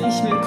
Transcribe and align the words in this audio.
Herzlich 0.00 0.22
willkommen 0.22 0.37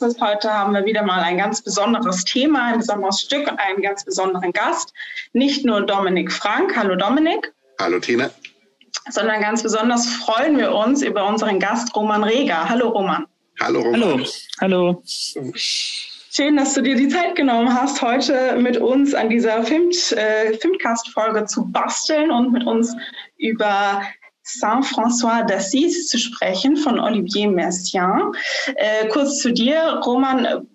Filmcasts, 0.00 0.20
heute 0.20 0.52
haben 0.52 0.72
wir 0.72 0.84
wieder 0.84 1.02
mal 1.02 1.20
ein 1.20 1.36
ganz 1.36 1.62
besonderes 1.62 2.24
Thema, 2.24 2.72
ein 2.72 2.78
besonderes 2.78 3.20
Stück 3.20 3.50
und 3.50 3.58
einen 3.58 3.82
ganz 3.82 4.04
besonderen 4.04 4.52
Gast. 4.52 4.94
Nicht 5.34 5.64
nur 5.64 5.82
Dominik 5.82 6.32
Frank, 6.32 6.74
hallo 6.74 6.96
Dominik, 6.96 7.52
Hallo 7.78 7.98
Tina. 7.98 8.30
sondern 9.10 9.40
ganz 9.42 9.62
besonders 9.62 10.06
freuen 10.06 10.56
wir 10.56 10.72
uns 10.74 11.02
über 11.02 11.26
unseren 11.26 11.58
Gast 11.60 11.94
Roman 11.94 12.24
Reger. 12.24 12.68
Hallo 12.68 12.88
Roman. 12.88 13.26
Hallo 13.60 13.80
Roman. 13.80 14.00
Hallo, 14.00 14.22
hallo. 14.60 15.02
Schön, 15.54 16.56
dass 16.56 16.74
du 16.74 16.82
dir 16.82 16.94
die 16.94 17.08
Zeit 17.08 17.36
genommen 17.36 17.74
hast, 17.74 18.00
heute 18.00 18.56
mit 18.56 18.78
uns 18.78 19.14
an 19.14 19.28
dieser 19.28 19.62
Film, 19.64 19.90
äh, 20.12 20.56
Filmcast-Folge 20.58 21.44
zu 21.44 21.66
basteln 21.70 22.30
und 22.30 22.52
mit 22.52 22.66
uns 22.66 22.96
über 23.36 24.02
Saint-François 24.42 25.42
d'Assise 25.42 26.06
zu 26.06 26.18
sprechen 26.18 26.76
von 26.76 26.98
Olivier 26.98 27.48
Messiaen. 27.48 28.32
Äh, 28.76 29.08
kurz 29.08 29.38
zu 29.38 29.52
dir, 29.52 30.00
Roman, 30.04 30.66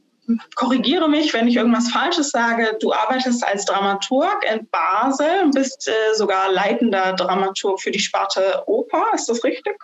korrigiere 0.56 1.10
mich, 1.10 1.34
wenn 1.34 1.48
ich 1.48 1.56
irgendwas 1.56 1.90
Falsches 1.90 2.30
sage. 2.30 2.78
Du 2.80 2.94
arbeitest 2.94 3.46
als 3.46 3.66
Dramaturg 3.66 4.44
in 4.52 4.68
Basel 4.70 5.44
und 5.44 5.54
bist 5.54 5.88
äh, 5.88 6.16
sogar 6.16 6.52
leitender 6.52 7.14
Dramaturg 7.14 7.82
für 7.82 7.92
die 7.92 8.00
Sparte 8.00 8.64
Oper. 8.68 9.06
Ist 9.14 9.30
das 9.30 9.44
richtig? 9.44 9.76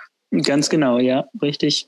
Ganz 0.43 0.69
genau, 0.69 0.97
ja, 0.97 1.25
richtig. 1.41 1.87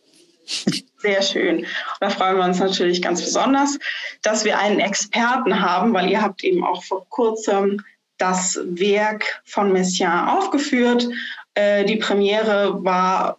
Sehr 0.97 1.21
schön. 1.21 1.65
Da 2.01 2.09
freuen 2.09 2.37
wir 2.37 2.43
uns 2.43 2.59
natürlich 2.59 3.01
ganz 3.01 3.21
besonders, 3.21 3.79
dass 4.21 4.43
wir 4.43 4.59
einen 4.59 4.79
Experten 4.79 5.61
haben, 5.61 5.93
weil 5.93 6.09
ihr 6.09 6.21
habt 6.21 6.43
eben 6.43 6.63
auch 6.65 6.83
vor 6.83 7.07
kurzem 7.09 7.81
das 8.17 8.59
Werk 8.63 9.41
von 9.45 9.71
Messiaen 9.71 10.29
aufgeführt. 10.29 11.07
Äh, 11.55 11.85
die 11.85 11.97
Premiere 11.97 12.83
war 12.83 13.37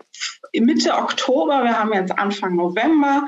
Mitte 0.52 0.94
Oktober, 0.94 1.64
wir 1.64 1.78
haben 1.78 1.92
jetzt 1.92 2.16
Anfang 2.18 2.54
November. 2.56 3.26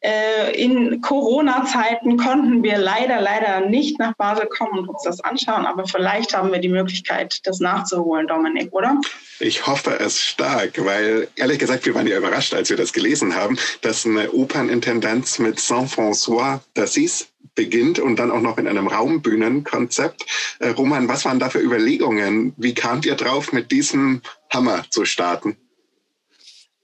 Äh, 0.00 0.60
in 0.60 1.00
Corona-Zeiten 1.00 2.16
konnten 2.16 2.62
wir 2.62 2.78
leider, 2.78 3.20
leider 3.20 3.60
nicht 3.60 3.98
nach 3.98 4.14
Basel 4.16 4.46
kommen 4.46 4.80
und 4.80 4.88
uns 4.88 5.02
das 5.02 5.20
anschauen, 5.20 5.66
aber 5.66 5.86
vielleicht 5.86 6.36
haben 6.36 6.52
wir 6.52 6.58
die 6.58 6.68
Möglichkeit, 6.68 7.40
das 7.44 7.60
nachzuholen, 7.60 8.26
Dominik, 8.26 8.72
oder? 8.72 9.00
Ich 9.40 9.66
hoffe 9.66 9.98
es 9.98 10.20
stark, 10.20 10.84
weil 10.84 11.28
ehrlich 11.36 11.58
gesagt, 11.58 11.86
wir 11.86 11.94
waren 11.94 12.06
ja 12.06 12.18
überrascht, 12.18 12.54
als 12.54 12.70
wir 12.70 12.76
das 12.76 12.92
gelesen 12.92 13.34
haben, 13.34 13.56
dass 13.82 14.04
eine 14.04 14.32
Opernintendanz 14.32 15.38
mit 15.38 15.58
Saint-François 15.58 16.60
d'Assise 16.76 17.26
beginnt 17.54 17.98
und 17.98 18.16
dann 18.16 18.30
auch 18.30 18.40
noch 18.40 18.58
in 18.58 18.66
einem 18.66 18.88
Raumbühnenkonzept. 18.88 20.26
Äh, 20.58 20.70
Roman, 20.70 21.08
was 21.08 21.24
waren 21.24 21.38
da 21.38 21.50
für 21.50 21.60
Überlegungen? 21.60 22.52
Wie 22.56 22.74
kamt 22.74 23.06
ihr 23.06 23.14
drauf, 23.14 23.52
mit 23.52 23.70
diesem 23.70 24.22
Hammer 24.52 24.84
zu 24.90 25.04
starten? 25.04 25.56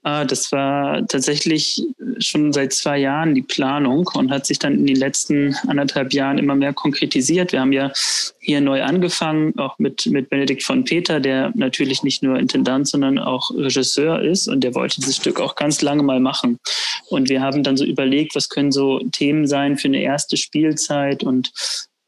Ah, 0.03 0.25
das 0.25 0.51
war 0.51 1.05
tatsächlich 1.05 1.83
schon 2.17 2.51
seit 2.53 2.73
zwei 2.73 2.97
Jahren 2.97 3.35
die 3.35 3.43
Planung 3.43 4.09
und 4.15 4.31
hat 4.31 4.47
sich 4.47 4.57
dann 4.57 4.73
in 4.73 4.87
den 4.87 4.95
letzten 4.95 5.55
anderthalb 5.67 6.11
Jahren 6.11 6.39
immer 6.39 6.55
mehr 6.55 6.73
konkretisiert. 6.73 7.51
Wir 7.51 7.61
haben 7.61 7.71
ja 7.71 7.91
hier 8.39 8.61
neu 8.61 8.81
angefangen, 8.81 9.57
auch 9.59 9.77
mit, 9.77 10.07
mit 10.07 10.29
Benedikt 10.31 10.63
von 10.63 10.85
Peter, 10.85 11.19
der 11.19 11.51
natürlich 11.53 12.01
nicht 12.01 12.23
nur 12.23 12.39
Intendant, 12.39 12.87
sondern 12.87 13.19
auch 13.19 13.51
Regisseur 13.51 14.23
ist 14.23 14.47
und 14.47 14.63
der 14.63 14.73
wollte 14.73 14.99
dieses 14.99 15.17
Stück 15.17 15.39
auch 15.39 15.55
ganz 15.55 15.83
lange 15.83 16.01
mal 16.01 16.19
machen. 16.19 16.57
Und 17.09 17.29
wir 17.29 17.41
haben 17.41 17.61
dann 17.61 17.77
so 17.77 17.85
überlegt, 17.85 18.35
was 18.35 18.49
können 18.49 18.71
so 18.71 18.99
Themen 19.11 19.45
sein 19.45 19.77
für 19.77 19.87
eine 19.87 20.01
erste 20.01 20.35
Spielzeit 20.35 21.23
und 21.23 21.51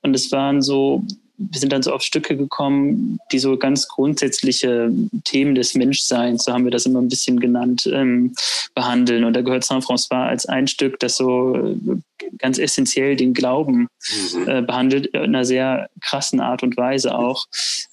und 0.06 0.14
es 0.16 0.34
waren 0.34 0.62
so 0.62 1.06
wir 1.38 1.60
sind 1.60 1.74
dann 1.74 1.84
so 1.84 1.92
auf 1.92 2.04
Stücke 2.04 2.38
gekommen, 2.38 3.20
die 3.32 3.40
so 3.40 3.58
ganz 3.58 3.88
grundsätzliche 3.88 4.92
Themen 5.24 5.56
des 5.56 5.74
Menschseins, 5.74 6.46
so 6.46 6.54
haben 6.54 6.64
wir 6.64 6.72
das 6.72 6.86
immer 6.86 7.02
ein 7.02 7.10
bisschen 7.10 7.40
genannt, 7.40 7.90
ähm, 7.92 8.34
behandeln. 8.76 9.24
Und 9.24 9.34
da 9.34 9.42
gehört 9.42 9.64
Saint-François 9.64 10.28
als 10.28 10.46
ein 10.46 10.68
Stück, 10.68 11.00
das 11.00 11.18
so 11.18 11.56
äh, 11.56 11.76
ganz 12.38 12.60
essentiell 12.60 13.16
den 13.16 13.34
Glauben 13.34 13.88
Mhm. 14.34 14.48
äh, 14.48 14.62
behandelt, 14.62 15.08
in 15.08 15.22
einer 15.22 15.46
sehr 15.46 15.90
krassen 16.02 16.40
Art 16.40 16.64
und 16.64 16.78
Weise 16.78 17.16
auch. 17.16 17.46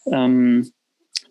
Ähm, 0.07 0.73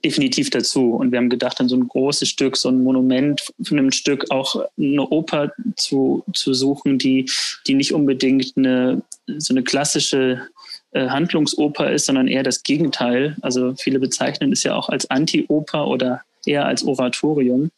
definitiv 0.03 0.50
dazu. 0.50 0.94
Und 0.94 1.12
wir 1.12 1.18
haben 1.18 1.30
gedacht, 1.30 1.59
an 1.59 1.68
so 1.68 1.75
ein 1.75 1.88
großes 1.88 2.30
Stück, 2.30 2.56
so 2.56 2.69
ein 2.69 2.84
Monument 2.84 3.42
von 3.64 3.78
einem 3.78 3.92
Stück, 3.92 4.31
auch 4.31 4.56
eine 4.78 5.08
Oper 5.09 5.52
zu, 5.75 6.24
zu 6.34 6.53
suchen, 6.53 6.98
die, 6.98 7.30
die 7.68 7.74
nicht 7.74 7.94
unbedingt 7.94 8.53
eine, 8.56 9.02
so 9.38 9.53
eine 9.53 9.64
klassische 9.64 10.48
äh, 10.92 11.08
Handlungsoper 11.08 11.92
ist, 11.92 12.06
sondern 12.06 12.28
eher 12.28 12.44
das 12.44 12.64
Gegenteil. 12.64 13.36
Also 13.42 13.76
viele 13.76 14.00
bezeichnen 14.00 14.52
es 14.52 14.64
ja 14.64 14.76
auch 14.76 14.90
als 14.90 15.10
Anti-Oper 15.10 15.88
oder 15.88 16.22
eher 16.46 16.66
als 16.66 16.84
Oratorium. 16.84 17.72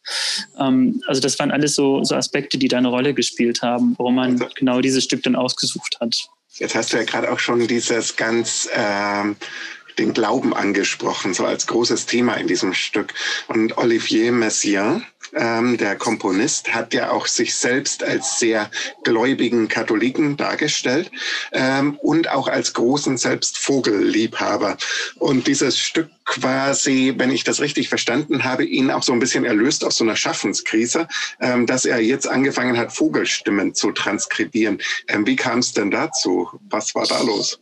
Ähm, 0.58 1.02
also 1.06 1.20
das 1.20 1.38
waren 1.38 1.50
alles 1.50 1.74
so, 1.74 2.04
so 2.04 2.14
Aspekte, 2.14 2.58
die 2.58 2.68
da 2.68 2.78
eine 2.78 2.88
Rolle 2.88 3.14
gespielt 3.14 3.62
haben, 3.62 3.94
warum 3.98 4.14
man 4.14 4.44
genau 4.54 4.80
dieses 4.80 5.04
Stück 5.04 5.22
dann 5.22 5.36
ausgesucht 5.36 5.98
hat. 6.00 6.16
Jetzt 6.54 6.74
hast 6.74 6.92
du 6.92 6.98
ja 6.98 7.04
gerade 7.04 7.32
auch 7.32 7.38
schon 7.38 7.66
dieses 7.66 8.16
ganz 8.16 8.68
ähm, 8.74 9.36
den 9.98 10.12
Glauben 10.12 10.54
angesprochen, 10.54 11.34
so 11.34 11.44
als 11.44 11.66
großes 11.66 12.06
Thema 12.06 12.34
in 12.34 12.46
diesem 12.46 12.74
Stück. 12.74 13.14
Und 13.48 13.76
Olivier 13.78 14.32
Messiaen, 14.32 15.04
ähm, 15.34 15.76
der 15.76 15.96
Komponist, 15.96 16.74
hat 16.74 16.94
ja 16.94 17.10
auch 17.10 17.26
sich 17.26 17.54
selbst 17.54 18.04
als 18.04 18.38
sehr 18.38 18.70
gläubigen 19.04 19.68
Katholiken 19.68 20.36
dargestellt 20.36 21.10
ähm, 21.52 21.96
und 22.02 22.28
auch 22.28 22.48
als 22.48 22.72
großen 22.74 23.16
selbst 23.16 23.58
Vogelliebhaber. 23.58 24.76
Und 25.16 25.46
dieses 25.46 25.78
Stück 25.78 26.10
quasi, 26.24 27.14
wenn 27.16 27.30
ich 27.30 27.44
das 27.44 27.60
richtig 27.60 27.88
verstanden 27.88 28.44
habe, 28.44 28.64
ihn 28.64 28.90
auch 28.90 29.02
so 29.02 29.12
ein 29.12 29.18
bisschen 29.18 29.44
erlöst 29.44 29.84
aus 29.84 29.96
so 29.96 30.04
einer 30.04 30.16
Schaffenskrise, 30.16 31.08
ähm, 31.40 31.66
dass 31.66 31.84
er 31.84 32.00
jetzt 32.00 32.28
angefangen 32.28 32.78
hat, 32.78 32.92
Vogelstimmen 32.92 33.74
zu 33.74 33.92
transkribieren. 33.92 34.78
Ähm, 35.08 35.26
wie 35.26 35.36
kam 35.36 35.58
es 35.58 35.72
denn 35.72 35.90
dazu? 35.90 36.48
Was 36.68 36.94
war 36.94 37.06
da 37.06 37.20
los? 37.22 37.61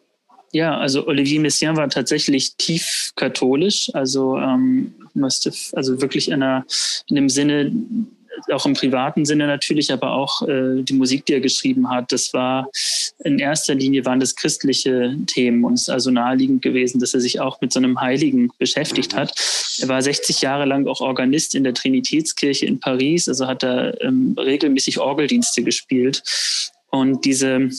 Ja, 0.52 0.76
also 0.76 1.06
Olivier 1.06 1.40
Messiaen 1.40 1.76
war 1.76 1.88
tatsächlich 1.88 2.56
tief 2.56 3.12
katholisch, 3.14 3.90
also 3.94 4.36
ähm, 4.36 4.94
musste 5.14 5.52
also 5.74 6.00
wirklich 6.00 6.28
in, 6.28 6.42
einer, 6.42 6.64
in 7.08 7.16
dem 7.16 7.28
Sinne, 7.28 7.72
auch 8.52 8.66
im 8.66 8.74
privaten 8.74 9.24
Sinne 9.24 9.46
natürlich, 9.46 9.92
aber 9.92 10.12
auch 10.12 10.42
äh, 10.48 10.82
die 10.82 10.94
Musik, 10.94 11.26
die 11.26 11.34
er 11.34 11.40
geschrieben 11.40 11.88
hat, 11.90 12.10
das 12.10 12.32
war 12.32 12.68
in 13.22 13.38
erster 13.38 13.74
Linie 13.74 14.04
waren 14.06 14.18
das 14.18 14.34
christliche 14.34 15.16
Themen 15.26 15.64
und 15.64 15.74
es 15.74 15.82
ist 15.82 15.90
also 15.90 16.10
naheliegend 16.10 16.62
gewesen, 16.62 17.00
dass 17.00 17.14
er 17.14 17.20
sich 17.20 17.38
auch 17.38 17.60
mit 17.60 17.72
so 17.72 17.78
einem 17.78 18.00
Heiligen 18.00 18.50
beschäftigt 18.58 19.14
hat. 19.14 19.32
Er 19.80 19.88
war 19.88 20.00
60 20.00 20.40
Jahre 20.40 20.64
lang 20.64 20.86
auch 20.86 21.00
Organist 21.00 21.54
in 21.54 21.64
der 21.64 21.74
Trinitätskirche 21.74 22.66
in 22.66 22.80
Paris, 22.80 23.28
also 23.28 23.46
hat 23.46 23.62
er 23.62 24.00
ähm, 24.02 24.34
regelmäßig 24.38 24.98
Orgeldienste 24.98 25.62
gespielt 25.62 26.22
und 26.90 27.24
diese 27.24 27.70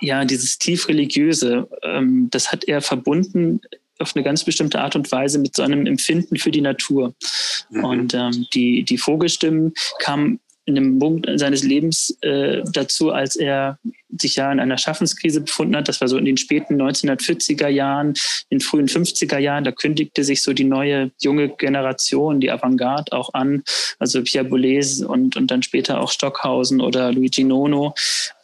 ja, 0.00 0.24
dieses 0.24 0.58
tief 0.58 0.88
religiöse, 0.88 1.68
ähm, 1.82 2.28
das 2.30 2.52
hat 2.52 2.64
er 2.64 2.80
verbunden 2.80 3.60
auf 3.98 4.16
eine 4.16 4.24
ganz 4.24 4.44
bestimmte 4.44 4.80
Art 4.80 4.96
und 4.96 5.12
Weise 5.12 5.38
mit 5.38 5.54
so 5.54 5.62
einem 5.62 5.86
Empfinden 5.86 6.36
für 6.36 6.50
die 6.50 6.62
Natur. 6.62 7.14
Mhm. 7.70 7.84
Und 7.84 8.14
ähm, 8.14 8.46
die, 8.54 8.82
die 8.82 8.98
Vogelstimmen 8.98 9.74
kamen 9.98 10.40
in 10.66 10.76
einem 10.76 10.98
Punkt 10.98 11.28
seines 11.34 11.62
Lebens 11.62 12.16
äh, 12.20 12.62
dazu, 12.72 13.10
als 13.10 13.36
er 13.36 13.78
sich 14.18 14.36
ja 14.36 14.52
in 14.52 14.60
einer 14.60 14.78
Schaffenskrise 14.78 15.40
befunden 15.40 15.76
hat. 15.76 15.88
Das 15.88 16.00
war 16.00 16.08
so 16.08 16.16
in 16.16 16.24
den 16.24 16.36
späten 16.36 16.80
1940er 16.80 17.68
Jahren, 17.68 18.08
in 18.48 18.58
den 18.58 18.60
frühen 18.60 18.86
50er 18.86 19.38
Jahren. 19.38 19.64
Da 19.64 19.72
kündigte 19.72 20.22
sich 20.22 20.42
so 20.42 20.52
die 20.52 20.64
neue 20.64 21.10
junge 21.20 21.48
Generation, 21.48 22.40
die 22.40 22.50
Avantgarde 22.50 23.12
auch 23.12 23.34
an. 23.34 23.62
Also 23.98 24.22
Pierre 24.22 24.44
Boulez 24.44 25.00
und, 25.00 25.36
und 25.36 25.50
dann 25.50 25.62
später 25.62 26.00
auch 26.00 26.10
Stockhausen 26.10 26.80
oder 26.80 27.12
Luigi 27.12 27.44
Nono. 27.44 27.94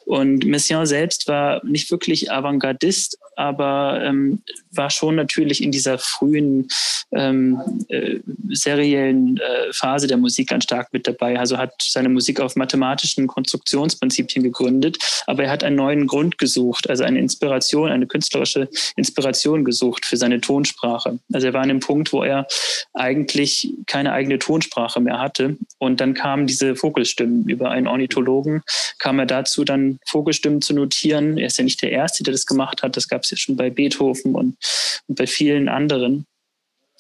Und 0.07 0.47
Messiaen 0.47 0.87
selbst 0.87 1.27
war 1.27 1.65
nicht 1.65 1.91
wirklich 1.91 2.31
Avantgardist, 2.31 3.19
aber 3.35 4.01
ähm, 4.05 4.41
war 4.71 4.89
schon 4.89 5.17
natürlich 5.17 5.63
in 5.63 5.73
dieser 5.73 5.99
frühen 5.99 6.69
ähm, 7.13 7.85
äh, 7.89 8.21
seriellen 8.51 9.39
äh, 9.39 9.73
Phase 9.73 10.07
der 10.07 10.17
Musik 10.17 10.49
ganz 10.49 10.65
stark 10.65 10.93
mit 10.93 11.09
dabei. 11.09 11.39
Also 11.39 11.59
hat 11.59 11.75
seine 11.81 12.09
Musik 12.09 12.41
auf 12.41 12.55
mathematischen 12.55 13.27
Konstruktionsprinzipien 13.27 14.45
gegründet, 14.45 14.99
aber 15.27 15.45
er 15.45 15.51
hat 15.51 15.65
einen 15.65 15.77
neuen 15.77 16.07
Grund 16.07 16.39
gesucht, 16.39 16.89
also 16.89 17.03
eine 17.03 17.19
Inspiration, 17.19 17.91
eine 17.91 18.07
künstlerische 18.07 18.69
Inspiration 18.95 19.65
gesucht 19.65 20.07
für 20.07 20.17
seine 20.17 20.41
Tonsprache. 20.41 21.19
Also 21.33 21.49
er 21.49 21.53
war 21.53 21.63
an 21.63 21.69
dem 21.69 21.81
Punkt, 21.81 22.13
wo 22.13 22.23
er 22.23 22.47
eigentlich 22.95 23.75
keine 23.87 24.13
eigene 24.13 24.39
Tonsprache 24.39 25.01
mehr 25.01 25.19
hatte. 25.19 25.57
Und 25.79 26.01
dann 26.01 26.15
kamen 26.15 26.47
diese 26.47 26.77
Vogelstimmen. 26.77 27.49
Über 27.49 27.71
einen 27.71 27.87
Ornithologen 27.87 28.63
kam 28.99 29.19
er 29.19 29.27
dazu, 29.27 29.65
dann 29.65 29.96
Vogelstimmen 30.07 30.63
zu 30.63 30.75
notieren. 30.75 31.39
Er 31.39 31.47
ist 31.47 31.59
ja 31.59 31.65
nicht 31.65 31.83
der 31.83 31.93
Erste, 31.93 32.23
der 32.23 32.33
das 32.33 32.47
gemacht 32.47 32.83
hat. 32.83 32.97
Das 32.97 33.09
gab 33.09 33.23
es 33.23 33.31
ja 33.31 33.37
schon 33.37 33.57
bei 33.57 33.71
Beethoven 33.71 34.35
und, 34.35 34.57
und 35.07 35.15
bei 35.15 35.27
vielen 35.27 35.69
anderen. 35.69 36.27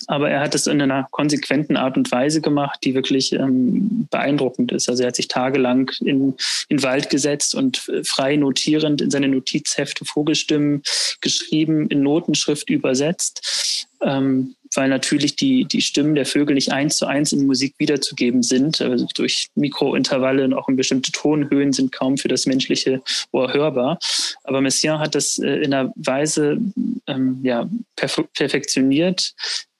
Aber 0.08 0.31
er 0.31 0.40
hat 0.40 0.54
es 0.54 0.66
in 0.66 0.81
einer 0.82 1.06
konsequenten 1.10 1.76
Art 1.76 1.96
und 1.96 2.10
Weise 2.12 2.40
gemacht, 2.40 2.81
die 2.84 2.94
wirklich 2.94 3.32
ähm, 3.32 4.06
beeindruckend 4.10 4.72
ist. 4.72 4.88
Also 4.88 5.02
er 5.02 5.08
hat 5.08 5.16
sich 5.16 5.28
tagelang 5.28 5.90
in, 6.00 6.34
den 6.70 6.82
Wald 6.82 7.08
gesetzt 7.08 7.54
und 7.54 7.88
äh, 7.88 8.04
frei 8.04 8.37
notierend 8.37 9.00
in 9.00 9.10
seine 9.10 9.28
Notizhefte 9.28 10.04
Vogelstimmen 10.04 10.82
geschrieben, 11.20 11.88
in 11.88 12.02
Notenschrift 12.02 12.69
übersetzt. 12.69 13.87
Ähm, 14.02 14.54
weil 14.76 14.88
natürlich 14.88 15.37
die, 15.37 15.64
die 15.64 15.81
Stimmen 15.81 16.14
der 16.14 16.26
Vögel 16.26 16.55
nicht 16.55 16.73
eins 16.73 16.96
zu 16.96 17.06
eins 17.06 17.32
in 17.32 17.46
Musik 17.46 17.75
wiederzugeben 17.78 18.43
sind. 18.43 18.81
Also 18.81 19.06
durch 19.14 19.49
Mikrointervalle 19.55 20.44
und 20.44 20.55
auch 20.55 20.69
in 20.69 20.76
bestimmte 20.76 21.12
Tonhöhen 21.12 21.73
sind 21.73 21.93
kaum 21.93 22.17
für 22.19 22.28
das 22.28 22.46
menschliche 22.46 23.02
Ohr 23.32 23.52
hörbar. 23.52 23.99
Aber 24.44 24.61
Messiaen 24.61 25.00
hat 25.00 25.14
das 25.14 25.38
äh, 25.38 25.56
in 25.56 25.75
einer 25.75 25.93
Weise 25.96 26.58
ähm, 27.06 27.40
ja, 27.43 27.69
perfektioniert, 27.96 29.34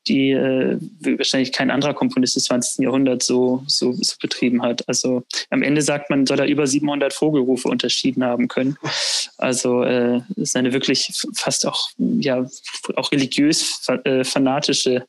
die 0.08 0.31
äh, 0.31 0.79
wahrscheinlich 1.00 1.53
kein 1.53 1.70
anderer 1.70 1.94
Komponist 1.94 2.37
des 2.37 2.44
20. 2.44 2.85
Jahrhunderts 2.85 3.26
so, 3.26 3.62
so, 3.67 3.93
so 3.93 4.14
betrieben 4.20 4.62
hat. 4.62 4.88
Also 4.88 5.25
am 5.50 5.62
Ende 5.62 5.82
sagt 5.82 6.11
man, 6.11 6.26
soll 6.26 6.38
er 6.38 6.47
über 6.47 6.67
700 6.67 7.12
Vogelrufe 7.12 7.69
unterschieden 7.69 8.25
haben 8.25 8.49
können. 8.49 8.76
Also 9.38 9.82
äh, 9.82 10.20
ist 10.37 10.56
eine 10.56 10.73
wirklich 10.73 11.12
fast 11.35 11.67
auch, 11.67 11.91
ja, 11.99 12.47
auch 12.97 13.12
religiös 13.12 13.87
äh, 14.05 14.25
fanatische 14.25 15.06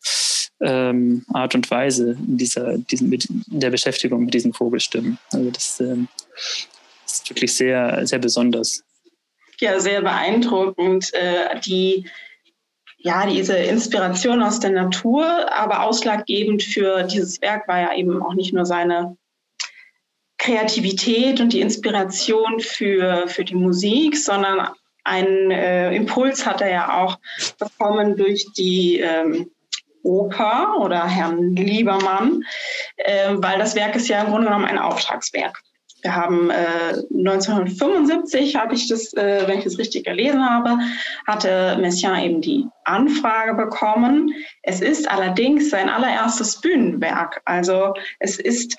ähm, 0.61 1.25
Art 1.33 1.55
und 1.55 1.69
Weise 1.69 2.17
in 2.27 2.37
dieser, 2.37 2.77
diesen, 2.77 3.09
mit, 3.09 3.25
in 3.25 3.59
der 3.59 3.69
Beschäftigung 3.69 4.25
mit 4.25 4.33
diesen 4.33 4.53
Vogelstimmen. 4.53 5.19
Also 5.31 5.51
das 5.51 5.79
äh, 5.79 5.95
ist 7.05 7.29
wirklich 7.29 7.53
sehr, 7.53 8.05
sehr 8.07 8.19
besonders. 8.19 8.83
Ja, 9.59 9.79
sehr 9.79 10.01
beeindruckend. 10.01 11.13
Äh, 11.13 11.59
die 11.61 12.05
ja, 13.07 13.25
diese 13.25 13.55
Inspiration 13.57 14.43
aus 14.43 14.59
der 14.59 14.71
Natur, 14.71 15.25
aber 15.53 15.83
ausschlaggebend 15.83 16.61
für 16.61 17.03
dieses 17.03 17.41
Werk 17.41 17.65
war 17.67 17.79
ja 17.79 17.93
eben 17.95 18.21
auch 18.21 18.33
nicht 18.33 18.53
nur 18.53 18.65
seine 18.65 19.15
Kreativität 20.37 21.39
und 21.39 21.53
die 21.53 21.61
Inspiration 21.61 22.59
für, 22.59 23.27
für 23.27 23.45
die 23.45 23.55
Musik, 23.55 24.17
sondern 24.17 24.69
einen 25.05 25.51
äh, 25.51 25.95
Impuls 25.95 26.45
hat 26.45 26.59
er 26.59 26.69
ja 26.69 27.01
auch 27.01 27.17
bekommen 27.57 28.17
durch 28.17 28.45
die 28.57 28.99
ähm, 28.99 29.49
Oper 30.03 30.75
oder 30.79 31.07
Herrn 31.07 31.55
Liebermann, 31.55 32.43
äh, 32.97 33.35
weil 33.37 33.57
das 33.57 33.75
Werk 33.75 33.95
ist 33.95 34.09
ja 34.09 34.21
im 34.21 34.31
Grunde 34.31 34.47
genommen 34.47 34.65
ein 34.65 34.79
Auftragswerk. 34.79 35.63
Wir 36.01 36.15
haben 36.15 36.51
äh, 36.51 36.93
1975, 37.15 38.55
habe 38.55 38.75
ich 38.75 38.87
das, 38.87 39.13
äh, 39.13 39.47
wenn 39.47 39.57
ich 39.57 39.63
das 39.63 39.79
richtig 39.79 40.05
gelesen 40.05 40.47
habe, 40.47 40.77
hatte 41.25 41.77
Messiaen 41.81 42.23
eben 42.23 42.41
die 42.41 42.65
Anfrage 42.83 43.55
bekommen. 43.55 44.31
Es 44.61 44.81
ist 44.81 45.09
allerdings 45.09 45.69
sein 45.69 45.89
allererstes 45.89 46.61
Bühnenwerk. 46.61 47.41
Also 47.45 47.95
es 48.19 48.39
ist 48.39 48.77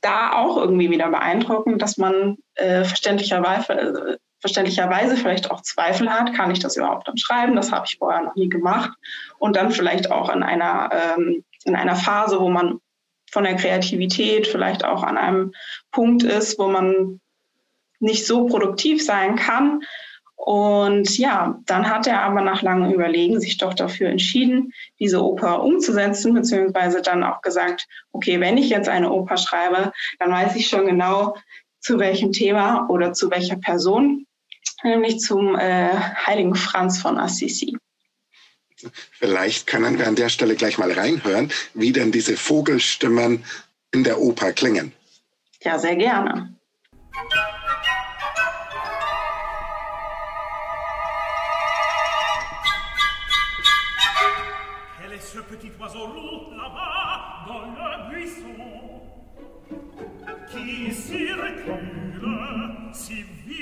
da 0.00 0.32
auch 0.32 0.56
irgendwie 0.56 0.90
wieder 0.90 1.08
beeindruckend, 1.08 1.80
dass 1.80 1.98
man 1.98 2.38
äh, 2.54 2.84
verständlicherweise, 2.84 3.72
äh, 3.72 4.16
verständlicherweise 4.40 5.16
vielleicht 5.16 5.50
auch 5.50 5.62
Zweifel 5.62 6.10
hat, 6.10 6.34
kann 6.34 6.50
ich 6.50 6.58
das 6.58 6.76
überhaupt 6.76 7.08
dann 7.08 7.16
schreiben? 7.16 7.56
Das 7.56 7.72
habe 7.72 7.86
ich 7.88 7.96
vorher 7.98 8.22
noch 8.22 8.34
nie 8.34 8.48
gemacht. 8.48 8.90
Und 9.38 9.56
dann 9.56 9.70
vielleicht 9.70 10.10
auch 10.10 10.28
in 10.30 10.42
einer, 10.42 10.90
ähm, 10.92 11.44
in 11.64 11.76
einer 11.76 11.96
Phase, 11.96 12.40
wo 12.40 12.48
man 12.48 12.80
von 13.34 13.44
der 13.44 13.56
Kreativität 13.56 14.46
vielleicht 14.46 14.84
auch 14.84 15.02
an 15.02 15.18
einem 15.18 15.52
Punkt 15.90 16.22
ist, 16.22 16.56
wo 16.56 16.68
man 16.68 17.20
nicht 17.98 18.26
so 18.26 18.46
produktiv 18.46 19.04
sein 19.04 19.34
kann. 19.34 19.80
Und 20.36 21.18
ja, 21.18 21.58
dann 21.66 21.90
hat 21.90 22.06
er 22.06 22.22
aber 22.22 22.42
nach 22.42 22.62
langem 22.62 22.92
Überlegen 22.92 23.40
sich 23.40 23.56
doch 23.56 23.74
dafür 23.74 24.08
entschieden, 24.08 24.72
diese 25.00 25.20
Oper 25.20 25.64
umzusetzen, 25.64 26.32
beziehungsweise 26.32 27.02
dann 27.02 27.24
auch 27.24 27.42
gesagt, 27.42 27.88
okay, 28.12 28.38
wenn 28.38 28.56
ich 28.56 28.68
jetzt 28.68 28.88
eine 28.88 29.10
Oper 29.10 29.36
schreibe, 29.36 29.92
dann 30.20 30.30
weiß 30.30 30.54
ich 30.54 30.68
schon 30.68 30.86
genau, 30.86 31.36
zu 31.80 31.98
welchem 31.98 32.30
Thema 32.30 32.86
oder 32.88 33.14
zu 33.14 33.30
welcher 33.32 33.56
Person, 33.56 34.26
nämlich 34.84 35.18
zum 35.18 35.56
äh, 35.56 35.90
heiligen 36.26 36.54
Franz 36.54 37.00
von 37.00 37.18
Assisi. 37.18 37.76
Vielleicht 39.12 39.66
können 39.66 39.98
wir 39.98 40.06
an 40.06 40.16
der 40.16 40.28
Stelle 40.28 40.56
gleich 40.56 40.78
mal 40.78 40.92
reinhören, 40.92 41.52
wie 41.74 41.92
denn 41.92 42.12
diese 42.12 42.36
Vogelstimmen 42.36 43.44
in 43.92 44.04
der 44.04 44.20
Oper 44.20 44.52
klingen. 44.52 44.92
Ja, 45.62 45.78
sehr 45.78 45.96
gerne. 45.96 46.54
ce 55.34 55.40
petit 55.40 55.72
oiseau 55.80 56.06
loup 56.06 56.52
là-bas 56.52 57.44
dans 57.48 57.62
le 57.74 58.10
buisson 58.10 59.00
qui 60.48 60.92
s'y 60.92 61.32
recule 61.32 62.28
si 62.92 63.24
vite 63.44 63.53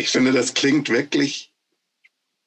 ich 0.00 0.08
finde, 0.08 0.32
das 0.32 0.54
klingt 0.54 0.88
wirklich 0.88 1.52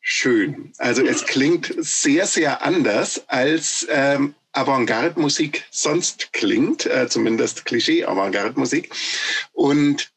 schön. 0.02 0.74
Also 0.80 1.06
es 1.06 1.26
klingt 1.26 1.74
sehr, 1.78 2.28
sehr 2.28 2.64
anders 2.64 3.24
als 3.28 3.88
ähm, 3.90 4.36
Avantgarde-Musik 4.52 5.64
sonst 5.72 6.34
klingt, 6.34 6.86
äh, 6.86 7.08
zumindest 7.08 7.66
Klischee-Avantgarde-Musik. 7.66 8.94
Und 9.54 10.12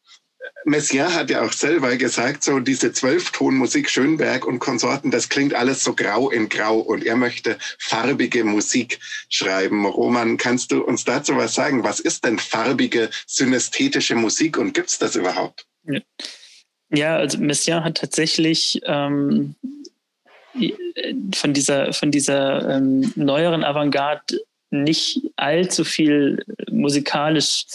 Messiaen 0.64 1.14
hat 1.14 1.31
ja 1.31 1.43
auch 1.43 1.52
selber 1.52 1.97
gesagt, 1.97 2.43
so 2.43 2.59
diese 2.59 2.93
Zwölftonmusik 2.93 3.88
Schönberg 3.88 4.45
und 4.47 4.59
Konsorten, 4.59 5.12
das 5.12 5.28
klingt 5.28 5.55
alles 5.55 5.85
so 5.85 5.95
grau 5.95 6.31
in 6.31 6.49
grau 6.49 6.78
und 6.78 7.05
er 7.05 7.16
möchte 7.16 7.57
farbige 7.78 8.43
Musik 8.45 8.99
schreiben. 9.28 9.87
Roman, 9.87 10.37
kannst 10.37 10.73
du 10.73 10.83
uns 10.83 11.05
dazu 11.05 11.37
was 11.37 11.55
sagen? 11.55 11.85
Was 11.85 12.00
ist 12.00 12.25
denn 12.25 12.38
farbige, 12.38 13.11
synästhetische 13.26 14.16
Musik 14.16 14.59
und 14.59 14.75
gibt 14.75 14.88
es 14.88 14.99
das 14.99 15.14
überhaupt? 15.14 15.66
Ja. 15.85 16.00
Ja, 16.90 17.16
also 17.16 17.38
Messiaen 17.38 17.85
hat 17.85 17.99
tatsächlich 17.99 18.81
ähm, 18.85 19.55
von 21.35 21.52
dieser, 21.52 21.93
von 21.93 22.11
dieser 22.11 22.76
ähm, 22.76 23.12
neueren 23.16 23.64
Avantgarde 23.64 24.40
nicht 24.71 25.21
allzu 25.37 25.85
viel 25.85 26.45
musikalisch 26.71 27.66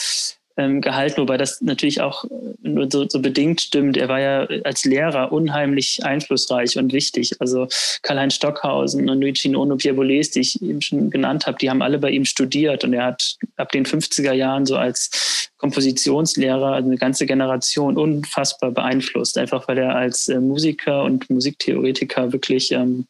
ähm, 0.57 0.81
gehalten, 0.81 1.21
wobei 1.21 1.37
das 1.37 1.61
natürlich 1.61 2.01
auch 2.01 2.25
nur 2.61 2.89
so, 2.91 3.07
so, 3.07 3.21
bedingt 3.21 3.61
stimmt. 3.61 3.97
Er 3.97 4.09
war 4.09 4.19
ja 4.19 4.47
als 4.63 4.85
Lehrer 4.85 5.31
unheimlich 5.31 6.03
einflussreich 6.03 6.77
und 6.77 6.93
wichtig. 6.93 7.31
Also 7.39 7.67
Karl-Heinz 8.01 8.35
Stockhausen 8.35 9.09
und 9.09 9.21
Luigi 9.21 9.55
Ono 9.55 9.75
Pierre 9.77 9.95
Boulez, 9.95 10.31
die 10.31 10.41
ich 10.41 10.61
eben 10.61 10.81
schon 10.81 11.09
genannt 11.09 11.47
habe, 11.47 11.57
die 11.59 11.69
haben 11.69 11.81
alle 11.81 11.99
bei 11.99 12.11
ihm 12.11 12.25
studiert 12.25 12.83
und 12.83 12.93
er 12.93 13.05
hat 13.05 13.35
ab 13.57 13.71
den 13.71 13.85
50er 13.85 14.33
Jahren 14.33 14.65
so 14.65 14.77
als 14.77 15.49
Kompositionslehrer 15.57 16.73
also 16.73 16.87
eine 16.87 16.97
ganze 16.97 17.27
Generation 17.27 17.95
unfassbar 17.95 18.71
beeinflusst, 18.71 19.37
einfach 19.37 19.67
weil 19.67 19.77
er 19.77 19.95
als 19.95 20.27
äh, 20.27 20.39
Musiker 20.39 21.03
und 21.03 21.29
Musiktheoretiker 21.29 22.33
wirklich 22.33 22.71
ähm, 22.71 23.05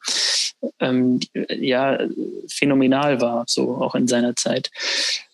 ähm, 0.79 1.19
ja, 1.49 1.97
phänomenal 2.49 3.21
war, 3.21 3.45
so 3.47 3.75
auch 3.75 3.95
in 3.95 4.07
seiner 4.07 4.35
Zeit. 4.35 4.69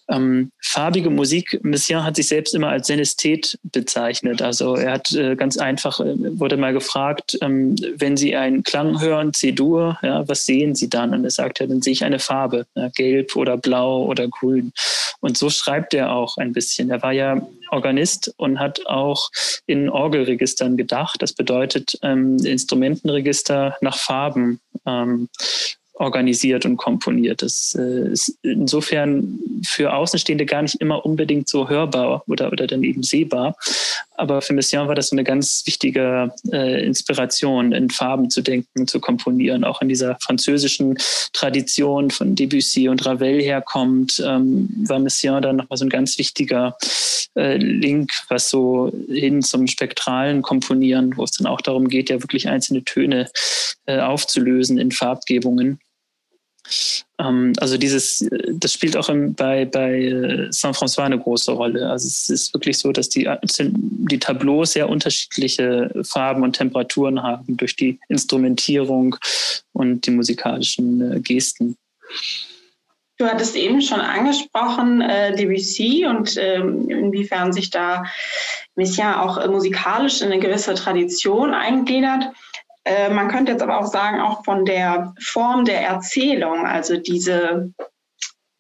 Ähm, 0.10 0.52
farbige 0.62 1.10
Musik, 1.10 1.60
Messiaen 1.64 2.06
hat 2.06 2.16
sich 2.16 2.28
selbst 2.28 2.56
immer 2.56 2.70
als 2.70 2.88
Senesthet 2.88 3.60
bezeichnet. 3.64 4.42
Also 4.42 4.76
er 4.76 4.94
hat 4.94 5.12
äh, 5.14 5.36
ganz 5.36 5.58
einfach, 5.58 6.00
äh, 6.00 6.16
wurde 6.40 6.56
mal 6.56 6.74
gefragt, 6.74 7.38
ähm, 7.42 7.76
wenn 7.98 8.16
Sie 8.16 8.36
einen 8.36 8.64
Klang 8.64 9.02
hören, 9.02 9.34
C-Dur, 9.34 9.98
ja, 10.02 10.28
was 10.28 10.46
sehen 10.46 10.76
Sie 10.76 10.90
dann? 10.90 11.14
Und 11.14 11.26
er 11.26 11.32
sagt, 11.32 11.60
ja, 11.60 11.68
dann 11.68 11.82
sehe 11.82 11.94
ich 11.94 12.06
eine 12.06 12.20
Farbe, 12.20 12.66
ja, 12.76 12.90
gelb 12.90 13.36
oder 13.36 13.58
blau 13.58 14.06
oder 14.06 14.28
grün. 14.28 14.72
Und 15.20 15.38
so 15.38 15.50
schreibt 15.50 15.94
er 15.94 16.14
auch 16.14 16.38
ein 16.38 16.54
bisschen. 16.54 16.90
Er 16.90 17.02
war 17.02 17.12
ja 17.12 17.42
Organist 17.70 18.34
und 18.38 18.60
hat 18.60 18.86
auch 18.86 19.30
in 19.66 19.90
Orgelregistern 19.90 20.78
gedacht. 20.78 21.22
Das 21.22 21.34
bedeutet 21.34 21.98
ähm, 22.02 22.38
Instrumentenregister 22.38 23.76
nach 23.82 23.98
Farben 23.98 24.62
ähm, 24.86 25.28
organisiert 26.00 26.66
und 26.66 26.78
komponiert. 26.78 27.42
Das 27.42 27.76
äh, 27.78 28.12
ist 28.12 28.38
insofern 28.44 29.40
für 29.66 29.94
Außenstehende 29.94 30.46
gar 30.46 30.62
nicht 30.62 30.76
immer 30.76 31.06
unbedingt 31.06 31.50
so 31.50 31.70
hörbar 31.70 32.24
oder, 32.28 32.52
oder 32.52 32.68
dann 32.68 32.84
eben 32.84 33.04
sehbar. 33.04 33.56
Aber 34.16 34.42
für 34.42 34.54
Messiaen 34.54 34.88
war 34.88 34.96
das 34.96 35.10
so 35.10 35.16
eine 35.16 35.24
ganz 35.24 35.64
wichtige 35.66 36.34
äh, 36.52 36.84
Inspiration, 36.86 37.72
in 37.72 37.90
Farben 37.90 38.30
zu 38.30 38.42
denken, 38.42 38.88
zu 38.88 39.00
komponieren, 39.00 39.64
auch 39.64 39.82
in 39.82 39.90
dieser 39.90 40.18
französischen 40.22 40.98
Tradition 41.34 42.10
von 42.10 42.36
Debussy 42.36 42.90
und 42.90 43.06
Ravel 43.06 43.42
herkommt, 43.42 44.22
ähm, 44.26 44.70
war 44.88 45.00
Messiaen 45.00 45.42
dann 45.42 45.58
nochmal 45.58 45.78
so 45.78 45.86
ein 45.86 45.90
ganz 45.90 46.18
wichtiger 46.18 46.76
äh, 47.36 47.58
Link, 47.58 48.12
was 48.30 48.50
so 48.50 48.92
hin 49.08 49.42
zum 49.44 49.68
spektralen 49.68 50.42
Komponieren, 50.42 51.16
wo 51.16 51.24
es 51.24 51.32
dann 51.32 51.48
auch 51.48 51.62
darum 51.62 51.88
geht, 51.88 52.10
ja 52.10 52.22
wirklich 52.22 52.48
einzelne 52.48 52.84
Töne 52.84 53.30
äh, 53.86 54.00
aufzulösen 54.00 54.78
in 54.80 54.92
Farbgebungen. 54.92 55.80
Ähm, 57.20 57.54
also 57.60 57.78
dieses, 57.78 58.28
das 58.54 58.74
spielt 58.74 58.96
auch 58.98 59.10
im, 59.10 59.34
bei, 59.34 59.66
bei 59.66 60.02
äh, 60.02 60.48
Saint-François 60.52 61.04
eine 61.04 61.20
große 61.20 61.52
Rolle. 61.52 61.90
Also 61.90 62.08
es 62.08 62.30
ist 62.30 62.54
wirklich 62.54 62.78
so, 62.78 62.92
dass 62.92 63.10
die, 63.10 63.30
die 63.44 64.20
Tableaus 64.20 64.74
sehr 64.74 64.90
unterschiedliche 64.90 65.92
Farben 66.04 66.44
und 66.44 66.54
Temperaturen 66.54 67.22
haben 67.24 67.58
durch 67.58 67.76
die 67.76 68.00
Instrumentierung 68.10 69.16
und 69.74 70.06
die 70.06 70.12
musikalischen 70.12 71.14
äh, 71.14 71.20
Gesten. 71.20 71.78
Du 73.20 73.26
hattest 73.26 73.56
eben 73.56 73.82
schon 73.82 74.00
angesprochen, 74.00 75.02
äh, 75.02 75.36
Debussy 75.36 76.06
und 76.06 76.38
ähm, 76.38 76.88
inwiefern 76.88 77.52
sich 77.52 77.72
da 77.72 78.04
Messiaen 78.76 79.16
auch 79.16 79.40
äh, 79.40 79.48
musikalisch 79.48 80.22
in 80.22 80.32
eine 80.32 80.40
gewisse 80.40 80.76
Tradition 80.76 81.56
eingliedert. 81.56 82.26
Äh, 82.88 83.10
man 83.10 83.28
könnte 83.28 83.52
jetzt 83.52 83.62
aber 83.62 83.80
auch 83.80 83.86
sagen, 83.86 84.22
auch 84.22 84.46
von 84.46 84.64
der 84.64 85.14
Form 85.22 85.66
der 85.66 85.82
Erzählung, 85.82 86.66
also 86.66 86.96
diese 86.96 87.74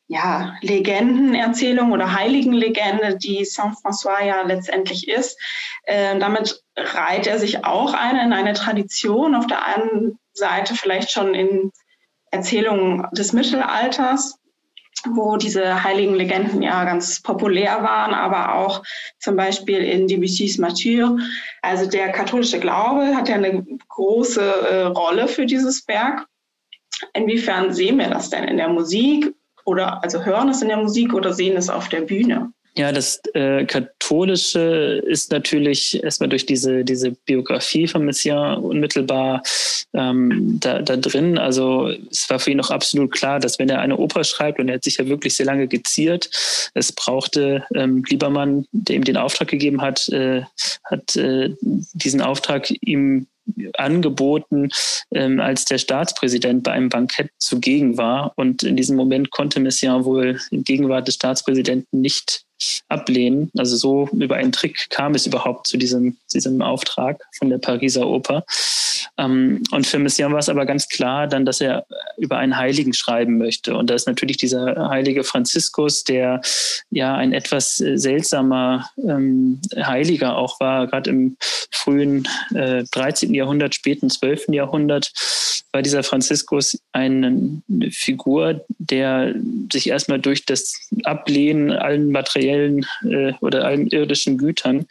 ja, 0.09 0.55
Legendenerzählung 0.61 1.93
oder 1.93 2.13
Heiligenlegende, 2.13 3.17
die 3.17 3.45
Saint-François 3.45 4.23
ja 4.25 4.41
letztendlich 4.41 5.07
ist. 5.07 5.39
Äh, 5.83 6.19
damit 6.19 6.61
reiht 6.75 7.25
er 7.27 7.39
sich 7.39 7.63
auch 7.63 7.93
ein 7.93 8.17
in 8.17 8.33
eine 8.33 8.53
Tradition. 8.53 9.33
Auf 9.33 9.47
der 9.47 9.65
einen 9.65 10.19
Seite 10.33 10.75
vielleicht 10.75 11.11
schon 11.11 11.33
in 11.33 11.71
Erzählungen 12.31 13.07
des 13.13 13.31
Mittelalters, 13.31 14.36
wo 15.11 15.37
diese 15.37 15.83
heiligen 15.83 16.15
Legenden 16.15 16.61
ja 16.61 16.83
ganz 16.83 17.21
populär 17.21 17.83
waren, 17.83 18.13
aber 18.13 18.55
auch 18.55 18.83
zum 19.19 19.35
Beispiel 19.35 19.83
in 19.83 20.07
Debussys 20.07 20.57
Martyr. 20.57 21.17
Also 21.61 21.89
der 21.89 22.11
katholische 22.11 22.59
Glaube 22.59 23.15
hat 23.15 23.29
ja 23.29 23.35
eine 23.35 23.65
große 23.89 24.41
äh, 24.41 24.81
Rolle 24.83 25.27
für 25.27 25.45
dieses 25.45 25.87
Werk. 25.87 26.25
Inwiefern 27.13 27.73
sehen 27.73 27.99
wir 27.99 28.09
das 28.09 28.29
denn 28.29 28.45
in 28.45 28.57
der 28.57 28.69
Musik 28.69 29.33
oder 29.65 30.03
also 30.03 30.23
hören 30.23 30.49
es 30.49 30.61
in 30.61 30.69
der 30.69 30.77
Musik 30.77 31.13
oder 31.13 31.33
sehen 31.33 31.57
es 31.57 31.69
auf 31.69 31.89
der 31.89 32.01
Bühne? 32.01 32.51
Ja, 32.77 32.91
das 32.91 33.21
äh, 33.33 33.65
Katholische 34.07 35.03
ist 35.05 35.31
natürlich 35.33 36.01
erstmal 36.01 36.29
durch 36.29 36.45
diese, 36.45 36.85
diese 36.85 37.11
Biografie 37.11 37.89
von 37.89 38.05
Messiaen 38.05 38.63
unmittelbar 38.63 39.43
ähm, 39.93 40.59
da, 40.61 40.81
da 40.81 40.95
drin. 40.95 41.37
Also 41.37 41.89
es 42.09 42.29
war 42.29 42.39
für 42.39 42.51
ihn 42.51 42.61
auch 42.61 42.71
absolut 42.71 43.11
klar, 43.11 43.41
dass 43.41 43.59
wenn 43.59 43.67
er 43.67 43.81
eine 43.81 43.97
Oper 43.97 44.23
schreibt, 44.23 44.59
und 44.59 44.69
er 44.69 44.75
hat 44.75 44.85
sich 44.85 44.95
ja 44.95 45.07
wirklich 45.07 45.35
sehr 45.35 45.45
lange 45.45 45.67
geziert, 45.67 46.29
es 46.73 46.93
brauchte 46.93 47.65
ähm, 47.75 48.01
Liebermann, 48.07 48.65
der 48.71 48.95
ihm 48.95 49.03
den 49.03 49.17
Auftrag 49.17 49.49
gegeben 49.49 49.81
hat, 49.81 50.07
äh, 50.07 50.43
hat 50.85 51.17
äh, 51.17 51.49
diesen 51.59 52.21
Auftrag 52.21 52.71
ihm 52.79 53.27
angeboten, 53.77 54.69
ähm, 55.11 55.41
als 55.41 55.65
der 55.65 55.79
Staatspräsident 55.79 56.63
bei 56.63 56.71
einem 56.71 56.89
Bankett 56.89 57.29
zugegen 57.39 57.97
war. 57.97 58.31
Und 58.37 58.63
in 58.63 58.77
diesem 58.77 58.95
Moment 58.95 59.31
konnte 59.31 59.59
Messiaen 59.59 60.05
wohl 60.05 60.39
in 60.51 60.63
Gegenwart 60.63 61.07
des 61.07 61.15
Staatspräsidenten 61.15 62.01
nicht 62.01 62.46
ablehnen. 62.87 63.51
Also 63.57 63.75
so 63.75 64.09
über 64.13 64.35
einen 64.35 64.51
Trick 64.51 64.89
kam 64.89 65.15
es 65.15 65.25
überhaupt 65.25 65.67
zu 65.67 65.77
diesem, 65.77 66.17
diesem 66.33 66.61
Auftrag 66.61 67.21
von 67.37 67.49
der 67.49 67.57
Pariser 67.57 68.07
Oper. 68.07 68.43
Ähm, 69.17 69.63
und 69.71 69.87
für 69.87 69.99
Messiaen 69.99 70.31
war 70.31 70.39
es 70.39 70.49
aber 70.49 70.65
ganz 70.65 70.87
klar 70.89 71.27
dann, 71.27 71.45
dass 71.45 71.61
er 71.61 71.85
über 72.17 72.37
einen 72.37 72.57
Heiligen 72.57 72.93
schreiben 72.93 73.37
möchte. 73.37 73.75
Und 73.75 73.89
da 73.89 73.95
ist 73.95 74.07
natürlich 74.07 74.37
dieser 74.37 74.89
heilige 74.89 75.23
Franziskus, 75.23 76.03
der 76.03 76.41
ja 76.89 77.15
ein 77.15 77.33
etwas 77.33 77.79
äh, 77.79 77.97
seltsamer 77.97 78.89
ähm, 78.97 79.59
Heiliger 79.75 80.37
auch 80.37 80.59
war, 80.59 80.87
gerade 80.87 81.09
im 81.09 81.37
frühen 81.71 82.27
äh, 82.53 82.83
13. 82.91 83.33
Jahrhundert, 83.33 83.75
späten 83.75 84.09
12. 84.09 84.49
Jahrhundert, 84.49 85.11
war 85.71 85.81
dieser 85.81 86.03
Franziskus 86.03 86.79
eine 86.91 87.61
Figur, 87.91 88.65
der 88.79 89.35
sich 89.71 89.89
erstmal 89.89 90.19
durch 90.19 90.45
das 90.45 90.89
Ablehnen 91.03 91.71
allen 91.71 92.11
materiellen 92.47 92.85
äh, 93.03 93.33
oder 93.41 93.65
allen 93.65 93.87
irdischen 93.87 94.37
Gütern 94.37 94.85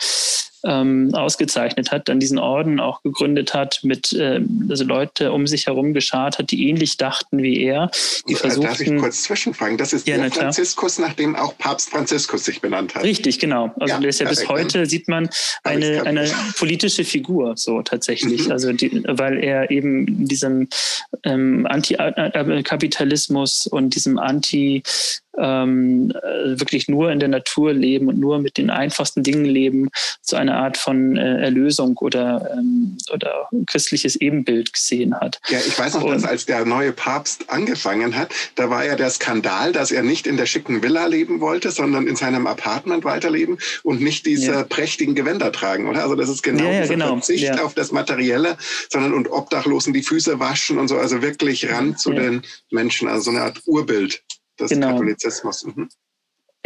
ähm, 0.66 1.14
ausgezeichnet 1.14 1.92
hat, 1.92 2.08
dann 2.08 2.18
diesen 2.20 2.38
Orden 2.38 2.80
auch 2.80 3.02
gegründet 3.02 3.54
hat, 3.54 3.80
mit 3.82 4.12
äh, 4.12 4.40
also 4.68 4.84
Leute 4.84 5.32
um 5.32 5.46
sich 5.46 5.66
herum 5.66 5.94
geschart 5.94 6.38
hat, 6.38 6.50
die 6.50 6.68
ähnlich 6.68 6.96
dachten 6.96 7.42
wie 7.42 7.62
er. 7.62 7.90
Die 8.28 8.32
äh, 8.34 8.36
versuchten, 8.36 8.66
Darf 8.66 8.80
ich 8.80 8.96
kurz 8.96 9.22
zwischenfragen? 9.22 9.78
Das 9.78 9.92
ist 9.92 10.08
ja, 10.08 10.18
der 10.18 10.30
Franziskus, 10.30 10.98
nach 10.98 11.14
dem 11.14 11.36
auch 11.36 11.56
Papst 11.56 11.90
Franziskus 11.90 12.44
sich 12.44 12.60
benannt 12.60 12.94
hat. 12.94 13.04
Richtig, 13.04 13.38
genau. 13.38 13.72
Also 13.78 13.94
ja, 13.94 14.00
der 14.00 14.10
ist 14.10 14.20
ja 14.20 14.28
bis 14.28 14.48
heute, 14.48 14.86
sieht 14.86 15.08
man 15.08 15.28
eine, 15.62 16.02
eine 16.04 16.28
politische 16.58 17.04
Figur 17.04 17.56
so 17.56 17.82
tatsächlich. 17.82 18.46
Mhm. 18.46 18.52
Also 18.52 18.72
die, 18.72 19.04
weil 19.06 19.38
er 19.42 19.70
eben 19.70 20.26
diesem 20.26 20.68
ähm, 21.22 21.66
Anti-Kapitalismus 21.68 23.66
und 23.66 23.94
diesem 23.94 24.18
Anti- 24.18 24.82
ähm, 25.38 26.10
äh, 26.10 26.58
wirklich 26.58 26.88
nur 26.88 27.10
in 27.10 27.20
der 27.20 27.28
Natur 27.28 27.72
leben 27.72 28.08
und 28.08 28.18
nur 28.18 28.38
mit 28.38 28.56
den 28.56 28.70
einfachsten 28.70 29.22
Dingen 29.22 29.44
leben, 29.44 29.90
so 30.22 30.36
eine 30.36 30.55
Art 30.56 30.76
von 30.76 31.16
äh, 31.16 31.42
Erlösung 31.42 31.96
oder, 31.98 32.50
ähm, 32.56 32.96
oder 33.12 33.48
christliches 33.66 34.16
Ebenbild 34.16 34.72
gesehen 34.72 35.14
hat. 35.14 35.40
Ja, 35.48 35.58
ich 35.58 35.78
weiß 35.78 35.94
noch, 35.94 36.04
und, 36.04 36.12
dass 36.12 36.24
als 36.24 36.46
der 36.46 36.64
neue 36.64 36.92
Papst 36.92 37.48
angefangen 37.48 38.16
hat, 38.16 38.32
da 38.54 38.70
war 38.70 38.84
ja 38.84 38.96
der 38.96 39.10
Skandal, 39.10 39.72
dass 39.72 39.90
er 39.90 40.02
nicht 40.02 40.26
in 40.26 40.36
der 40.36 40.46
schicken 40.46 40.82
Villa 40.82 41.06
leben 41.06 41.40
wollte, 41.40 41.70
sondern 41.70 42.06
in 42.06 42.16
seinem 42.16 42.46
Apartment 42.46 43.04
weiterleben 43.04 43.58
und 43.82 44.00
nicht 44.00 44.26
diese 44.26 44.52
ja. 44.52 44.64
prächtigen 44.64 45.14
Gewänder 45.14 45.52
tragen, 45.52 45.88
oder? 45.88 46.02
Also 46.02 46.14
das 46.14 46.28
ist 46.28 46.42
genau 46.42 46.64
ja, 46.64 46.72
ja, 46.72 46.80
dieser 46.82 46.94
genau. 46.94 47.08
Verzicht 47.14 47.60
auf 47.60 47.74
das 47.74 47.92
Materielle, 47.92 48.56
sondern 48.90 49.14
und 49.14 49.30
Obdachlosen 49.30 49.92
die 49.92 50.02
Füße 50.02 50.38
waschen 50.40 50.78
und 50.78 50.88
so, 50.88 50.96
also 50.96 51.22
wirklich 51.22 51.70
ran 51.70 51.96
zu 51.96 52.12
den 52.12 52.42
Menschen, 52.70 53.08
also 53.08 53.22
so 53.22 53.30
eine 53.30 53.42
Art 53.42 53.62
Urbild 53.66 54.22
des 54.58 54.70
genau. 54.70 54.88
Katholizismus. 54.88 55.64
Mhm. 55.64 55.88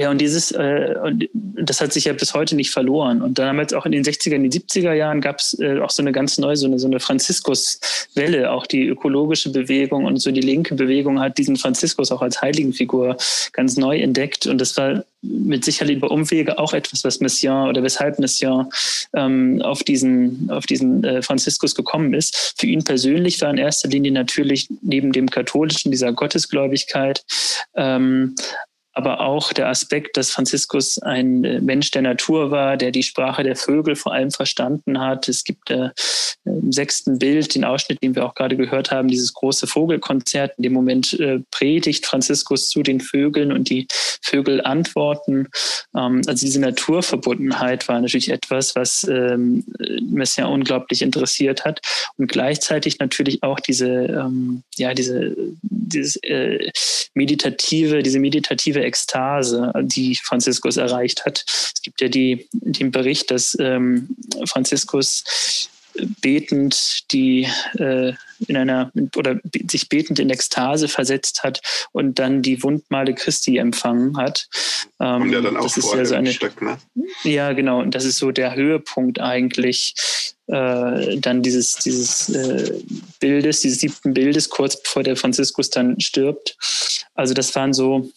Ja, 0.01 0.11
und 0.11 0.19
dieses, 0.19 0.51
äh, 0.53 0.95
und 1.05 1.29
das 1.35 1.83
hat 1.83 1.93
sich 1.93 2.07
ja 2.07 2.15
bis 2.15 2.33
heute 2.33 2.57
nicht 2.57 2.71
verloren. 2.71 3.21
Und 3.21 3.39
damals 3.39 3.75
auch 3.75 3.85
in 3.85 3.93
den 3.93 4.03
60er, 4.03 4.33
in 4.33 4.45
den 4.45 4.51
70er 4.51 4.95
Jahren 4.95 5.21
gab 5.21 5.41
es 5.41 5.59
äh, 5.61 5.79
auch 5.79 5.91
so 5.91 6.03
eine 6.03 6.11
ganz 6.11 6.39
neue, 6.39 6.57
so 6.57 6.65
eine, 6.65 6.79
so 6.79 6.87
eine 6.87 7.01
Franziskus-Welle. 7.01 8.51
Auch 8.51 8.67
die 8.67 8.87
ökologische 8.87 9.53
Bewegung 9.53 10.07
und 10.07 10.17
so 10.17 10.31
die 10.31 10.41
linke 10.41 10.75
Bewegung 10.75 11.21
hat 11.21 11.37
diesen 11.37 11.57
Franziskus 11.57 12.11
auch 12.13 12.23
als 12.23 12.41
Heiligenfigur 12.41 13.19
ganz 13.53 13.77
neu 13.77 13.99
entdeckt. 13.99 14.47
Und 14.47 14.59
das 14.59 14.75
war 14.79 15.05
mit 15.21 15.67
Sicherheit 15.67 15.93
über 15.93 16.11
Umwege 16.11 16.59
auch 16.59 16.73
etwas, 16.73 17.05
was 17.05 17.21
Messiaen 17.21 17.69
oder 17.69 17.83
weshalb 17.83 18.19
Messiaen 18.19 18.71
ähm, 19.15 19.61
auf 19.61 19.85
diesen, 19.85 20.49
auf 20.51 20.65
diesen 20.65 21.05
äh, 21.05 21.21
Franziskus 21.21 21.75
gekommen 21.75 22.15
ist. 22.15 22.55
Für 22.59 22.67
ihn 22.67 22.85
persönlich 22.85 23.39
war 23.43 23.51
in 23.51 23.59
erster 23.59 23.89
Linie 23.89 24.13
natürlich 24.13 24.69
neben 24.81 25.13
dem 25.13 25.29
katholischen, 25.29 25.91
dieser 25.91 26.15
Gottesgläubigkeit, 26.15 27.23
ähm, 27.77 28.35
aber 28.93 29.21
auch 29.21 29.53
der 29.53 29.69
Aspekt, 29.69 30.17
dass 30.17 30.31
Franziskus 30.31 30.99
ein 30.99 31.45
äh, 31.45 31.61
Mensch 31.61 31.91
der 31.91 32.03
Natur 32.03 32.51
war, 32.51 32.77
der 32.77 32.91
die 32.91 33.03
Sprache 33.03 33.43
der 33.43 33.57
Vögel 33.57 33.95
vor 33.97 34.13
allem 34.13 34.31
verstanden 34.31 35.01
hat. 35.01 35.29
Es 35.29 35.45
gibt 35.45 35.71
äh, 35.71 35.91
im 36.45 36.73
sechsten 36.73 37.19
Bild 37.19 37.55
den 37.55 37.65
Ausschnitt, 37.65 38.03
den 38.03 38.15
wir 38.15 38.25
auch 38.25 38.35
gerade 38.35 38.57
gehört 38.57 38.91
haben, 38.91 39.09
dieses 39.09 39.33
große 39.33 39.67
Vogelkonzert. 39.67 40.55
In 40.57 40.65
dem 40.65 40.73
Moment 40.73 41.19
äh, 41.21 41.41
predigt 41.51 42.07
Franziskus 42.07 42.69
zu 42.69 42.83
den 42.83 43.01
Vögeln 43.01 43.53
und 43.53 43.71
die 43.71 43.87
Vögel 44.23 44.61
antworten. 44.63 45.49
Ähm, 45.97 46.23
also 46.27 46.45
diese 46.45 46.61
Naturverbundenheit 46.61 47.89
war 47.89 48.01
natürlich 48.01 48.31
etwas, 48.31 48.75
was 48.75 49.05
ähm, 49.05 49.65
Messiaen 50.03 50.53
unglaublich 50.53 51.03
interessiert 51.03 51.65
hat 51.65 51.81
und 52.17 52.31
gleichzeitig 52.31 52.99
natürlich 52.99 53.43
auch 53.43 53.61
diese, 53.61 53.89
ähm, 53.89 54.63
ja, 54.77 54.95
diese, 54.95 55.37
dieses 55.63 56.17
äh, 56.23 56.71
meditative, 57.15 58.03
diese 58.03 58.19
meditative 58.19 58.80
meditative 58.81 58.85
Ekstase, 58.85 59.73
die 59.83 60.17
Franziskus 60.17 60.77
erreicht 60.77 61.25
hat. 61.25 61.45
Es 61.47 61.83
gibt 61.83 62.01
ja 62.01 62.09
die, 62.09 62.49
den 62.53 62.91
Bericht, 62.91 63.31
dass 63.31 63.57
ähm, 63.61 64.09
Franziskus 64.47 65.69
betend 66.23 67.11
die 67.11 67.49
äh, 67.77 68.13
in 68.47 68.57
einer 68.57 68.93
oder 69.17 69.41
sich 69.69 69.89
betend 69.89 70.21
in 70.21 70.31
Ekstase 70.31 70.87
versetzt 70.87 71.43
hat 71.43 71.61
und 71.93 72.19
dann 72.21 72.43
die 72.43 72.63
Wundmale 72.63 73.13
Christi 73.13 73.59
empfangen 73.59 74.17
hat. 74.17 74.49
Ähm, 75.01 75.23
und 75.23 75.33
ja 75.33 75.41
dann 75.41 75.57
auch 75.57 75.65
das 75.65 75.77
ist 75.77 75.93
ja 75.93 76.05
so 76.05 76.15
eine, 76.15 76.33
Stück, 76.33 76.63
ne? 76.63 76.79
Ja, 77.25 77.53
genau. 77.53 77.81
Und 77.81 77.95
das 77.95 78.05
ist 78.05 78.19
so 78.19 78.31
der 78.31 78.55
Höhepunkt 78.55 79.21
eigentlich 79.21 79.95
äh, 80.47 81.19
dann 81.19 81.43
dieses, 81.43 81.75
dieses 81.75 82.29
äh, 82.31 82.73
Bildes, 83.19 83.61
dieses 83.61 83.81
siebten 83.81 84.15
Bildes, 84.15 84.49
kurz 84.49 84.81
bevor 84.81 85.03
der 85.03 85.17
Franziskus 85.17 85.71
dann 85.71 86.01
stirbt. 86.01 86.57
Also 87.15 87.35
das 87.35 87.55
waren 87.55 87.73
so 87.73 88.11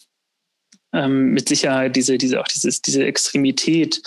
ähm, 0.94 1.32
mit 1.32 1.48
Sicherheit 1.48 1.96
diese, 1.96 2.16
diese, 2.16 2.40
auch 2.40 2.48
dieses, 2.48 2.80
diese 2.80 3.04
Extremität 3.04 4.00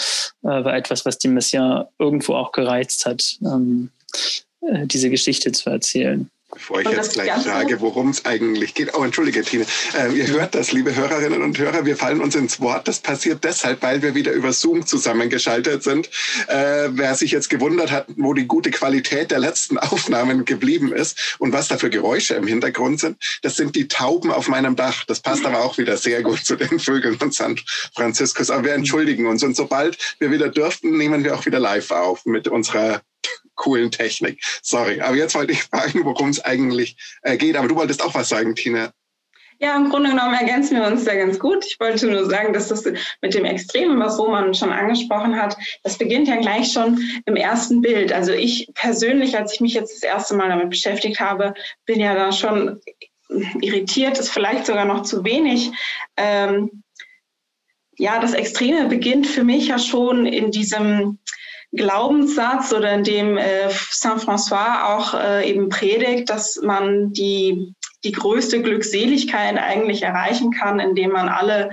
äh, 0.44 0.48
war 0.48 0.75
etwas, 0.75 1.06
was 1.06 1.17
die 1.17 1.27
Messiaen 1.27 1.86
irgendwo 2.00 2.34
auch 2.36 2.51
gereizt 2.51 3.06
hat, 3.06 3.38
ähm, 3.41 3.89
äh, 4.62 4.88
diese 4.88 5.10
Geschichte 5.10 5.51
zu 5.51 5.70
erzählen. 5.70 6.29
Bevor 6.54 6.80
ich 6.80 6.89
jetzt 6.89 7.13
gleich 7.13 7.44
frage, 7.44 7.82
worum 7.82 8.10
es 8.10 8.25
eigentlich 8.25 8.74
geht. 8.74 8.94
Oh, 8.94 9.04
entschuldige, 9.04 9.44
Tine. 9.44 9.66
Äh, 9.98 10.13
ihr 10.13 10.27
hört 10.27 10.56
das, 10.56 10.72
liebe 10.72 10.96
Hörerinnen 10.96 11.42
und 11.42 11.58
Hörer, 11.58 11.86
wir 11.86 11.98
fallen 11.98 12.22
uns 12.22 12.36
ins 12.36 12.62
Wort. 12.62 12.88
Das 12.88 13.00
passiert 13.00 13.44
deshalb, 13.44 13.82
weil 13.82 14.01
wir 14.01 14.16
wieder 14.16 14.32
über 14.32 14.54
Zoom 14.54 14.86
zusammengeschaltet 14.86 15.84
sind. 15.84 16.10
Äh, 16.48 16.88
wer 16.92 17.16
sich 17.16 17.32
jetzt 17.32 17.50
gewundert 17.50 17.92
hat, 17.92 18.08
wo 18.16 18.34
die 18.34 18.48
gute 18.48 18.72
Qualität 18.72 19.32
der 19.32 19.39
letzten 19.39 19.77
Aufnahmen 19.77 20.46
geblieben 20.46 20.94
ist 20.94 21.36
und 21.39 21.51
was 21.51 21.68
da 21.68 21.77
für 21.77 21.89
Geräusche 21.89 22.36
im 22.36 22.48
Hintergrund 22.48 23.01
sind, 23.01 23.18
das 23.42 23.58
sind 23.58 23.75
die 23.75 23.89
Tauben 23.89 24.32
auf 24.32 24.48
meinem 24.48 24.77
Dach. 24.77 25.04
Das 25.04 25.20
passt 25.20 25.46
aber 25.46 25.66
auch 25.66 25.77
wieder 25.77 25.98
sehr 25.98 26.24
gut 26.24 26.46
zu 26.46 26.56
den 26.56 26.80
Vögeln 26.80 27.20
von 27.20 27.34
San 27.34 27.60
Francisco. 27.94 28.42
Aber 28.54 28.63
wir 28.63 28.74
entschuldigen 28.74 29.27
uns. 29.27 29.44
Und 29.44 29.58
sobald 29.58 29.98
wir 30.20 30.32
wieder 30.32 30.48
dürften, 30.48 30.98
nehmen 30.98 31.25
wir 31.25 31.36
auch 31.36 31.46
wieder 31.46 31.60
live 31.60 31.92
auf 31.92 32.25
mit 32.25 32.48
unserer 32.48 33.01
coolen 33.58 33.92
Technik. 33.92 34.42
Sorry, 34.62 35.02
aber 35.02 35.18
jetzt 35.18 35.36
wollte 35.36 35.52
ich 35.52 35.64
fragen, 35.64 36.06
worum 36.06 36.30
es 36.30 36.44
eigentlich 36.44 36.96
äh, 37.24 37.36
geht. 37.36 37.58
Aber 37.58 37.68
du 37.68 37.76
wolltest 37.76 38.02
auch 38.04 38.16
was 38.16 38.30
sagen, 38.30 38.56
Tina. 38.56 38.94
Ja, 39.60 39.76
im 39.76 39.90
Grunde 39.90 40.12
genommen 40.12 40.36
ergänzen 40.36 40.78
wir 40.78 40.86
uns 40.86 41.04
da 41.04 41.16
ganz 41.16 41.40
gut. 41.40 41.66
Ich 41.66 41.80
wollte 41.80 42.08
nur 42.08 42.30
sagen, 42.30 42.54
dass 42.54 42.68
das 42.68 42.86
mit 42.86 43.34
dem 43.34 43.44
Extremen, 43.44 44.00
was 44.00 44.20
Roman 44.20 44.54
schon 44.54 44.72
angesprochen 44.72 45.36
hat, 45.36 45.58
das 45.84 45.98
beginnt 45.98 46.28
ja 46.28 46.36
gleich 46.36 46.72
schon 46.72 47.02
im 47.26 47.36
ersten 47.36 47.82
Bild. 47.82 48.14
Also 48.14 48.34
ich 48.34 48.70
persönlich, 48.76 49.36
als 49.36 49.56
ich 49.56 49.62
mich 49.62 49.74
jetzt 49.74 49.96
das 49.96 50.04
erste 50.04 50.36
Mal 50.36 50.50
damit 50.50 50.70
beschäftigt 50.70 51.20
habe, 51.20 51.56
bin 51.86 52.00
ja 52.00 52.14
da 52.14 52.32
schon 52.32 52.80
irritiert, 53.60 54.20
ist 54.20 54.30
vielleicht 54.30 54.68
sogar 54.68 54.86
noch 54.86 55.02
zu 55.02 55.26
wenig. 55.26 55.72
Ähm, 56.18 56.84
ja, 57.98 58.20
das 58.20 58.34
Extreme 58.34 58.88
beginnt 58.88 59.26
für 59.26 59.44
mich 59.44 59.68
ja 59.68 59.80
schon 59.80 60.28
in 60.28 60.52
diesem 60.52 61.18
Glaubenssatz 61.77 62.74
oder 62.74 62.91
in 62.93 63.03
dem 63.03 63.38
äh, 63.38 63.69
Saint 63.91 64.22
François 64.22 64.96
auch 64.96 65.13
äh, 65.13 65.50
eben 65.50 65.69
predigt, 65.69 66.29
dass 66.29 66.60
man 66.62 67.13
die, 67.13 67.74
die 68.03 68.12
größte 68.12 68.62
Glückseligkeit 68.62 69.57
eigentlich 69.57 70.03
erreichen 70.03 70.51
kann, 70.51 70.79
indem 70.79 71.12
man 71.12 71.29
alle 71.29 71.69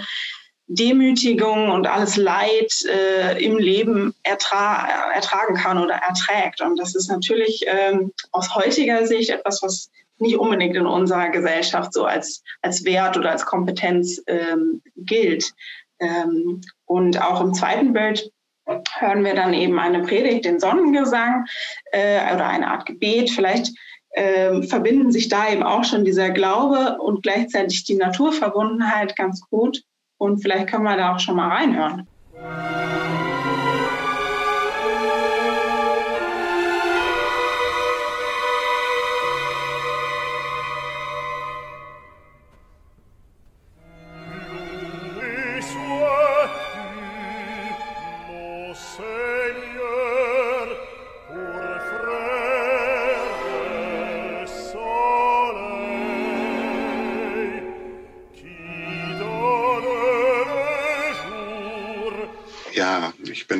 Demütigung 0.66 1.70
und 1.70 1.86
alles 1.86 2.16
Leid 2.16 2.72
äh, 2.88 3.44
im 3.44 3.58
Leben 3.58 4.14
ertra 4.22 5.12
ertragen 5.12 5.56
kann 5.56 5.78
oder 5.78 5.94
erträgt. 5.94 6.60
Und 6.60 6.78
das 6.78 6.94
ist 6.94 7.08
natürlich 7.08 7.64
ähm, 7.66 8.12
aus 8.32 8.54
heutiger 8.54 9.06
Sicht 9.06 9.30
etwas, 9.30 9.60
was 9.62 9.90
nicht 10.18 10.36
unbedingt 10.36 10.76
in 10.76 10.86
unserer 10.86 11.28
Gesellschaft 11.28 11.92
so 11.92 12.04
als, 12.04 12.42
als 12.62 12.84
Wert 12.84 13.16
oder 13.16 13.30
als 13.32 13.44
Kompetenz 13.44 14.22
ähm, 14.26 14.80
gilt. 14.96 15.52
Ähm, 15.98 16.60
und 16.86 17.20
auch 17.20 17.40
im 17.40 17.54
zweiten 17.54 17.92
Bild 17.92 18.30
hören 18.66 19.24
wir 19.24 19.34
dann 19.34 19.54
eben 19.54 19.78
eine 19.78 20.02
Predigt, 20.02 20.44
den 20.44 20.60
Sonnengesang 20.60 21.44
äh, 21.92 22.34
oder 22.34 22.46
eine 22.46 22.68
Art 22.68 22.86
Gebet. 22.86 23.30
Vielleicht 23.30 23.72
äh, 24.10 24.62
verbinden 24.62 25.12
sich 25.12 25.28
da 25.28 25.48
eben 25.48 25.62
auch 25.62 25.84
schon 25.84 26.04
dieser 26.04 26.30
Glaube 26.30 26.98
und 27.00 27.22
gleichzeitig 27.22 27.84
die 27.84 27.96
Naturverbundenheit 27.96 29.16
ganz 29.16 29.40
gut. 29.50 29.82
Und 30.18 30.38
vielleicht 30.38 30.68
können 30.68 30.84
wir 30.84 30.96
da 30.96 31.14
auch 31.14 31.20
schon 31.20 31.36
mal 31.36 31.48
reinhören. 31.48 32.06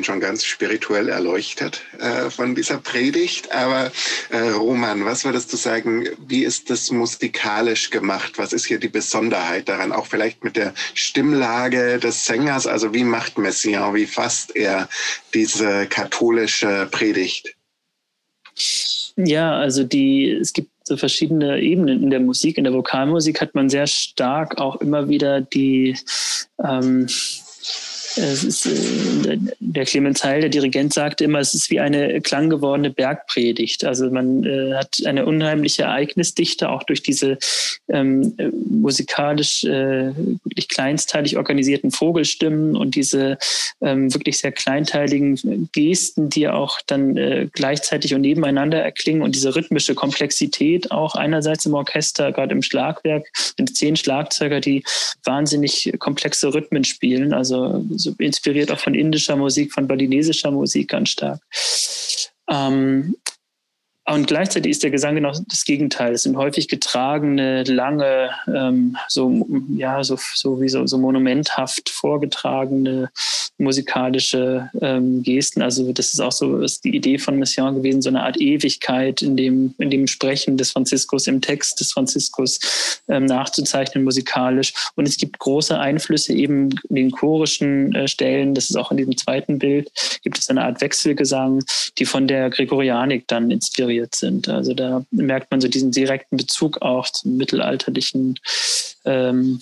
Schon 0.03 0.19
ganz 0.19 0.45
spirituell 0.45 1.09
erleuchtet 1.09 1.81
äh, 1.99 2.29
von 2.29 2.55
dieser 2.55 2.77
Predigt. 2.77 3.51
Aber 3.51 3.91
äh, 4.29 4.49
Roman, 4.49 5.05
was 5.05 5.25
würdest 5.25 5.51
du 5.53 5.57
sagen, 5.57 6.07
wie 6.27 6.43
ist 6.43 6.69
das 6.69 6.91
musikalisch 6.91 7.89
gemacht? 7.89 8.33
Was 8.37 8.53
ist 8.53 8.65
hier 8.65 8.79
die 8.79 8.89
Besonderheit 8.89 9.69
daran? 9.69 9.91
Auch 9.91 10.07
vielleicht 10.07 10.43
mit 10.43 10.55
der 10.55 10.73
Stimmlage 10.93 11.99
des 11.99 12.25
Sängers. 12.25 12.67
Also 12.67 12.93
wie 12.93 13.03
macht 13.03 13.37
Messiaen, 13.37 13.95
wie 13.95 14.05
fasst 14.05 14.55
er 14.55 14.87
diese 15.33 15.87
katholische 15.87 16.87
Predigt? 16.91 17.55
Ja, 19.17 19.57
also 19.57 19.83
die, 19.83 20.29
es 20.29 20.53
gibt 20.53 20.69
so 20.83 20.97
verschiedene 20.97 21.59
Ebenen 21.61 22.03
in 22.03 22.09
der 22.09 22.19
Musik. 22.19 22.57
In 22.57 22.63
der 22.63 22.73
Vokalmusik 22.73 23.41
hat 23.41 23.55
man 23.55 23.69
sehr 23.69 23.87
stark 23.87 24.59
auch 24.59 24.81
immer 24.81 25.09
wieder 25.09 25.41
die 25.41 25.97
ähm, 26.63 27.07
ist, 28.17 28.65
äh, 28.65 29.37
der 29.59 29.85
Clemens 29.85 30.23
Heil, 30.23 30.41
der 30.41 30.49
Dirigent, 30.49 30.93
sagte 30.93 31.23
immer, 31.23 31.39
es 31.39 31.53
ist 31.53 31.69
wie 31.69 31.79
eine 31.79 32.21
klanggewordene 32.21 32.89
Bergpredigt. 32.89 33.83
Also 33.83 34.09
man 34.09 34.43
äh, 34.43 34.73
hat 34.73 34.97
eine 35.05 35.25
unheimliche 35.25 35.83
Ereignisdichte, 35.83 36.69
auch 36.69 36.83
durch 36.83 37.03
diese 37.03 37.37
ähm, 37.89 38.35
musikalisch 38.69 39.63
äh, 39.63 40.15
wirklich 40.43 40.69
kleinsteilig 40.69 41.37
organisierten 41.37 41.91
Vogelstimmen 41.91 42.75
und 42.75 42.95
diese 42.95 43.37
ähm, 43.81 44.13
wirklich 44.13 44.37
sehr 44.37 44.51
kleinteiligen 44.51 45.69
Gesten, 45.73 46.29
die 46.29 46.47
auch 46.47 46.79
dann 46.87 47.17
äh, 47.17 47.47
gleichzeitig 47.51 48.13
und 48.13 48.21
nebeneinander 48.21 48.81
erklingen 48.81 49.21
und 49.21 49.35
diese 49.35 49.55
rhythmische 49.55 49.95
Komplexität 49.95 50.91
auch 50.91 51.15
einerseits 51.15 51.65
im 51.65 51.73
Orchester, 51.73 52.31
gerade 52.31 52.53
im 52.53 52.61
Schlagwerk, 52.61 53.27
sind 53.57 53.75
zehn 53.75 53.95
Schlagzeuger, 53.95 54.59
die 54.59 54.83
wahnsinnig 55.23 55.93
komplexe 55.99 56.53
Rhythmen 56.53 56.83
spielen. 56.83 57.33
Also 57.33 57.83
so 57.95 58.04
inspiriert 58.17 58.71
auch 58.71 58.79
von 58.79 58.95
indischer 58.95 59.35
Musik, 59.35 59.73
von 59.73 59.87
balinesischer 59.87 60.51
Musik 60.51 60.89
ganz 60.89 61.09
stark. 61.09 61.39
Ähm, 62.49 63.15
und 64.07 64.27
gleichzeitig 64.27 64.71
ist 64.71 64.83
der 64.83 64.91
Gesang 64.91 65.15
genau 65.15 65.31
das 65.47 65.65
Gegenteil. 65.65 66.13
Es 66.13 66.23
sind 66.23 66.37
häufig 66.37 66.67
getragene, 66.67 67.63
lange, 67.63 68.29
ähm, 68.47 68.97
so, 69.07 69.47
ja, 69.75 70.03
so, 70.03 70.19
so 70.35 70.61
wie 70.61 70.69
so, 70.69 70.85
so 70.85 70.99
monumenthaft 70.99 71.89
vorgetragene 71.89 73.09
musikalische 73.57 74.69
ähm, 74.79 75.23
Gesten. 75.23 75.63
Also 75.63 75.91
das 75.91 76.13
ist 76.13 76.19
auch 76.19 76.31
so 76.31 76.61
ist 76.61 76.83
die 76.83 76.95
Idee 76.95 77.17
von 77.17 77.39
Messiaen 77.39 77.75
gewesen, 77.75 78.03
so 78.03 78.09
eine 78.09 78.21
Art 78.21 78.39
Ewigkeit 78.39 79.23
in 79.23 79.37
dem, 79.37 79.73
in 79.79 79.89
dem 79.89 80.05
Sprechen 80.05 80.57
des 80.57 80.71
Franziskus, 80.71 81.25
im 81.25 81.41
Text 81.41 81.79
des 81.79 81.93
Franziskus 81.93 83.01
ähm, 83.07 83.25
nachzuzeichnen 83.25 84.03
musikalisch. 84.03 84.73
Und 84.95 85.07
es 85.07 85.17
gibt 85.17 85.39
große 85.39 85.79
Einflüsse 85.79 86.33
eben 86.33 86.69
in 86.89 86.95
den 86.95 87.11
chorischen 87.11 87.95
äh, 87.95 88.07
Stellen. 88.07 88.53
Das 88.53 88.69
ist 88.69 88.75
auch 88.75 88.91
in 88.91 88.97
diesem 88.97 89.17
zweiten 89.17 89.57
Bild. 89.57 89.89
Gibt 90.21 90.37
es 90.37 90.47
eine 90.49 90.63
Art 90.63 90.81
Wechselgesang, 90.81 91.63
die 91.97 92.05
von 92.05 92.27
der 92.27 92.51
Gregorianik 92.51 93.27
dann 93.27 93.49
inspiriert 93.49 93.94
sind. 94.15 94.49
Also 94.49 94.73
da 94.73 95.05
merkt 95.11 95.51
man 95.51 95.61
so 95.61 95.67
diesen 95.67 95.91
direkten 95.91 96.37
Bezug 96.37 96.81
auch 96.81 97.09
zum 97.09 97.37
mittelalterlichen 97.37 98.39
ähm, 99.05 99.59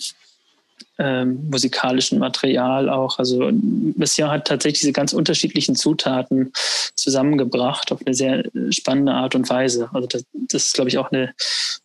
ähm, 0.98 1.48
musikalischen 1.50 2.18
Material 2.18 2.88
auch. 2.88 3.18
Also 3.18 3.50
Messiaen 3.96 4.30
hat 4.30 4.46
tatsächlich 4.46 4.80
diese 4.80 4.92
ganz 4.92 5.12
unterschiedlichen 5.12 5.74
Zutaten 5.74 6.52
zusammengebracht 6.94 7.90
auf 7.90 8.00
eine 8.04 8.14
sehr 8.14 8.44
spannende 8.70 9.12
Art 9.12 9.34
und 9.34 9.48
Weise. 9.50 9.88
Also 9.92 10.06
das, 10.06 10.24
das 10.32 10.66
ist, 10.66 10.74
glaube 10.74 10.90
ich, 10.90 10.98
auch 10.98 11.10
eine 11.10 11.34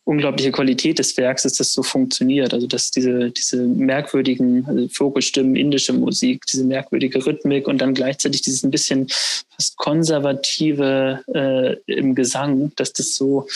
unglaubliche 0.04 0.52
Qualität 0.52 0.98
des 0.98 1.16
Werks, 1.16 1.42
dass 1.42 1.54
das 1.54 1.72
so 1.72 1.82
funktioniert. 1.82 2.54
Also 2.54 2.66
dass 2.66 2.90
diese, 2.90 3.30
diese 3.30 3.56
merkwürdigen 3.56 4.64
also 4.66 4.88
Vogelstimmen, 4.88 5.56
indische 5.56 5.92
Musik, 5.92 6.46
diese 6.46 6.64
merkwürdige 6.64 7.24
Rhythmik 7.24 7.66
und 7.66 7.78
dann 7.78 7.94
gleichzeitig 7.94 8.42
dieses 8.42 8.62
ein 8.62 8.70
bisschen 8.70 9.08
fast 9.50 9.76
konservative 9.76 11.20
äh, 11.34 11.92
im 11.92 12.14
Gesang, 12.14 12.72
dass 12.76 12.92
das 12.92 13.16
so 13.16 13.46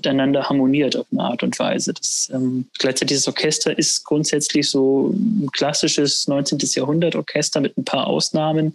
miteinander 0.00 0.48
harmoniert 0.48 0.96
auf 0.96 1.06
eine 1.12 1.22
Art 1.22 1.42
und 1.42 1.58
Weise. 1.58 1.92
Das, 1.92 2.30
ähm, 2.32 2.66
gleichzeitig 2.78 3.18
das 3.18 3.28
Orchester 3.28 3.76
ist 3.78 4.04
grundsätzlich 4.04 4.70
so 4.70 5.10
ein 5.10 5.50
klassisches 5.52 6.26
19. 6.26 6.58
Jahrhundert 6.74 7.16
Orchester 7.16 7.60
mit 7.60 7.76
ein 7.76 7.84
paar 7.84 8.06
Ausnahmen, 8.06 8.74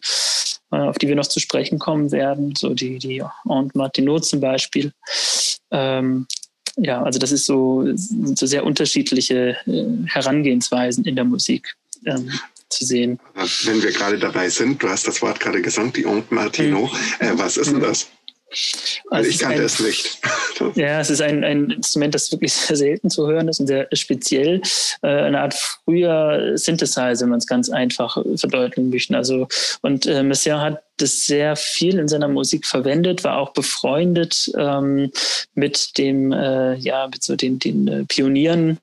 äh, 0.71 0.77
auf 0.77 0.97
die 0.97 1.07
wir 1.07 1.15
noch 1.15 1.27
zu 1.27 1.39
sprechen 1.39 1.79
kommen 1.79 2.11
werden, 2.11 2.53
so 2.55 2.73
die, 2.73 2.99
die 2.99 3.23
Aunt 3.45 3.75
Martineau 3.75 4.19
zum 4.19 4.39
Beispiel. 4.39 4.91
Ähm, 5.71 6.27
ja, 6.77 7.01
also 7.01 7.17
das 7.17 7.31
ist 7.31 7.45
so, 7.45 7.85
so 7.95 8.45
sehr 8.45 8.65
unterschiedliche 8.65 9.57
äh, 9.65 9.85
Herangehensweisen 10.05 11.05
in 11.05 11.15
der 11.15 11.25
Musik. 11.25 11.75
Ähm, 12.05 12.29
zu 12.67 12.83
sehen. 12.83 13.19
Wenn 13.63 13.81
wir 13.81 13.91
gerade 13.91 14.17
dabei 14.17 14.49
sind, 14.49 14.81
du 14.81 14.89
hast 14.89 15.07
das 15.07 15.21
Wort 15.21 15.39
gerade 15.39 15.61
gesagt, 15.61 15.95
die 15.95 16.05
Aunt 16.05 16.31
Martineau. 16.31 16.87
Mhm. 16.87 17.25
Äh, 17.27 17.37
was 17.37 17.57
ist 17.57 17.71
denn 17.71 17.79
das? 17.79 18.07
Also 19.09 19.29
ich 19.29 19.39
kannte 19.39 19.63
es 19.63 19.79
nicht. 19.79 20.19
Ja, 20.75 21.01
es 21.01 21.09
ist 21.09 21.21
ein, 21.21 21.43
ein 21.43 21.69
Instrument, 21.69 22.15
das 22.15 22.31
wirklich 22.31 22.53
sehr 22.53 22.77
selten 22.77 23.09
zu 23.09 23.27
hören 23.27 23.49
ist 23.49 23.59
und 23.59 23.67
sehr 23.67 23.89
speziell. 23.91 24.61
Äh, 25.01 25.07
eine 25.07 25.41
Art 25.41 25.53
früher 25.53 26.53
Synthesizer, 26.55 27.19
wenn 27.19 27.29
man 27.29 27.39
es 27.39 27.47
ganz 27.47 27.69
einfach 27.69 28.17
verdeutlichen 28.37 28.89
möchte. 28.89 29.17
Also, 29.17 29.49
und 29.81 30.05
äh, 30.05 30.23
Messiaen 30.23 30.61
hat 30.61 30.83
das 30.97 31.25
sehr 31.25 31.57
viel 31.57 31.99
in 31.99 32.07
seiner 32.07 32.29
Musik 32.29 32.65
verwendet, 32.65 33.25
war 33.25 33.37
auch 33.37 33.51
befreundet 33.51 34.49
ähm, 34.57 35.11
mit 35.55 35.97
dem, 35.97 36.31
äh, 36.31 36.75
ja, 36.75 37.07
mit 37.07 37.21
so 37.21 37.35
den, 37.35 37.59
den 37.59 37.87
äh, 37.87 38.05
Pionieren 38.05 38.79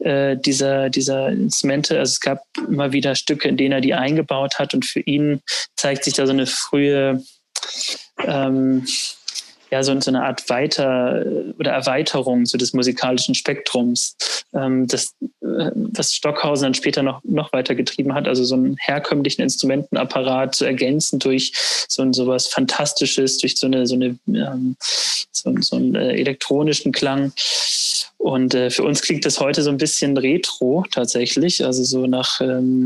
äh, 0.00 0.36
dieser, 0.36 0.90
dieser 0.90 1.28
Instrumente. 1.28 1.98
Also 1.98 2.12
es 2.12 2.20
gab 2.20 2.42
immer 2.68 2.92
wieder 2.92 3.14
Stücke, 3.14 3.48
in 3.48 3.56
denen 3.56 3.72
er 3.72 3.80
die 3.80 3.94
eingebaut 3.94 4.58
hat 4.58 4.74
und 4.74 4.84
für 4.84 5.00
ihn 5.00 5.40
zeigt 5.76 6.04
sich 6.04 6.14
da 6.14 6.26
so 6.26 6.32
eine 6.32 6.46
frühe 6.46 7.22
ähm, 8.24 8.84
ja, 9.70 9.82
so, 9.82 9.98
so 10.00 10.10
eine 10.10 10.24
Art 10.24 10.48
Weiter- 10.48 11.24
oder 11.58 11.72
Erweiterung 11.72 12.46
so 12.46 12.56
des 12.56 12.72
musikalischen 12.72 13.34
Spektrums, 13.34 14.16
ähm, 14.54 14.86
das, 14.86 15.14
äh, 15.42 15.70
was 15.74 16.14
Stockhausen 16.14 16.64
dann 16.64 16.74
später 16.74 17.02
noch, 17.02 17.22
noch 17.24 17.52
weiter 17.52 17.74
getrieben 17.74 18.14
hat, 18.14 18.26
also 18.26 18.44
so 18.44 18.54
einen 18.54 18.76
herkömmlichen 18.78 19.42
Instrumentenapparat 19.42 20.54
zu 20.54 20.64
ergänzen 20.64 21.18
durch 21.18 21.52
so, 21.88 22.10
so 22.12 22.26
was 22.26 22.46
Fantastisches, 22.46 23.38
durch 23.38 23.56
so 23.56 23.66
eine, 23.66 23.86
so 23.86 23.94
eine 23.94 24.18
ähm, 24.28 24.76
so, 25.32 25.54
so 25.60 25.76
einen 25.76 25.94
äh, 25.94 26.12
elektronischen 26.14 26.92
Klang. 26.92 27.32
Und 28.18 28.54
äh, 28.54 28.70
für 28.70 28.82
uns 28.82 29.00
klingt 29.00 29.24
das 29.24 29.38
heute 29.38 29.62
so 29.62 29.70
ein 29.70 29.76
bisschen 29.76 30.16
retro 30.16 30.84
tatsächlich. 30.90 31.64
Also 31.64 31.84
so 31.84 32.06
nach, 32.06 32.40
ähm, 32.40 32.84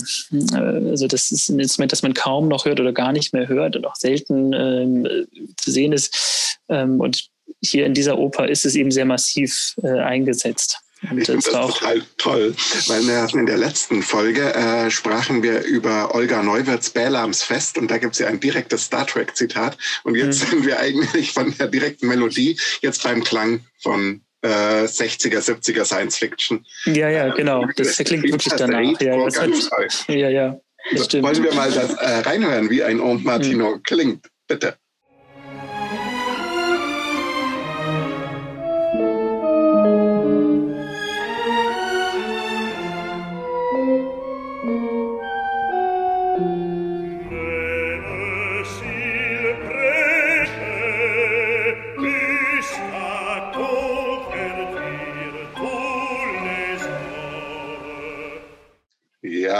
äh, 0.52 0.90
also 0.90 1.06
das 1.06 1.30
ist 1.30 1.48
ein 1.48 1.58
Instrument, 1.58 1.92
das 1.92 2.02
man 2.02 2.14
kaum 2.14 2.48
noch 2.48 2.66
hört 2.66 2.80
oder 2.80 2.92
gar 2.92 3.12
nicht 3.12 3.32
mehr 3.32 3.48
hört 3.48 3.74
und 3.74 3.86
auch 3.86 3.96
selten 3.96 4.52
ähm, 4.52 5.26
zu 5.56 5.70
sehen 5.70 5.92
ist. 5.92 6.58
Ähm, 6.72 7.00
und 7.00 7.28
hier 7.60 7.86
in 7.86 7.94
dieser 7.94 8.18
Oper 8.18 8.48
ist 8.48 8.64
es 8.64 8.74
eben 8.74 8.90
sehr 8.90 9.04
massiv 9.04 9.74
äh, 9.82 10.00
eingesetzt. 10.00 10.78
Und 11.10 11.18
ich 11.18 11.26
finde 11.26 11.42
das 11.42 11.52
total 11.52 12.02
toll, 12.16 12.54
weil 12.86 13.02
wir 13.06 13.28
in 13.34 13.46
der 13.46 13.56
letzten 13.56 14.02
Folge 14.02 14.54
äh, 14.54 14.88
sprachen 14.88 15.42
wir 15.42 15.62
über 15.64 16.14
Olga 16.14 16.42
Neuwirths 16.42 16.90
Bälams 16.90 17.42
Fest 17.42 17.76
und 17.76 17.90
da 17.90 17.98
gibt 17.98 18.12
es 18.12 18.20
ja 18.20 18.28
ein 18.28 18.38
direktes 18.38 18.84
Star 18.84 19.04
Trek-Zitat 19.04 19.76
und 20.04 20.14
jetzt 20.14 20.44
mhm. 20.44 20.50
sind 20.50 20.66
wir 20.66 20.78
eigentlich 20.78 21.32
von 21.32 21.52
der 21.58 21.66
direkten 21.66 22.06
Melodie 22.06 22.56
jetzt 22.82 23.02
beim 23.02 23.24
Klang 23.24 23.64
von 23.80 24.22
äh, 24.42 24.84
60er, 24.84 25.40
70er 25.40 25.84
Science 25.84 26.18
Fiction. 26.18 26.64
Ja, 26.86 27.08
ja, 27.08 27.34
genau. 27.34 27.66
Das, 27.76 27.96
klingt 27.98 28.22
wirklich 28.22 28.54
danach. 28.56 29.00
Ja, 29.00 29.24
das 29.24 29.40
hat, 29.40 30.08
ja, 30.08 30.28
ja. 30.28 30.60
Das. 30.94 31.12
Wollen 31.14 31.42
wir 31.42 31.54
mal 31.54 31.70
das 31.70 31.94
äh, 31.94 32.18
reinhören, 32.20 32.70
wie 32.70 32.82
ein 32.82 33.00
Aunt 33.00 33.24
Martino 33.24 33.76
mhm. 33.76 33.82
klingt? 33.82 34.26
Bitte. 34.46 34.76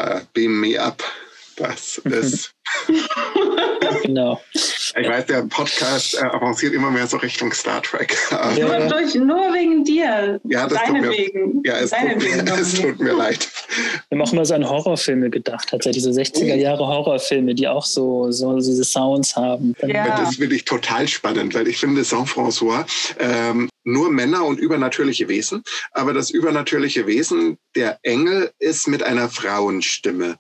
Uh, 0.02 0.20
beam 0.34 0.60
me 0.60 0.76
up. 0.76 1.00
Das 1.62 1.98
ist. 1.98 2.55
genau. 4.03 4.40
Ich 4.53 5.09
weiß, 5.09 5.27
der 5.27 5.42
Podcast 5.42 6.14
äh, 6.14 6.25
avanciert 6.25 6.75
immer 6.75 6.90
mehr 6.90 7.07
so 7.07 7.16
Richtung 7.16 7.53
Star 7.53 7.83
Trek. 7.83 8.16
nur, 8.59 8.79
durch, 8.88 9.14
nur 9.14 9.53
wegen 9.55 9.85
dir. 9.85 10.40
Ja, 10.44 10.66
das 10.66 10.79
Deine 10.79 11.01
tut 11.01 11.09
mir, 11.09 11.11
wegen. 11.11 11.62
Ja, 11.64 11.79
es, 11.79 11.90
Deine 11.90 12.14
tut, 12.14 12.25
wegen, 12.25 12.44
mir, 12.44 12.55
es 12.61 12.75
tut 12.75 13.01
mir 13.01 13.12
leid. 13.12 13.48
Wir 14.09 14.18
haben 14.18 14.27
auch 14.27 14.33
immer 14.33 14.44
so 14.44 14.55
an 14.55 14.68
Horrorfilme 14.68 15.31
gedacht, 15.31 15.68
tatsächlich, 15.70 16.03
so 16.03 16.11
60er 16.11 16.55
Jahre 16.55 16.87
Horrorfilme, 16.87 17.55
die 17.55 17.68
auch 17.68 17.85
so, 17.85 18.31
so 18.31 18.57
diese 18.57 18.85
Sounds 18.85 19.35
haben. 19.37 19.75
Ja. 19.87 20.20
Das 20.20 20.37
finde 20.37 20.57
ich 20.57 20.64
total 20.64 21.09
spannend, 21.09 21.55
weil 21.55 21.68
ich 21.68 21.79
finde, 21.79 22.03
Saint-François 22.03 22.85
ähm, 23.18 23.68
nur 23.85 24.11
Männer 24.11 24.44
und 24.44 24.59
übernatürliche 24.59 25.29
Wesen, 25.29 25.62
aber 25.92 26.12
das 26.12 26.31
übernatürliche 26.31 27.07
Wesen, 27.07 27.59
der 27.75 27.98
Engel, 28.03 28.51
ist 28.59 28.87
mit 28.88 29.03
einer 29.03 29.29
Frauenstimme 29.29 30.38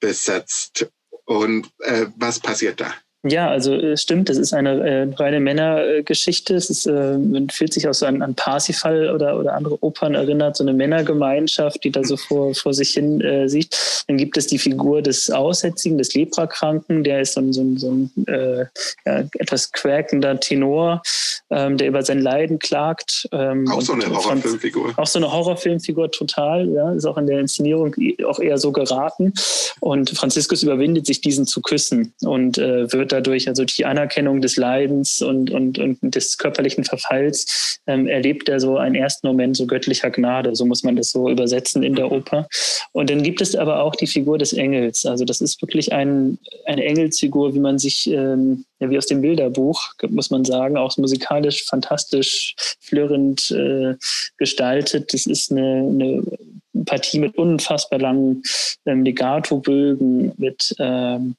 besetzt. 0.00 0.90
Und 1.24 1.70
äh, 1.80 2.06
was 2.16 2.40
passiert 2.40 2.80
da? 2.80 2.94
Ja, 3.22 3.50
also 3.50 3.74
es 3.74 3.82
äh, 3.82 3.96
stimmt, 3.98 4.30
das 4.30 4.38
ist 4.38 4.54
eine 4.54 4.80
äh, 4.80 5.14
reine 5.14 5.40
Männergeschichte. 5.40 6.54
Es 6.54 6.70
ist, 6.70 6.86
äh, 6.86 7.18
man 7.18 7.50
fühlt 7.50 7.74
sich 7.74 7.86
auch 7.86 7.92
so 7.92 8.06
an, 8.06 8.22
an 8.22 8.34
Parsifal 8.34 9.10
oder, 9.10 9.38
oder 9.38 9.52
andere 9.52 9.82
Opern 9.82 10.14
erinnert, 10.14 10.56
so 10.56 10.64
eine 10.64 10.72
Männergemeinschaft, 10.72 11.84
die 11.84 11.90
da 11.90 12.02
so 12.02 12.16
vor, 12.16 12.54
vor 12.54 12.72
sich 12.72 12.92
hin 12.92 13.20
äh, 13.20 13.46
sieht. 13.46 14.04
Dann 14.08 14.16
gibt 14.16 14.38
es 14.38 14.46
die 14.46 14.58
Figur 14.58 15.02
des 15.02 15.30
Aussätzigen, 15.30 15.98
des 15.98 16.14
Leprakranken, 16.14 17.04
der 17.04 17.20
ist 17.20 17.34
so 17.34 17.40
ein, 17.40 17.52
so 17.52 17.60
ein, 17.60 17.76
so 17.76 17.90
ein 17.90 18.26
äh, 18.26 18.64
ja, 19.04 19.24
etwas 19.38 19.70
quäkender 19.72 20.40
Tenor, 20.40 21.02
ähm, 21.50 21.76
der 21.76 21.88
über 21.88 22.02
sein 22.02 22.22
Leiden 22.22 22.58
klagt. 22.58 23.28
Ähm, 23.32 23.70
auch 23.70 23.82
so 23.82 23.92
eine 23.92 24.08
Horrorfilmfigur. 24.08 24.94
Auch 24.96 25.06
so 25.06 25.18
eine 25.18 25.30
Horrorfilmfigur, 25.30 26.10
total. 26.10 26.66
Ja, 26.70 26.92
ist 26.94 27.04
auch 27.04 27.18
in 27.18 27.26
der 27.26 27.40
Inszenierung 27.40 27.94
auch 28.26 28.38
eher 28.38 28.56
so 28.56 28.72
geraten. 28.72 29.34
Und 29.80 30.08
Franziskus 30.10 30.62
überwindet 30.62 31.04
sich, 31.04 31.20
diesen 31.20 31.46
zu 31.46 31.60
küssen 31.60 32.14
und 32.22 32.56
äh, 32.56 32.90
wird 33.10 33.26
dadurch, 33.26 33.48
also 33.48 33.64
die 33.64 33.84
Anerkennung 33.84 34.40
des 34.40 34.56
Leidens 34.56 35.20
und, 35.20 35.50
und, 35.50 35.78
und 35.78 35.98
des 36.02 36.38
körperlichen 36.38 36.84
Verfalls, 36.84 37.78
ähm, 37.86 38.06
erlebt 38.06 38.48
er 38.48 38.60
so 38.60 38.76
einen 38.76 38.94
ersten 38.94 39.26
Moment 39.26 39.56
so 39.56 39.66
göttlicher 39.66 40.10
Gnade. 40.10 40.54
So 40.54 40.64
muss 40.64 40.82
man 40.82 40.96
das 40.96 41.10
so 41.10 41.30
übersetzen 41.30 41.82
in 41.82 41.94
der 41.94 42.10
Oper. 42.10 42.48
Und 42.92 43.10
dann 43.10 43.22
gibt 43.22 43.40
es 43.40 43.54
aber 43.54 43.82
auch 43.82 43.96
die 43.96 44.06
Figur 44.06 44.38
des 44.38 44.52
Engels. 44.52 45.06
Also 45.06 45.24
das 45.24 45.40
ist 45.40 45.60
wirklich 45.62 45.92
ein, 45.92 46.38
eine 46.66 46.84
Engelsfigur, 46.84 47.54
wie 47.54 47.60
man 47.60 47.78
sich, 47.78 48.08
ähm, 48.10 48.64
ja, 48.78 48.90
wie 48.90 48.98
aus 48.98 49.06
dem 49.06 49.20
Bilderbuch, 49.20 49.94
muss 50.08 50.30
man 50.30 50.44
sagen, 50.44 50.76
auch 50.76 50.96
musikalisch 50.96 51.64
fantastisch, 51.64 52.54
flirrend 52.80 53.50
äh, 53.50 53.94
gestaltet. 54.38 55.12
Das 55.12 55.26
ist 55.26 55.50
eine, 55.50 55.88
eine 55.88 56.22
Partie 56.84 57.18
mit 57.18 57.36
unfassbar 57.36 57.98
langen 57.98 58.42
ähm, 58.86 59.04
Legato-Bögen, 59.04 60.32
mit 60.36 60.74
ähm, 60.78 61.36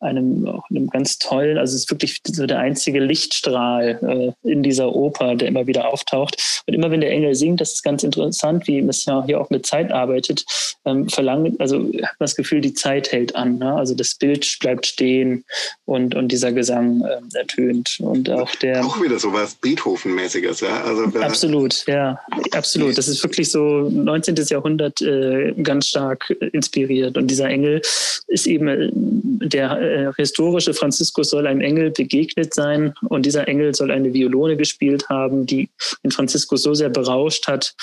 einem, 0.00 0.48
einem 0.70 0.88
ganz 0.88 1.18
tollen, 1.18 1.58
also 1.58 1.74
es 1.74 1.82
ist 1.82 1.90
wirklich 1.90 2.20
so 2.26 2.46
der 2.46 2.58
einzige 2.58 3.00
Lichtstrahl 3.00 4.34
äh, 4.44 4.48
in 4.50 4.62
dieser 4.62 4.94
Oper, 4.94 5.36
der 5.36 5.48
immer 5.48 5.66
wieder 5.66 5.88
auftaucht. 5.88 6.62
Und 6.66 6.74
immer 6.74 6.90
wenn 6.90 7.00
der 7.00 7.10
Engel 7.10 7.34
singt, 7.34 7.60
das 7.60 7.72
ist 7.72 7.82
ganz 7.82 8.02
interessant, 8.02 8.66
wie 8.66 8.82
Messiaen 8.82 9.26
hier 9.26 9.40
auch 9.40 9.50
mit 9.50 9.66
Zeit 9.66 9.92
arbeitet, 9.92 10.44
ähm, 10.84 11.08
verlangt, 11.08 11.60
also 11.60 11.78
hat 11.78 11.92
man 11.92 12.16
das 12.18 12.36
Gefühl, 12.36 12.60
die 12.60 12.74
Zeit 12.74 13.12
hält 13.12 13.36
an. 13.36 13.58
Ne? 13.58 13.74
Also 13.74 13.94
das 13.94 14.14
Bild 14.14 14.58
bleibt 14.60 14.86
stehen 14.86 15.44
und, 15.84 16.14
und 16.14 16.28
dieser 16.28 16.52
Gesang 16.52 17.02
äh, 17.02 17.38
ertönt. 17.38 17.98
Und 18.00 18.30
auch 18.30 18.54
der. 18.56 18.84
Auch 18.84 19.00
wieder 19.02 19.18
so 19.18 19.32
was 19.32 19.54
Beethoven-mäßiges, 19.56 20.60
ja. 20.60 20.82
Also, 20.82 21.04
absolut, 21.18 21.84
ja, 21.86 22.18
absolut. 22.52 22.96
Das 22.96 23.08
ist 23.08 23.22
wirklich 23.22 23.50
so 23.50 23.88
19. 23.90 24.36
Jahrhundert 24.48 25.00
äh, 25.02 25.52
ganz 25.62 25.88
stark 25.88 26.30
inspiriert. 26.52 27.16
Und 27.16 27.28
dieser 27.28 27.48
Engel 27.48 27.82
ist 28.26 28.46
eben 28.46 28.68
äh, 28.68 28.90
der 28.92 29.89
äh, 29.90 30.00
äh, 30.00 30.12
historische 30.16 30.74
Franziskus 30.74 31.30
soll 31.30 31.46
einem 31.46 31.60
Engel 31.60 31.90
begegnet 31.90 32.54
sein 32.54 32.94
und 33.08 33.26
dieser 33.26 33.48
Engel 33.48 33.74
soll 33.74 33.90
eine 33.90 34.12
Violone 34.12 34.56
gespielt 34.56 35.08
haben, 35.08 35.46
die 35.46 35.68
den 36.04 36.10
Franziskus 36.10 36.62
so 36.62 36.74
sehr 36.74 36.90
berauscht 36.90 37.48
hat, 37.48 37.74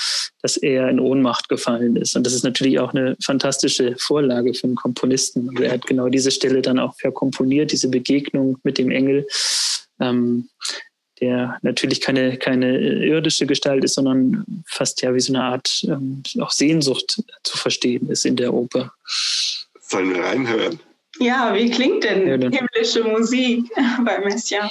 dass 0.42 0.56
er 0.56 0.88
in 0.88 1.00
Ohnmacht 1.00 1.48
gefallen 1.48 1.96
ist. 1.96 2.16
Und 2.16 2.24
das 2.26 2.32
ist 2.32 2.44
natürlich 2.44 2.78
auch 2.78 2.94
eine 2.94 3.16
fantastische 3.24 3.96
Vorlage 3.98 4.54
für 4.54 4.64
einen 4.64 4.76
Komponisten. 4.76 5.48
Also 5.50 5.62
er 5.62 5.72
hat 5.72 5.86
genau 5.86 6.08
diese 6.08 6.30
Stelle 6.30 6.62
dann 6.62 6.78
auch 6.78 6.94
verkomponiert, 6.96 7.72
diese 7.72 7.88
Begegnung 7.88 8.58
mit 8.62 8.78
dem 8.78 8.90
Engel. 8.90 9.26
Ähm, 10.00 10.48
der 11.20 11.58
natürlich 11.62 12.00
keine, 12.00 12.36
keine 12.36 12.78
irdische 12.78 13.44
Gestalt 13.44 13.82
ist, 13.82 13.94
sondern 13.94 14.44
fast 14.66 15.02
ja 15.02 15.12
wie 15.14 15.20
so 15.20 15.32
eine 15.32 15.42
Art 15.42 15.82
ähm, 15.82 16.22
auch 16.38 16.52
Sehnsucht 16.52 17.24
zu 17.42 17.58
verstehen 17.58 18.08
ist 18.08 18.24
in 18.24 18.36
der 18.36 18.54
Oper. 18.54 18.92
Sollen 19.80 20.14
wir 20.14 20.22
reinhören? 20.22 20.78
Ja, 21.18 21.52
wie 21.54 21.70
klingt 21.70 22.04
denn 22.04 22.52
himmlische 22.52 23.02
Musik 23.04 23.70
bei 24.04 24.18
Messiaen? 24.20 24.70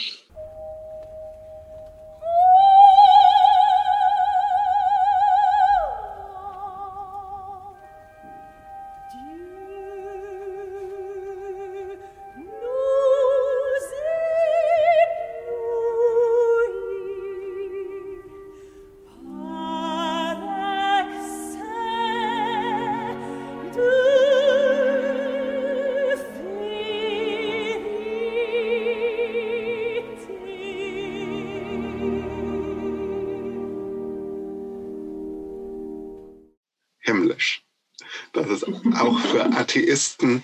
Atheisten 39.97 40.43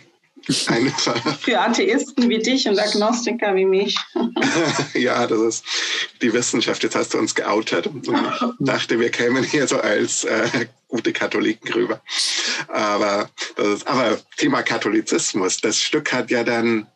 einfach. 0.67 1.39
Für 1.39 1.59
Atheisten 1.59 2.29
wie 2.29 2.39
dich 2.39 2.67
und 2.67 2.79
Agnostiker 2.79 3.55
wie 3.55 3.65
mich. 3.65 3.97
ja, 4.93 5.25
das 5.27 5.39
ist 5.39 5.65
die 6.21 6.33
Wissenschaft. 6.33 6.83
Jetzt 6.83 6.95
hast 6.95 7.13
du 7.13 7.19
uns 7.19 7.35
geoutet. 7.35 7.87
Und 7.87 8.07
ich 8.07 8.13
dachte, 8.59 8.99
wir 8.99 9.09
kämen 9.09 9.43
hier 9.43 9.67
so 9.67 9.77
als 9.79 10.25
äh, 10.25 10.65
gute 10.87 11.13
Katholiken 11.13 11.71
rüber. 11.73 12.01
Aber, 12.67 13.29
das 13.55 13.67
ist, 13.67 13.87
aber 13.87 14.19
Thema 14.37 14.63
Katholizismus. 14.63 15.61
Das 15.61 15.79
Stück 15.79 16.11
hat 16.11 16.29
ja 16.29 16.43
dann 16.43 16.87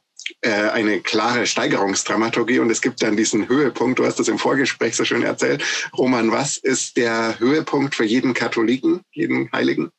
äh, 0.42 0.50
eine 0.50 1.00
klare 1.00 1.46
Steigerungsdramaturgie 1.46 2.60
und 2.60 2.70
es 2.70 2.82
gibt 2.82 3.02
dann 3.02 3.16
diesen 3.16 3.48
Höhepunkt, 3.48 4.00
du 4.00 4.06
hast 4.06 4.20
das 4.20 4.28
im 4.28 4.40
Vorgespräch 4.40 4.96
so 4.96 5.06
schön 5.06 5.24
erzählt. 5.24 5.64
Roman, 5.98 6.32
was 6.32 6.58
ist 6.58 6.98
der 6.98 7.40
Höhepunkt 7.40 7.96
für 7.96 8.04
jeden 8.04 8.34
Katholiken, 8.34 9.02
jeden 9.14 9.50
Heiligen? 9.54 9.92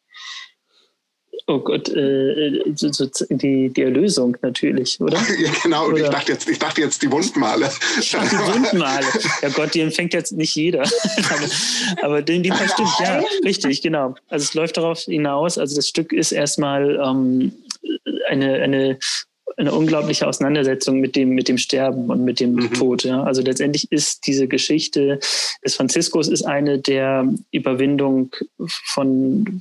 Oh 1.50 1.60
Gott, 1.60 1.88
äh, 1.88 2.60
so 2.74 2.90
die, 3.30 3.70
die 3.70 3.82
Erlösung 3.82 4.36
natürlich, 4.42 5.00
oder? 5.00 5.16
ja, 5.38 5.50
genau. 5.62 5.86
Oder? 5.86 6.04
Ich, 6.04 6.08
dachte 6.10 6.32
jetzt, 6.32 6.46
ich 6.46 6.58
dachte 6.58 6.82
jetzt 6.82 7.00
die 7.02 7.10
Wundmale. 7.10 7.70
die 7.96 8.36
Wundmale. 8.52 9.06
Ja 9.40 9.48
Gott, 9.48 9.72
die 9.72 9.80
empfängt 9.80 10.12
jetzt 10.12 10.32
nicht 10.32 10.54
jeder. 10.54 10.82
aber, 10.82 12.02
aber 12.02 12.22
den, 12.22 12.42
die 12.42 12.52
stimmt, 12.52 12.90
ja, 13.00 13.22
richtig, 13.44 13.80
genau. 13.80 14.14
Also 14.28 14.44
es 14.44 14.52
läuft 14.52 14.76
darauf 14.76 15.00
hinaus. 15.00 15.56
Also 15.56 15.76
das 15.76 15.88
Stück 15.88 16.12
ist 16.12 16.32
erstmal 16.32 17.00
ähm, 17.02 17.52
eine, 18.28 18.52
eine 18.56 18.98
eine 19.56 19.72
unglaubliche 19.72 20.26
Auseinandersetzung 20.26 21.00
mit 21.00 21.16
dem, 21.16 21.30
mit 21.30 21.48
dem 21.48 21.58
Sterben 21.58 22.10
und 22.10 22.24
mit 22.24 22.40
dem 22.40 22.54
mhm. 22.54 22.72
Tod. 22.74 23.04
Ja. 23.04 23.22
Also 23.22 23.42
letztendlich 23.42 23.90
ist 23.90 24.26
diese 24.26 24.46
Geschichte 24.46 25.18
des 25.64 25.74
Franziskus 25.74 26.28
ist 26.28 26.44
eine 26.44 26.78
der 26.78 27.28
Überwindung 27.50 28.34
von 28.58 29.60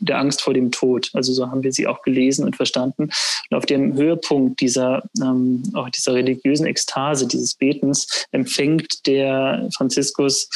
der 0.00 0.18
Angst 0.18 0.42
vor 0.42 0.54
dem 0.54 0.70
Tod. 0.70 1.10
Also 1.12 1.32
so 1.32 1.50
haben 1.50 1.62
wir 1.62 1.72
sie 1.72 1.86
auch 1.86 2.02
gelesen 2.02 2.44
und 2.44 2.56
verstanden. 2.56 3.10
Und 3.50 3.56
auf 3.56 3.66
dem 3.66 3.94
Höhepunkt 3.94 4.60
dieser, 4.60 5.04
ähm, 5.22 5.62
auch 5.74 5.90
dieser 5.90 6.14
religiösen 6.14 6.66
Ekstase, 6.66 7.28
dieses 7.28 7.54
Betens, 7.54 8.26
empfängt 8.32 9.06
der 9.06 9.68
Franziskus 9.76 10.48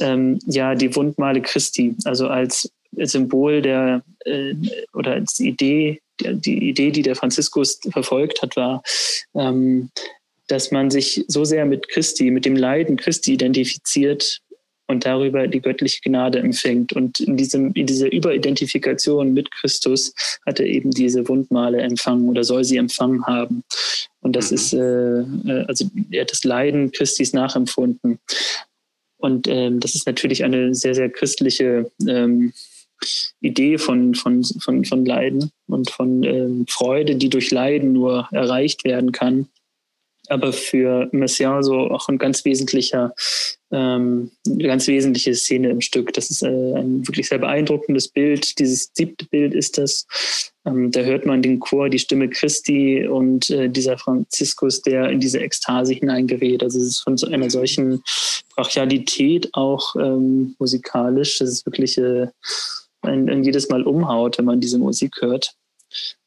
ähm, 0.00 0.38
ja 0.46 0.74
die 0.74 0.94
Wundmale 0.94 1.40
Christi, 1.40 1.94
also 2.04 2.28
als 2.28 2.70
Symbol 2.96 3.62
der 3.62 4.02
äh, 4.24 4.54
oder 4.92 5.12
als 5.12 5.40
Idee 5.40 6.00
die 6.20 6.68
Idee, 6.68 6.90
die 6.90 7.02
der 7.02 7.16
Franziskus 7.16 7.80
verfolgt 7.90 8.42
hat, 8.42 8.56
war, 8.56 8.82
ähm, 9.34 9.90
dass 10.48 10.70
man 10.70 10.90
sich 10.90 11.24
so 11.28 11.44
sehr 11.44 11.64
mit 11.64 11.88
Christi, 11.88 12.30
mit 12.30 12.44
dem 12.44 12.56
Leiden 12.56 12.96
Christi 12.96 13.32
identifiziert 13.32 14.40
und 14.86 15.06
darüber 15.06 15.46
die 15.46 15.60
göttliche 15.60 16.00
Gnade 16.02 16.38
empfängt. 16.40 16.92
Und 16.92 17.20
in, 17.20 17.36
diesem, 17.36 17.72
in 17.72 17.86
dieser 17.86 18.12
Überidentifikation 18.12 19.32
mit 19.32 19.50
Christus 19.50 20.14
hat 20.44 20.60
er 20.60 20.66
eben 20.66 20.90
diese 20.90 21.26
Wundmale 21.28 21.80
empfangen 21.80 22.28
oder 22.28 22.44
soll 22.44 22.64
sie 22.64 22.76
empfangen 22.76 23.24
haben. 23.26 23.64
Und 24.20 24.36
das 24.36 24.50
mhm. 24.50 24.54
ist, 24.56 24.72
äh, 24.74 25.20
äh, 25.20 25.64
also 25.66 25.90
er 26.10 26.22
hat 26.22 26.32
das 26.32 26.44
Leiden 26.44 26.92
Christis 26.92 27.32
nachempfunden. 27.32 28.18
Und 29.16 29.48
ähm, 29.48 29.80
das 29.80 29.94
ist 29.94 30.06
natürlich 30.06 30.44
eine 30.44 30.74
sehr, 30.74 30.94
sehr 30.94 31.08
christliche 31.08 31.90
ähm, 32.06 32.52
Idee 33.40 33.78
von, 33.78 34.14
von, 34.14 34.44
von, 34.44 34.84
von 34.84 35.04
Leiden 35.04 35.50
und 35.66 35.90
von 35.90 36.22
ähm, 36.24 36.66
Freude, 36.68 37.16
die 37.16 37.28
durch 37.28 37.50
Leiden 37.50 37.92
nur 37.92 38.28
erreicht 38.32 38.84
werden 38.84 39.12
kann. 39.12 39.48
Aber 40.28 40.52
für 40.54 41.08
Messiaen 41.12 41.62
so 41.62 41.90
auch 41.90 42.08
ein 42.08 42.16
ganz 42.16 42.44
wesentlicher, 42.46 43.12
ähm, 43.70 44.30
eine 44.46 44.64
ganz 44.64 44.86
wesentliche 44.86 45.34
Szene 45.34 45.68
im 45.68 45.82
Stück. 45.82 46.14
Das 46.14 46.30
ist 46.30 46.42
äh, 46.42 46.46
ein 46.48 47.06
wirklich 47.06 47.28
sehr 47.28 47.38
beeindruckendes 47.38 48.08
Bild. 48.08 48.58
Dieses 48.58 48.90
siebte 48.94 49.26
Bild 49.26 49.54
ist 49.54 49.76
das. 49.76 50.06
Ähm, 50.64 50.90
da 50.90 51.00
hört 51.00 51.26
man 51.26 51.42
den 51.42 51.60
Chor, 51.60 51.90
die 51.90 51.98
Stimme 51.98 52.30
Christi 52.30 53.06
und 53.06 53.50
äh, 53.50 53.68
dieser 53.68 53.98
Franziskus, 53.98 54.80
der 54.80 55.10
in 55.10 55.20
diese 55.20 55.40
Ekstase 55.40 55.92
hineingerät. 55.92 56.62
Also 56.62 56.78
es 56.78 56.86
ist 56.86 57.00
von 57.00 57.18
so 57.18 57.26
einer 57.26 57.50
solchen 57.50 58.02
Brachialität 58.56 59.50
auch 59.52 59.94
ähm, 59.96 60.54
musikalisch. 60.58 61.38
Das 61.38 61.50
ist 61.50 61.66
wirklich 61.66 61.98
äh, 61.98 62.28
ein, 63.04 63.28
ein 63.28 63.44
jedes 63.44 63.68
Mal 63.68 63.82
umhaut, 63.82 64.38
wenn 64.38 64.44
man 64.44 64.60
diese 64.60 64.78
Musik 64.78 65.20
hört. 65.20 65.54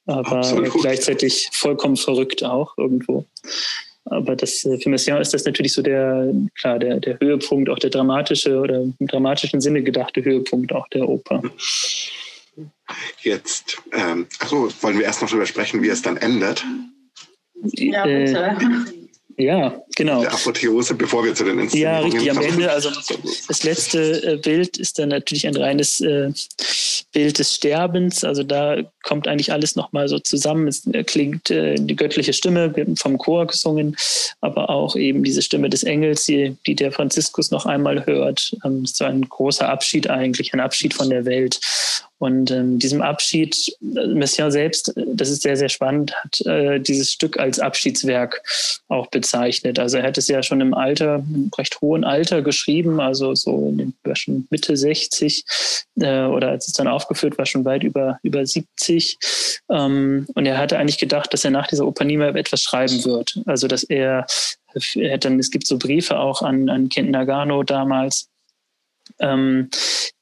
Aber 0.05 0.37
Absolut. 0.37 0.71
gleichzeitig 0.73 1.49
vollkommen 1.51 1.97
verrückt 1.97 2.43
auch 2.43 2.77
irgendwo. 2.77 3.25
Aber 4.05 4.35
das, 4.35 4.63
äh, 4.63 4.77
für 4.79 4.89
Messiaen 4.89 5.21
ist 5.21 5.33
das 5.33 5.43
natürlich 5.45 5.73
so 5.73 5.81
der, 5.81 6.33
klar, 6.59 6.79
der, 6.79 6.99
der 6.99 7.19
Höhepunkt, 7.19 7.69
auch 7.69 7.79
der 7.79 7.89
dramatische 7.89 8.59
oder 8.59 8.81
im 8.81 8.95
dramatischen 9.07 9.59
Sinne 9.59 9.83
gedachte 9.83 10.23
Höhepunkt 10.23 10.71
auch 10.71 10.87
der 10.89 11.07
Oper. 11.09 11.43
Jetzt, 13.21 13.81
ähm, 13.91 14.27
achso, 14.39 14.69
wollen 14.81 14.97
wir 14.97 15.05
erst 15.05 15.21
noch 15.21 15.29
darüber 15.29 15.45
sprechen, 15.45 15.83
wie 15.83 15.89
es 15.89 16.01
dann 16.01 16.17
endet? 16.17 16.63
Ja, 17.73 18.05
bitte. 18.05 18.57
Äh, 18.59 18.96
ja, 19.37 19.79
genau. 19.95 20.21
Der 20.21 20.33
Apotheose, 20.33 20.95
bevor 20.95 21.23
wir 21.23 21.35
zu 21.35 21.43
den 21.43 21.59
Inszenierungen 21.59 21.99
Ja, 21.99 22.05
richtig. 22.05 22.31
Am 22.31 22.41
Ende, 22.41 22.71
also 22.71 22.89
das 23.47 23.63
letzte 23.63 24.33
äh, 24.33 24.37
Bild 24.37 24.77
ist 24.77 24.97
dann 24.97 25.09
natürlich 25.09 25.45
ein 25.45 25.55
reines 25.55 26.01
äh, 26.01 26.31
Bild 27.13 27.37
des 27.37 27.53
Sterbens. 27.53 28.23
Also 28.23 28.41
da 28.41 28.77
kommt 29.07 29.27
eigentlich 29.27 29.53
alles 29.53 29.75
nochmal 29.75 30.09
so 30.09 30.19
zusammen. 30.19 30.67
Es 30.67 30.83
klingt 31.05 31.49
äh, 31.49 31.75
die 31.75 31.95
göttliche 31.95 32.33
Stimme 32.33 32.73
vom 32.97 33.17
Chor 33.17 33.47
gesungen, 33.47 33.95
aber 34.41 34.69
auch 34.69 34.97
eben 34.97 35.23
diese 35.23 35.41
Stimme 35.41 35.69
des 35.69 35.83
Engels, 35.83 36.25
die, 36.25 36.57
die 36.67 36.75
der 36.75 36.91
Franziskus 36.91 37.49
noch 37.49 37.65
einmal 37.65 38.05
hört. 38.05 38.53
Ähm, 38.65 38.83
ist 38.83 38.97
so 38.97 39.05
ein 39.05 39.21
großer 39.21 39.67
Abschied 39.69 40.09
eigentlich, 40.09 40.53
ein 40.53 40.59
Abschied 40.59 40.93
von 40.93 41.09
der 41.09 41.25
Welt. 41.25 41.59
Und 42.19 42.49
ähm, 42.49 42.79
diesem 42.79 43.01
Abschied, 43.01 43.55
äh, 43.81 44.07
Messiaen 44.07 44.51
selbst, 44.51 44.91
das 44.95 45.29
ist 45.29 45.43
sehr, 45.43 45.55
sehr 45.55 45.69
spannend, 45.69 46.13
hat 46.15 46.41
äh, 46.47 46.79
dieses 46.79 47.11
Stück 47.11 47.39
als 47.39 47.59
Abschiedswerk 47.59 48.41
auch 48.87 49.07
bezeichnet. 49.07 49.77
Also 49.77 49.97
er 49.97 50.03
hat 50.03 50.17
es 50.17 50.27
ja 50.27 50.41
schon 50.41 50.59
im 50.59 50.73
Alter, 50.73 51.17
im 51.17 51.51
recht 51.55 51.79
hohen 51.79 52.03
Alter 52.03 52.41
geschrieben, 52.41 52.99
also 52.99 53.35
so 53.35 53.69
in 53.69 53.77
den, 53.77 54.15
schon 54.15 54.47
Mitte 54.49 54.75
60 54.75 55.45
äh, 55.99 56.23
oder 56.23 56.49
als 56.49 56.67
es 56.67 56.73
dann 56.73 56.87
aufgeführt 56.87 57.37
war, 57.37 57.45
schon 57.45 57.65
weit 57.65 57.83
über, 57.83 58.19
über 58.23 58.43
70. 58.45 58.96
Ähm, 59.69 60.27
und 60.35 60.45
er 60.45 60.57
hatte 60.57 60.77
eigentlich 60.77 60.97
gedacht, 60.97 61.33
dass 61.33 61.45
er 61.45 61.51
nach 61.51 61.67
dieser 61.67 61.85
Oper 61.85 62.05
nie 62.05 62.17
mehr 62.17 62.35
etwas 62.35 62.61
schreiben 62.61 63.03
wird. 63.05 63.39
Also 63.45 63.67
dass 63.67 63.83
er, 63.83 64.25
er 64.95 65.13
hat 65.13 65.25
dann, 65.25 65.39
es 65.39 65.51
gibt 65.51 65.67
so 65.67 65.77
Briefe 65.77 66.17
auch 66.17 66.41
an, 66.41 66.69
an 66.69 66.89
Kent 66.89 67.11
Nagano 67.11 67.63
damals, 67.63 68.29
ähm, 69.19 69.69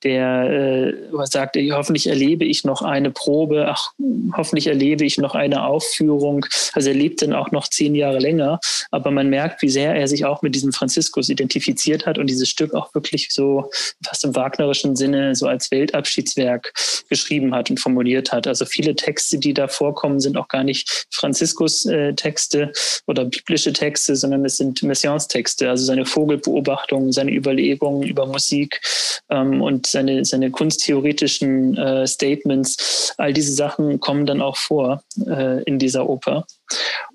der 0.06 0.94
äh, 1.12 1.26
sagte, 1.26 1.68
hoffentlich 1.72 2.08
erlebe 2.08 2.46
ich 2.46 2.64
noch 2.64 2.84
eine 2.84 3.10
Probe, 3.10 3.66
ach, 3.68 3.92
hoffentlich 4.38 4.68
erlebe 4.68 5.04
ich 5.04 5.18
noch 5.18 5.34
eine 5.34 5.66
Aufführung. 5.66 6.46
Also 6.74 6.90
er 6.90 6.96
lebt 6.96 7.24
dann 7.24 7.34
auch 7.34 7.52
noch 7.52 7.68
zehn 7.68 7.96
Jahre 7.96 8.20
länger, 8.20 8.60
aber 8.92 9.10
man 9.10 9.30
merkt, 9.30 9.64
wie 9.64 9.70
sehr 9.70 9.96
er 9.96 10.08
sich 10.08 10.24
auch 10.26 10.44
mit 10.44 10.54
diesem 10.54 10.74
Franziskus 10.74 11.30
identifiziert 11.30 12.06
hat 12.06 12.20
und 12.20 12.28
dieses 12.28 12.50
Stück 12.50 12.76
auch 12.76 12.94
wirklich 12.94 13.30
so 13.32 13.72
fast 14.06 14.24
im 14.26 14.36
wagnerischen 14.36 14.96
Sinne 14.96 15.36
so 15.36 15.48
als 15.48 15.72
Weltabschiedswerk 15.72 16.72
geschrieben 17.10 17.56
hat 17.56 17.72
und 17.72 17.80
formuliert 17.80 18.32
hat. 18.32 18.46
Also 18.46 18.66
viele 18.66 18.96
Texte, 18.96 19.40
die 19.40 19.56
da 19.56 19.68
vorkommen, 19.68 20.20
sind 20.20 20.38
auch 20.38 20.50
gar 20.50 20.64
nicht 20.64 21.08
Franziskus-Texte 21.12 22.62
äh, 22.62 22.72
oder 23.08 23.26
biblische 23.26 23.74
Texte, 23.74 24.16
sondern 24.16 24.46
es 24.46 24.58
sind 24.58 24.84
Messiaens-Texte, 24.84 25.70
also 25.70 25.84
seine 25.84 26.06
Vogelbeobachtungen, 26.06 27.12
seine 27.12 27.32
Überlegungen 27.32 28.04
über 28.04 28.28
Musik 28.28 28.75
ähm, 29.30 29.62
und 29.62 29.88
seine, 29.88 30.26
seine 30.26 30.52
kunsttheoretischen 30.52 31.78
äh, 31.78 32.08
Statements, 32.08 33.14
all 33.18 33.34
diese 33.34 33.54
Sachen 33.54 34.00
kommen 34.00 34.26
dann 34.26 34.42
auch 34.42 34.58
vor 34.58 35.04
äh, 35.26 35.64
in 35.64 35.80
dieser 35.80 36.08
Oper. 36.08 36.46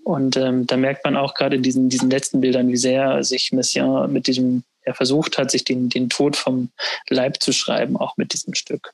Und 0.04 0.36
ähm, 0.36 0.66
da 0.66 0.76
merkt 0.76 1.04
man 1.04 1.16
auch 1.16 1.34
gerade 1.34 1.56
in 1.56 1.62
diesen, 1.62 1.88
diesen 1.88 2.10
letzten 2.10 2.40
Bildern, 2.40 2.68
wie 2.68 2.76
sehr 2.76 3.22
sich 3.22 3.52
Messiaen 3.52 4.12
mit 4.12 4.26
diesem, 4.26 4.64
er 4.82 4.94
versucht 4.94 5.38
hat, 5.38 5.50
sich 5.50 5.64
den, 5.64 5.88
den 5.88 6.08
Tod 6.08 6.36
vom 6.36 6.70
Leib 7.08 7.42
zu 7.42 7.52
schreiben, 7.52 7.96
auch 7.96 8.16
mit 8.16 8.32
diesem 8.32 8.54
Stück. 8.54 8.92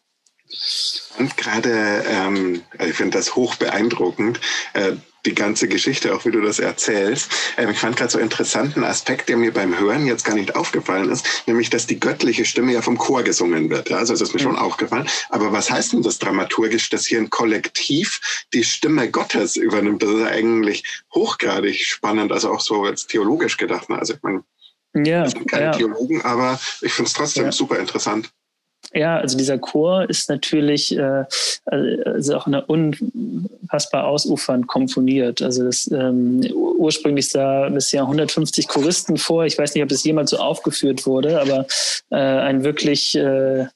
Und 1.18 1.37
gerade, 1.37 2.04
ähm, 2.09 2.62
ich 2.78 2.94
finde 2.94 3.18
das 3.18 3.35
hoch 3.35 3.56
beeindruckend. 3.56 4.40
Äh, 4.74 4.92
die 5.26 5.35
ganze 5.35 5.68
Geschichte, 5.68 6.14
auch 6.14 6.24
wie 6.24 6.30
du 6.30 6.40
das 6.40 6.59
erzählst. 6.59 7.30
Ähm, 7.56 7.70
ich 7.70 7.78
fand 7.78 7.96
gerade 7.96 8.11
so 8.11 8.18
interessanten 8.18 8.85
Aspekt, 8.85 9.28
der 9.28 9.37
mir 9.37 9.52
beim 9.52 9.78
Hören 9.78 10.06
jetzt 10.06 10.24
gar 10.24 10.35
nicht 10.35 10.54
aufgefallen 10.54 11.11
ist, 11.11 11.26
nämlich, 11.46 11.68
dass 11.68 11.87
die 11.87 12.00
göttliche 12.00 12.44
Stimme 12.44 12.72
ja 12.72 12.82
vom 12.82 12.96
Chor 12.96 13.22
gesungen 13.22 13.68
wird. 13.68 13.90
Also 13.92 14.12
das 14.12 14.22
ist 14.22 14.35
mir 14.35 14.40
schon 14.40 14.52
mhm. 14.52 14.59
aufgefallen. 14.59 15.09
Aber 15.28 15.52
was 15.52 15.70
heißt 15.70 15.92
denn 15.92 16.02
das 16.02 16.18
dramaturgisch, 16.18 16.88
dass 16.90 17.06
hier 17.06 17.18
ein 17.18 17.30
Kollektiv 17.30 18.46
die 18.54 18.64
Stimme 18.64 19.11
Gottes 19.11 19.56
übernimmt? 19.56 20.02
Das 20.02 20.11
ist 20.11 20.20
ja 20.20 20.26
eigentlich 20.26 20.85
hochgradig 21.12 21.85
spannend, 21.85 22.32
also 22.32 22.52
auch 22.52 22.61
so 22.61 22.85
als 22.85 23.06
theologisch 23.06 23.56
gedacht. 23.56 23.90
Ne? 23.90 23.98
Also 23.98 24.14
ich 24.14 24.22
meine, 24.22 24.44
ja, 24.94 25.24
wir 25.24 25.30
sind 25.30 25.50
keine 25.50 25.64
ja. 25.66 25.72
Theologen, 25.72 26.22
aber 26.22 26.59
ich 26.80 26.92
finde 26.92 27.09
es 27.09 27.14
trotzdem 27.14 27.46
ja. 27.46 27.52
super 27.52 27.78
interessant. 27.78 28.30
Ja, 28.96 29.18
also 29.18 29.37
dieser 29.37 29.59
Chor 29.59 30.09
ist 30.09 30.30
natürlich 30.30 30.96
äh, 30.96 31.24
also 31.66 32.35
auch 32.35 32.46
eine 32.46 32.64
unfassbar 32.64 34.06
ausufernd 34.06 34.68
komponiert. 34.68 35.42
Also 35.42 35.64
das 35.64 35.90
ähm, 35.92 36.40
ursprünglich 36.76 37.30
sah 37.30 37.68
ja 37.68 38.02
150 38.02 38.68
Choristen 38.68 39.16
vor. 39.16 39.44
Ich 39.44 39.58
weiß 39.58 39.74
nicht, 39.74 39.82
ob 39.82 39.90
es 39.90 40.04
jemals 40.04 40.30
so 40.30 40.38
aufgeführt 40.38 41.06
wurde, 41.06 41.40
aber 41.40 41.66
äh, 42.10 42.16
ein 42.16 42.64
wirklich 42.64 43.14
äh, 43.16 43.66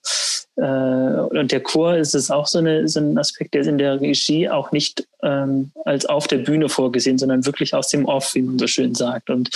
äh, 0.60 1.20
und 1.30 1.52
der 1.52 1.60
Chor 1.60 1.96
ist 1.96 2.14
es 2.14 2.30
auch 2.30 2.46
so, 2.46 2.58
eine, 2.58 2.86
so 2.86 3.00
ein 3.00 3.16
Aspekt, 3.16 3.54
der 3.54 3.62
ist 3.62 3.66
in 3.66 3.78
der 3.78 4.00
Regie 4.00 4.48
auch 4.48 4.72
nicht 4.72 5.06
ähm, 5.22 5.70
als 5.84 6.04
auf 6.06 6.26
der 6.26 6.38
Bühne 6.38 6.68
vorgesehen, 6.68 7.18
sondern 7.18 7.46
wirklich 7.46 7.72
aus 7.72 7.88
dem 7.88 8.04
Off, 8.04 8.34
wie 8.34 8.42
man 8.42 8.58
so 8.58 8.66
schön 8.66 8.94
sagt. 8.94 9.30
Und 9.30 9.48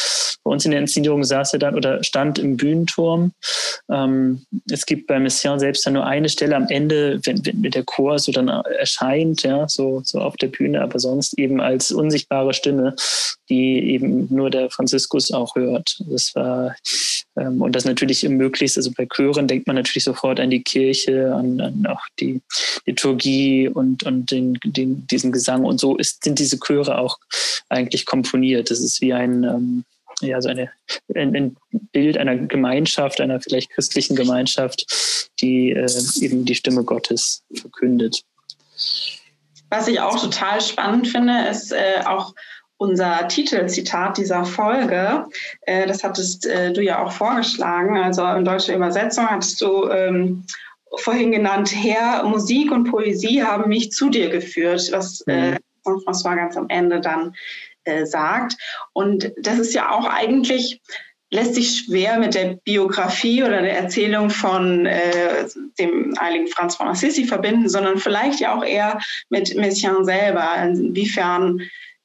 bei 0.45 0.51
uns 0.51 0.65
in 0.65 0.71
der 0.71 0.81
Inszenierung 0.81 1.23
saß 1.25 1.55
er 1.55 1.59
dann 1.59 1.75
oder 1.75 2.03
stand 2.03 2.39
im 2.39 2.57
Bühnenturm. 2.57 3.33
Ähm, 3.91 4.47
es 4.71 4.87
gibt 4.87 5.07
bei 5.07 5.19
Messiaen 5.19 5.59
selbst 5.59 5.85
dann 5.85 5.93
nur 5.95 6.07
eine 6.07 6.29
Stelle 6.31 6.57
am 6.57 6.69
Ende, 6.69 7.21
wenn, 7.25 7.45
wenn 7.45 7.63
der 7.63 7.85
Chor 7.85 8.19
so 8.19 8.33
dann 8.33 8.49
erscheint, 8.49 9.43
ja, 9.43 9.69
so, 9.69 10.01
so 10.05 10.21
auf 10.21 10.37
der 10.37 10.49
Bühne, 10.49 10.81
aber 10.81 10.99
sonst 10.99 11.39
eben 11.39 11.61
als 11.61 11.93
unsichtbare 11.93 12.55
Stimme, 12.55 12.95
die 13.49 13.93
eben 13.93 14.27
nur 14.35 14.51
der 14.51 14.71
Franziskus 14.71 15.33
auch 15.33 15.55
hört. 15.55 15.99
Das 16.09 16.35
war 16.35 16.75
ähm, 17.37 17.63
und 17.63 17.75
das 17.75 17.85
natürlich 17.85 18.23
möglichst, 18.29 18.77
also 18.77 18.91
bei 18.97 19.07
Chören 19.07 19.49
denkt 19.49 19.67
man 19.67 19.77
natürlich 19.77 20.05
sofort 20.05 20.41
an 20.41 20.51
die 20.51 20.63
Kirche, 20.63 21.35
an, 21.35 21.61
an 21.61 21.87
auch 21.87 22.03
die 22.21 22.41
Liturgie 22.87 23.69
und, 23.69 24.05
und 24.05 24.31
den, 24.31 24.59
den, 24.65 25.07
diesen 25.07 25.33
Gesang. 25.33 25.65
Und 25.65 25.81
so 25.81 25.97
ist, 25.97 26.25
sind 26.25 26.39
diese 26.39 26.59
Chöre 26.59 26.99
auch 26.99 27.19
eigentlich 27.69 28.07
komponiert. 28.07 28.71
Das 28.71 28.81
ist 28.81 29.01
wie 29.01 29.13
ein, 29.13 29.45
ähm, 29.45 29.85
ja, 30.21 30.41
so 30.41 30.49
eine, 30.49 30.71
ein, 31.15 31.35
ein, 31.35 31.57
Bild 31.93 32.17
einer 32.19 32.37
Gemeinschaft, 32.37 33.21
einer 33.21 33.41
vielleicht 33.41 33.71
christlichen 33.71 34.15
Gemeinschaft, 34.17 34.87
die 35.41 35.71
äh, 35.71 35.89
eben 36.21 36.45
die 36.45 36.55
Stimme 36.55 36.85
Gottes 36.85 37.43
verkündet. 37.55 38.23
Was 39.71 39.89
ich 39.89 39.99
auch 39.99 40.21
total 40.21 40.61
spannend 40.61 41.09
finde, 41.09 41.49
ist 41.49 41.73
äh, 41.73 42.03
auch 42.05 42.33
unser 42.85 43.27
Titelzitat 43.29 44.19
dieser 44.19 44.45
Folge. 44.45 45.27
Äh, 45.63 45.87
das 45.87 46.05
hattest 46.05 46.47
äh, 46.47 46.73
du 46.73 46.83
ja 46.83 47.03
auch 47.03 47.13
vorgeschlagen. 47.13 47.97
Also 47.97 48.25
in 48.27 48.45
deutscher 48.45 48.77
Übersetzung 48.77 49.27
hattest 49.29 49.61
du 49.61 49.89
ähm, 49.89 50.45
vorhin 50.99 51.33
genannt, 51.33 51.73
Herr, 51.75 52.25
Musik 52.25 52.71
und 52.71 52.91
Poesie 52.91 53.43
haben 53.43 53.69
mich 53.69 53.91
zu 53.91 54.11
dir 54.11 54.29
geführt, 54.29 54.89
was 54.93 55.23
äh, 55.27 55.53
mhm. 55.53 55.59
François 55.85 56.37
ganz 56.37 56.57
am 56.57 56.67
Ende 56.69 57.01
dann 57.01 57.35
äh, 57.85 58.05
sagt. 58.05 58.57
Und 58.93 59.33
das 59.39 59.59
ist 59.59 59.75
ja 59.75 59.91
auch 59.91 60.07
eigentlich 60.07 60.81
lässt 61.31 61.57
sich 61.57 61.79
schwer 61.79 62.19
mit 62.19 62.35
der 62.35 62.59
Biografie 62.65 63.43
oder 63.43 63.61
der 63.61 63.77
Erzählung 63.77 64.31
von 64.31 64.87
äh, 64.87 65.49
dem 65.81 66.15
heiligen 66.21 66.47
Franz 66.47 66.77
von 66.77 66.87
Assisi 66.87 67.25
verbinden, 67.25 67.69
sondern 67.69 67.99
vielleicht 67.99 68.39
ja 68.39 68.55
auch 68.55 68.65
eher 68.65 69.01
mit 69.31 69.57
Messiaen 69.57 70.05
selber. 70.05 70.49
Inwiefern 70.63 71.61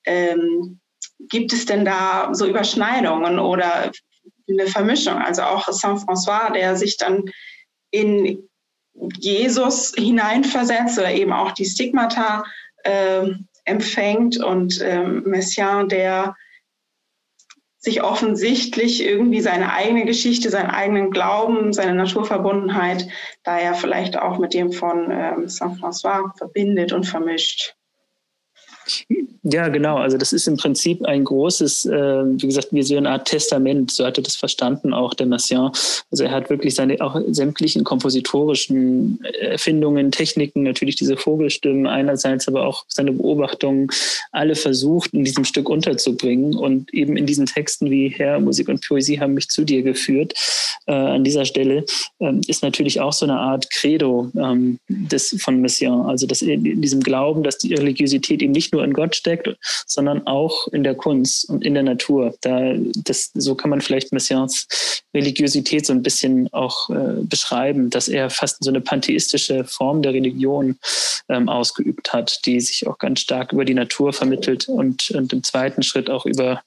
ähm, 0.06 0.80
gibt 1.20 1.54
es 1.54 1.66
denn 1.66 1.86
da 1.86 2.30
so 2.34 2.46
Überschneidungen 2.46 3.40
oder 3.40 3.92
eine 4.50 4.68
Vermischung? 4.68 5.18
Also 5.18 5.44
auch 5.44 5.68
Saint-François, 5.68 6.52
der 6.54 6.76
sich 6.76 6.98
dann 6.98 7.26
in 7.92 8.50
Jesus 9.18 9.94
hineinversetzt 9.96 10.98
oder 10.98 11.12
eben 11.12 11.34
auch 11.34 11.52
die 11.52 11.66
Stigmata 11.66 12.44
äh, 12.84 13.28
empfängt 13.66 14.38
und 14.44 14.82
ähm, 14.82 15.24
Messiaen, 15.26 15.90
der 15.90 16.36
sich 17.82 18.04
offensichtlich 18.04 19.06
irgendwie 19.06 19.40
seine 19.40 19.72
eigene 19.72 20.04
Geschichte, 20.04 20.50
seinen 20.50 20.70
eigenen 20.70 21.12
Glauben, 21.12 21.72
seine 21.72 21.94
Naturverbundenheit, 21.94 23.08
da 23.44 23.58
er 23.58 23.74
vielleicht 23.74 24.18
auch 24.18 24.38
mit 24.38 24.54
dem 24.54 24.74
von 24.74 25.10
ähm, 25.12 25.48
Saint-François 25.48 26.38
verbindet 26.38 26.92
und 26.92 27.06
vermischt. 27.06 27.76
Ja, 29.44 29.70
genau. 29.70 29.98
Also 29.98 30.18
das 30.18 30.34
ist 30.34 30.48
im 30.48 30.58
Prinzip 30.58 31.04
ein 31.06 31.24
großes, 31.24 31.86
äh, 31.86 32.24
wie 32.26 32.48
gesagt, 32.48 32.68
wie 32.72 32.84
so 32.84 32.98
eine 32.98 33.10
Art 33.10 33.28
Testament. 33.28 33.90
So 33.90 34.06
hatte 34.06 34.22
das 34.22 34.36
verstanden 34.36 34.94
auch 34.94 35.14
der 35.14 35.28
Messiaen. 35.28 35.72
Also 36.12 36.26
er 36.26 36.32
hat 36.32 36.50
wirklich 36.50 36.76
seine 36.76 37.00
auch 37.00 37.20
sämtlichen 37.30 37.86
kompositorischen 37.86 39.24
Erfindungen, 39.40 40.12
Techniken, 40.12 40.64
natürlich 40.64 40.98
diese 40.98 41.16
Vogelstimmen 41.16 41.88
einerseits, 41.88 42.48
aber 42.50 42.66
auch 42.68 42.84
seine 42.90 43.14
Beobachtungen, 43.14 43.88
alle 44.32 44.56
versucht 44.56 45.14
in 45.14 45.24
diesem 45.24 45.46
Stück 45.46 45.70
unterzubringen 45.70 46.56
und 46.56 46.94
eben 46.94 47.16
in 47.16 47.26
diesen 47.26 47.46
Texten 47.46 47.90
wie 47.90 48.10
Herr, 48.10 48.40
Musik 48.42 48.68
und 48.68 48.86
Poesie 48.86 49.20
haben 49.20 49.36
mich 49.36 49.48
zu 49.48 49.64
dir 49.64 49.84
geführt. 49.84 50.34
Äh, 50.86 50.92
an 50.92 51.24
dieser 51.24 51.46
Stelle 51.46 51.86
ähm, 52.20 52.42
ist 52.48 52.62
natürlich 52.62 53.00
auch 53.00 53.14
so 53.14 53.26
eine 53.26 53.38
Art 53.38 53.70
Credo 53.72 54.32
ähm, 54.38 54.80
des 54.90 55.36
von 55.40 55.62
Messiaen. 55.62 56.02
Also 56.08 56.28
dass 56.28 56.42
in 56.42 56.82
diesem 56.82 57.02
Glauben, 57.02 57.44
dass 57.44 57.58
die 57.58 57.74
Religiosität 57.74 58.42
eben 58.42 58.52
nicht 58.52 58.74
nur 58.74 58.79
in 58.84 58.94
Gott 58.94 59.16
steckt, 59.16 59.50
sondern 59.86 60.26
auch 60.28 60.68
in 60.70 60.84
der 60.84 60.96
Kunst 60.96 61.50
und 61.50 61.64
in 61.64 61.74
der 61.74 61.84
Natur. 61.84 62.36
Da, 62.42 62.74
das, 63.04 63.32
so 63.34 63.56
kann 63.56 63.70
man 63.70 63.82
vielleicht 63.82 64.12
Messiaens 64.12 64.68
Religiosität 65.14 65.86
so 65.86 65.94
ein 65.94 66.04
bisschen 66.04 66.52
auch 66.54 66.90
äh, 66.90 67.24
beschreiben, 67.24 67.90
dass 67.90 68.08
er 68.08 68.30
fast 68.30 68.64
so 68.64 68.70
eine 68.70 68.82
pantheistische 68.82 69.64
Form 69.64 70.02
der 70.02 70.14
Religion 70.14 70.78
ähm, 71.30 71.50
ausgeübt 71.50 72.14
hat, 72.14 72.40
die 72.46 72.60
sich 72.60 72.88
auch 72.88 72.98
ganz 72.98 73.22
stark 73.22 73.54
über 73.54 73.66
die 73.66 73.74
Natur 73.74 74.14
vermittelt 74.14 74.68
und, 74.68 75.10
und 75.12 75.34
im 75.34 75.44
zweiten 75.44 75.84
Schritt 75.84 76.10
auch 76.10 76.26
über, 76.26 76.62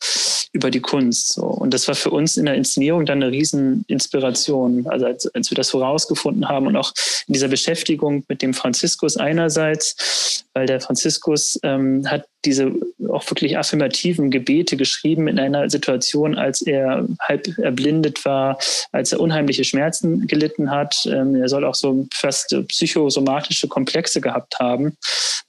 über 0.53 0.70
die 0.70 0.81
Kunst. 0.81 1.35
So. 1.35 1.42
Und 1.42 1.72
das 1.72 1.87
war 1.88 1.94
für 1.94 2.11
uns 2.11 2.37
in 2.37 2.46
der 2.46 2.55
Inszenierung 2.55 3.07
dann 3.07 3.22
eine 3.22 3.33
Rieseninspiration. 3.33 4.87
Also 4.88 5.07
als, 5.07 5.35
als 5.35 5.51
wir 5.51 5.57
das 5.57 5.72
herausgefunden 5.72 6.48
haben 6.48 6.66
und 6.66 6.77
auch 6.77 6.92
in 7.27 7.35
dieser 7.35 7.48
Beschäftigung 7.48 8.25
mit 8.29 8.42
dem 8.42 8.55
Franziskus 8.55 9.16
einerseits, 9.16 10.44
weil 10.55 10.66
der 10.66 10.81
Franziskus 10.81 11.59
ähm, 11.62 12.01
hat 12.10 12.24
diese 12.44 12.72
auch 13.08 13.28
wirklich 13.30 13.56
affirmativen 13.56 14.30
Gebete 14.30 14.76
geschrieben 14.76 15.28
in 15.28 15.38
einer 15.38 15.68
Situation, 15.70 16.36
als 16.36 16.62
er 16.62 17.06
halb 17.20 17.46
erblindet 17.58 18.24
war, 18.24 18.58
als 18.90 19.12
er 19.12 19.20
unheimliche 19.20 19.64
Schmerzen 19.64 20.26
gelitten 20.26 20.70
hat. 20.70 20.96
Ähm, 21.06 21.36
er 21.36 21.48
soll 21.48 21.64
auch 21.64 21.74
so 21.74 22.06
fast 22.12 22.56
psychosomatische 22.68 23.68
Komplexe 23.68 24.20
gehabt 24.20 24.58
haben 24.58 24.96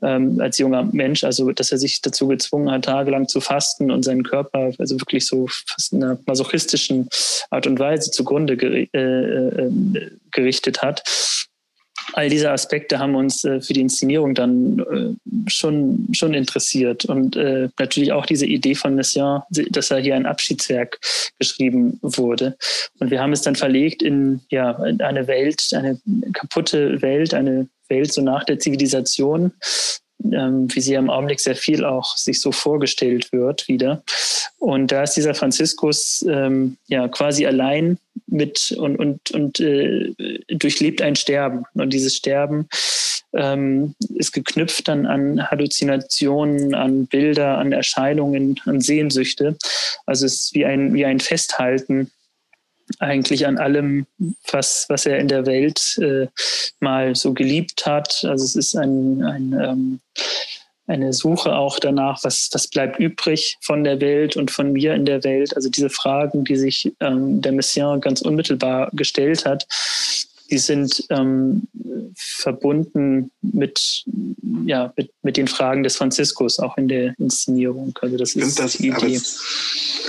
ähm, 0.02 0.40
als 0.40 0.58
junger 0.58 0.84
Mensch, 0.84 1.24
also 1.24 1.52
dass 1.52 1.72
er 1.72 1.78
sich 1.78 2.02
dazu 2.02 2.28
gezwungen 2.28 2.70
hat, 2.72 2.86
tagelang 2.86 3.28
zu 3.28 3.42
fasten 3.42 3.90
und 3.90 4.04
seinen 4.04 4.24
Körper 4.24 4.72
also 4.78 5.00
wirklich 5.00 5.26
so 5.26 5.48
fast 5.48 5.94
in 5.94 6.04
einer 6.04 6.20
masochistischen 6.26 7.10
Art 7.50 7.66
und 7.68 7.80
Weise 7.80 8.12
zugrunde 8.12 8.54
äh, 8.54 9.00
äh, 9.00 10.12
gerichtet 10.32 10.82
hat 10.82 11.04
all 12.14 12.30
diese 12.30 12.52
Aspekte 12.52 13.00
haben 13.00 13.16
uns 13.16 13.44
äh, 13.44 13.62
für 13.62 13.74
die 13.74 13.82
Inszenierung 13.82 14.36
dann 14.36 14.80
äh, 14.80 15.50
schon, 15.50 16.08
schon 16.12 16.34
interessiert. 16.34 17.06
Und 17.06 17.36
äh, 17.36 17.70
natürlich 17.80 18.12
auch 18.12 18.26
diese 18.26 18.46
Idee 18.46 18.76
von 18.76 18.96
Messiaen, 18.96 19.44
dass 19.50 19.92
er 19.92 20.00
hier 20.00 20.16
ein 20.16 20.26
Abschiedswerk 20.26 21.00
geschrieben 21.40 22.00
wurde. 22.02 22.58
Und 23.00 23.12
wir 23.12 23.22
haben 23.22 23.34
es 23.34 23.42
dann 23.42 23.56
verlegt 23.56 24.04
in 24.04 24.42
ja, 24.50 24.76
eine 24.78 25.28
Welt, 25.28 25.70
eine 25.74 26.00
kaputte 26.34 27.02
Welt, 27.02 27.34
eine 27.34 27.68
Welt 27.90 28.14
so 28.14 28.22
nach 28.22 28.44
der 28.44 28.60
Zivilisation, 28.60 29.52
ähm, 30.32 30.68
wie 30.74 30.82
sie 30.82 30.94
im 30.94 31.10
Augenblick 31.10 31.40
sehr 31.40 31.56
viel 31.56 31.84
auch 31.84 32.16
sich 32.16 32.40
so 32.40 32.52
vorgestellt 32.52 33.32
wird 33.32 33.68
wieder. 33.68 34.04
Und 34.58 34.92
da 34.92 35.04
ist 35.04 35.14
dieser 35.14 35.34
Franziskus 35.34 36.26
ähm, 36.28 36.78
ja 36.88 37.08
quasi 37.08 37.46
allein 37.46 37.98
mit 38.34 38.72
und, 38.78 38.98
und, 38.98 39.32
und 39.32 39.60
äh, 39.60 40.14
durchlebt 40.50 41.02
ein 41.02 41.16
Sterben. 41.16 41.64
Und 41.74 41.94
dieses 41.94 42.16
Sterben 42.16 42.68
ähm, 43.34 43.96
ist 44.16 44.34
geknüpft 44.34 44.88
dann 44.88 45.06
an 45.06 45.50
Halluzinationen, 45.50 46.74
an 46.74 47.08
Bilder, 47.08 47.58
an 47.58 47.72
Erscheinungen, 47.72 48.60
an 48.66 48.82
Sehnsüchte. 48.82 49.56
Also 50.06 50.26
es 50.26 50.46
ist 50.46 50.56
wie 50.56 50.66
ein, 50.66 50.94
wie 50.94 51.06
ein 51.06 51.20
Festhalten 51.20 52.12
eigentlich 53.00 53.46
an 53.48 53.58
allem, 53.58 54.06
was, 54.52 54.86
was 54.90 55.06
er 55.06 55.20
in 55.20 55.28
der 55.28 55.46
Welt 55.46 55.98
äh, 56.02 56.28
mal 56.80 57.16
so 57.16 57.34
geliebt 57.34 57.86
hat. 57.86 58.26
Also 58.28 58.44
es 58.44 58.56
ist 58.56 58.76
ein, 58.76 59.24
ein 59.24 59.54
ähm, 59.54 60.00
eine 60.88 61.14
Suche 61.14 61.56
auch 61.56 61.80
danach, 61.80 62.24
was, 62.24 62.50
was 62.52 62.68
bleibt 62.68 63.00
übrig 63.00 63.58
von 63.62 63.84
der 63.84 64.02
Welt 64.02 64.36
und 64.36 64.52
von 64.52 64.74
mir 64.74 64.94
in 64.94 65.06
der 65.06 65.24
Welt. 65.24 65.56
Also 65.56 65.70
diese 65.70 65.90
Fragen, 65.90 66.44
die 66.44 66.58
sich 66.58 66.94
ähm, 67.00 67.42
der 67.42 67.54
Messiaen 67.54 68.02
ganz 68.02 68.22
unmittelbar 68.22 68.90
gestellt 68.94 69.46
hat, 69.46 69.66
die 70.50 70.58
sind 70.58 71.04
ähm, 71.10 71.68
verbunden 72.16 73.32
mit, 73.42 74.04
ja, 74.66 74.94
mit, 74.96 75.12
mit 75.24 75.38
den 75.38 75.48
Fragen 75.48 75.84
des 75.84 75.96
Franziskus, 75.96 76.60
auch 76.60 76.78
in 76.78 76.88
der 76.88 77.16
Inszenierung. 77.18 77.98
Also 78.02 78.18
das 78.18 78.36
ist 78.36 78.60
das, 78.60 78.74
die 78.74 78.90
Idee. 78.90 79.16
ist 79.16 79.40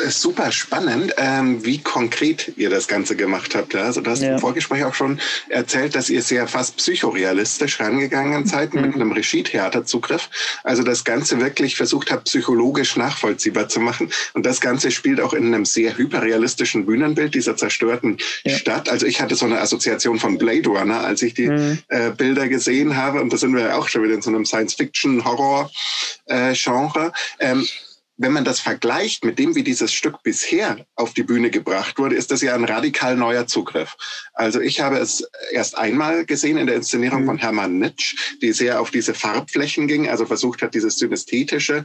super 0.09 0.53
spannend, 0.53 1.14
ähm, 1.16 1.64
wie 1.64 1.78
konkret 1.78 2.53
ihr 2.57 2.70
das 2.70 2.89
Ganze 2.89 3.16
gemacht 3.16 3.55
habt. 3.55 3.74
Also 3.74 4.01
du 4.01 4.11
hast 4.11 4.22
ja. 4.22 4.35
im 4.35 4.39
Vorgespräch 4.39 4.85
auch 4.85 4.95
schon 4.95 5.20
erzählt, 5.49 5.95
dass 5.95 6.11
ihr 6.11 6.22
sehr 6.22 6.47
fast 6.49 6.76
psychorealistisch 6.76 7.80
rangegangen 7.80 8.47
seid 8.47 8.74
mhm. 8.74 8.82
mit 8.82 8.95
einem 8.95 9.12
Regie-Theaterzugriff. 9.12 10.28
Also 10.62 10.82
das 10.82 11.05
Ganze 11.05 11.41
wirklich 11.41 11.76
versucht 11.76 12.11
habt, 12.11 12.24
psychologisch 12.24 12.97
nachvollziehbar 12.97 13.68
zu 13.68 13.80
machen. 13.80 14.11
Und 14.35 14.45
das 14.45 14.61
Ganze 14.61 14.91
spielt 14.91 15.20
auch 15.20 15.32
in 15.32 15.47
einem 15.47 15.64
sehr 15.64 15.97
hyperrealistischen 15.97 16.87
Bühnenbild 16.87 17.35
dieser 17.35 17.57
zerstörten 17.57 18.18
ja. 18.45 18.57
Stadt. 18.57 18.89
Also 18.89 19.07
ich 19.07 19.20
hatte 19.20 19.37
so 19.37 19.47
eine 19.47 19.61
Assoziation 19.61 20.18
von 20.25 20.39
Blade 20.39 20.70
Runner, 20.70 21.05
als 21.05 21.20
ich 21.20 21.35
die 21.35 21.49
mhm. 21.49 21.81
äh, 21.89 22.11
Bilder 22.11 22.49
gesehen 22.49 22.97
habe. 22.97 23.20
Und 23.20 23.31
da 23.31 23.37
sind 23.37 23.55
wir 23.55 23.66
ja 23.66 23.77
auch 23.77 23.89
schon 23.89 24.05
wieder 24.05 24.14
in 24.14 24.22
so 24.22 24.31
einem 24.31 24.47
Science-Fiction-Horror-Genre. 24.47 27.12
Äh, 27.39 27.51
ähm, 27.51 27.68
wenn 28.16 28.33
man 28.33 28.45
das 28.45 28.61
vergleicht 28.61 29.25
mit 29.25 29.39
dem, 29.39 29.55
wie 29.55 29.64
dieses 29.64 29.93
Stück 29.93 30.22
bisher 30.22 30.87
auf 30.95 31.12
die 31.12 31.25
Bühne 31.25 31.51
gebracht 31.51 31.99
wurde, 31.99 32.14
ist 32.14 32.31
das 32.31 32.41
ja 32.43 32.55
ein 32.55 32.64
radikal 32.64 33.16
neuer 33.16 33.47
Zugriff. 33.47 33.97
Also 34.33 34.61
ich 34.61 34.81
habe 34.81 34.97
es 34.97 35.29
erst 35.51 35.77
einmal 35.77 36.25
gesehen 36.25 36.57
in 36.57 36.68
der 36.68 36.77
Inszenierung 36.77 37.22
mhm. 37.22 37.27
von 37.27 37.37
Hermann 37.39 37.79
Nitsch, 37.79 38.39
die 38.41 38.53
sehr 38.53 38.81
auf 38.81 38.91
diese 38.91 39.12
Farbflächen 39.12 39.89
ging, 39.89 40.09
also 40.09 40.25
versucht 40.25 40.62
hat, 40.62 40.75
dieses 40.75 40.97
Synästhetische 40.97 41.85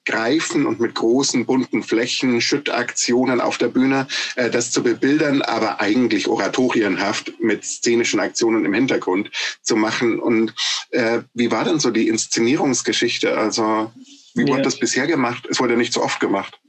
aufzugreifen 0.00 0.66
und 0.66 0.80
mit 0.80 0.94
großen 0.94 1.46
bunten 1.46 1.82
Flächen, 1.82 2.40
Schüttaktionen 2.40 3.40
auf 3.40 3.58
der 3.58 3.68
Bühne 3.68 4.06
äh, 4.36 4.50
das 4.50 4.70
zu 4.70 4.82
bebildern, 4.82 5.42
aber 5.42 5.80
eigentlich 5.80 6.28
oratorienhaft 6.28 7.40
mit 7.40 7.64
szenischen 7.64 8.20
Aktionen 8.20 8.64
im 8.64 8.74
Hintergrund 8.74 9.30
zu 9.62 9.76
machen. 9.76 10.18
Und 10.18 10.54
äh, 10.90 11.20
wie 11.34 11.50
war 11.50 11.64
denn 11.64 11.80
so 11.80 11.90
die 11.90 12.08
Inszenierungsgeschichte? 12.08 13.36
Also 13.36 13.92
wie 14.34 14.42
wurde 14.42 14.58
ja. 14.58 14.62
das 14.62 14.78
bisher 14.78 15.06
gemacht? 15.06 15.46
Es 15.50 15.60
wurde 15.60 15.76
nicht 15.76 15.92
so 15.92 16.02
oft 16.02 16.20
gemacht. 16.20 16.59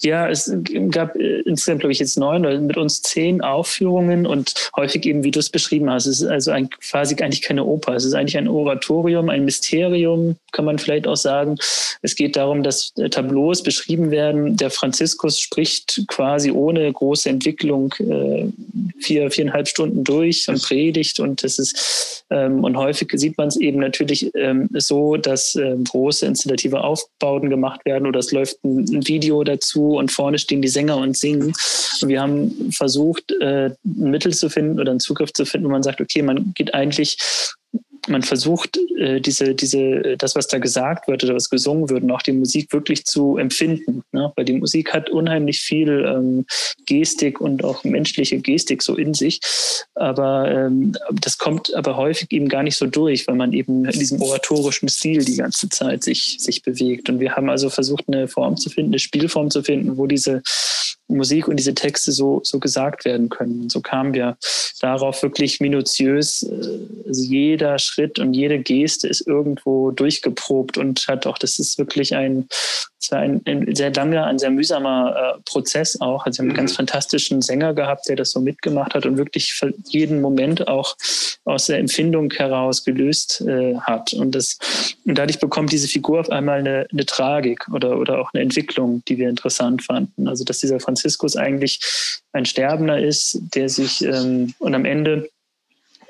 Ja, 0.00 0.28
es 0.28 0.50
gab 0.90 1.16
äh, 1.16 1.40
insgesamt, 1.40 1.80
glaube 1.80 1.92
ich, 1.92 1.98
jetzt 1.98 2.18
neun 2.18 2.66
mit 2.66 2.76
uns 2.76 3.02
zehn 3.02 3.42
Aufführungen 3.42 4.26
und 4.26 4.54
häufig 4.76 5.04
eben, 5.04 5.22
wie 5.22 5.30
du 5.30 5.38
es 5.38 5.50
beschrieben 5.50 5.90
hast. 5.90 6.06
Es 6.06 6.22
ist 6.22 6.28
also 6.28 6.50
ein, 6.50 6.70
quasi 6.70 7.14
eigentlich 7.16 7.42
keine 7.42 7.64
Oper. 7.64 7.94
Es 7.94 8.04
ist 8.04 8.14
eigentlich 8.14 8.38
ein 8.38 8.48
Oratorium, 8.48 9.28
ein 9.28 9.44
Mysterium, 9.44 10.36
kann 10.52 10.64
man 10.64 10.78
vielleicht 10.78 11.06
auch 11.06 11.16
sagen. 11.16 11.56
Es 12.02 12.14
geht 12.14 12.36
darum, 12.36 12.62
dass 12.62 12.94
Tableaus 13.10 13.62
beschrieben 13.62 14.10
werden. 14.10 14.56
Der 14.56 14.70
Franziskus 14.70 15.38
spricht 15.38 16.02
quasi 16.08 16.50
ohne 16.50 16.90
große 16.92 17.28
Entwicklung 17.28 17.94
äh, 17.98 18.46
vier, 19.00 19.30
viereinhalb 19.30 19.68
Stunden 19.68 20.04
durch 20.04 20.48
und 20.48 20.62
predigt 20.62 21.20
und 21.20 21.42
das 21.42 21.58
ist 21.58 22.24
ähm, 22.30 22.64
und 22.64 22.76
häufig 22.76 23.08
sieht 23.14 23.38
man 23.38 23.48
es 23.48 23.56
eben 23.56 23.78
natürlich 23.78 24.34
ähm, 24.34 24.68
so, 24.72 25.16
dass 25.16 25.54
ähm, 25.54 25.84
große 25.84 26.26
installative 26.26 26.82
Aufbauten 26.82 27.50
gemacht 27.50 27.84
werden 27.84 28.06
oder 28.06 28.18
es 28.18 28.32
läuft 28.32 28.62
ein 28.64 29.06
Video 29.06 29.44
dazu 29.44 29.65
und 29.74 30.12
vorne 30.12 30.38
stehen 30.38 30.62
die 30.62 30.68
Sänger 30.68 30.96
und 30.96 31.16
singen. 31.16 31.52
Und 32.02 32.08
wir 32.08 32.20
haben 32.20 32.72
versucht, 32.72 33.32
äh, 33.40 33.70
ein 33.84 34.10
Mittel 34.10 34.34
zu 34.34 34.48
finden 34.48 34.80
oder 34.80 34.90
einen 34.90 35.00
Zugriff 35.00 35.32
zu 35.32 35.44
finden, 35.44 35.66
wo 35.66 35.72
man 35.72 35.82
sagt, 35.82 36.00
okay, 36.00 36.22
man 36.22 36.52
geht 36.54 36.74
eigentlich 36.74 37.18
man 38.08 38.22
versucht, 38.22 38.78
äh, 38.98 39.20
diese, 39.20 39.54
diese, 39.54 40.16
das, 40.16 40.34
was 40.34 40.46
da 40.48 40.58
gesagt 40.58 41.08
wird 41.08 41.24
oder 41.24 41.34
was 41.34 41.50
gesungen 41.50 41.90
wird, 41.90 42.02
und 42.02 42.10
auch 42.10 42.22
die 42.22 42.32
Musik 42.32 42.72
wirklich 42.72 43.04
zu 43.04 43.36
empfinden. 43.36 44.02
Ne? 44.12 44.32
Weil 44.36 44.44
die 44.44 44.54
Musik 44.54 44.92
hat 44.92 45.10
unheimlich 45.10 45.60
viel 45.60 46.04
ähm, 46.06 46.46
Gestik 46.86 47.40
und 47.40 47.64
auch 47.64 47.84
menschliche 47.84 48.38
Gestik 48.38 48.82
so 48.82 48.96
in 48.96 49.14
sich. 49.14 49.40
Aber 49.94 50.50
ähm, 50.50 50.92
das 51.12 51.38
kommt 51.38 51.74
aber 51.74 51.96
häufig 51.96 52.30
eben 52.30 52.48
gar 52.48 52.62
nicht 52.62 52.76
so 52.76 52.86
durch, 52.86 53.26
weil 53.28 53.36
man 53.36 53.52
eben 53.52 53.84
in 53.84 53.98
diesem 53.98 54.20
oratorischen 54.22 54.88
Stil 54.88 55.24
die 55.24 55.36
ganze 55.36 55.68
Zeit 55.68 56.04
sich, 56.04 56.36
sich 56.38 56.62
bewegt. 56.62 57.08
Und 57.08 57.20
wir 57.20 57.36
haben 57.36 57.50
also 57.50 57.70
versucht, 57.70 58.04
eine 58.08 58.28
Form 58.28 58.56
zu 58.56 58.70
finden, 58.70 58.92
eine 58.92 58.98
Spielform 58.98 59.50
zu 59.50 59.62
finden, 59.62 59.96
wo 59.96 60.06
diese 60.06 60.42
Musik 61.08 61.48
und 61.48 61.56
diese 61.56 61.74
Texte 61.74 62.12
so, 62.12 62.40
so 62.42 62.58
gesagt 62.58 63.04
werden 63.04 63.28
können. 63.28 63.62
Und 63.62 63.72
so 63.72 63.80
kamen 63.80 64.14
wir 64.14 64.36
darauf 64.80 65.22
wirklich 65.22 65.60
minutiös. 65.60 66.42
Äh, 66.42 67.06
also 67.06 67.22
jeder 67.22 67.78
Schritt 67.78 68.18
und 68.18 68.34
jede 68.34 68.58
Geste 68.58 69.08
ist 69.08 69.26
irgendwo 69.26 69.90
durchgeprobt 69.90 70.78
und 70.78 71.06
hat 71.08 71.26
auch, 71.26 71.38
das 71.38 71.58
ist 71.58 71.78
wirklich 71.78 72.14
ein, 72.14 72.48
es 73.06 73.12
war 73.12 73.20
ein, 73.20 73.40
ein, 73.46 73.74
sehr 73.74 73.92
langer, 73.92 74.26
ein 74.26 74.38
sehr 74.38 74.50
mühsamer 74.50 75.36
äh, 75.36 75.40
Prozess 75.44 76.00
auch. 76.00 76.26
Also 76.26 76.38
wir 76.38 76.42
haben 76.42 76.50
einen 76.50 76.56
ganz 76.56 76.72
mhm. 76.72 76.76
fantastischen 76.76 77.40
Sänger 77.40 77.72
gehabt, 77.72 78.08
der 78.08 78.16
das 78.16 78.32
so 78.32 78.40
mitgemacht 78.40 78.94
hat 78.94 79.06
und 79.06 79.16
wirklich 79.16 79.60
jeden 79.88 80.20
Moment 80.20 80.66
auch 80.66 80.96
aus 81.44 81.66
der 81.66 81.78
Empfindung 81.78 82.32
heraus 82.32 82.84
gelöst 82.84 83.42
äh, 83.42 83.76
hat. 83.76 84.12
Und, 84.12 84.34
das, 84.34 84.58
und 85.04 85.16
dadurch 85.16 85.38
bekommt 85.38 85.70
diese 85.70 85.86
Figur 85.86 86.20
auf 86.20 86.30
einmal 86.30 86.58
eine, 86.58 86.86
eine 86.90 87.06
Tragik 87.06 87.68
oder, 87.72 87.96
oder 87.98 88.20
auch 88.20 88.30
eine 88.34 88.42
Entwicklung, 88.42 89.02
die 89.06 89.18
wir 89.18 89.28
interessant 89.28 89.84
fanden. 89.84 90.26
Also 90.26 90.44
dass 90.44 90.58
dieser 90.58 90.80
Franziskus 90.80 91.36
eigentlich 91.36 91.80
ein 92.32 92.44
Sterbender 92.44 92.98
ist, 92.98 93.40
der 93.54 93.68
sich 93.68 94.02
ähm, 94.04 94.52
und 94.58 94.74
am 94.74 94.84
Ende 94.84 95.28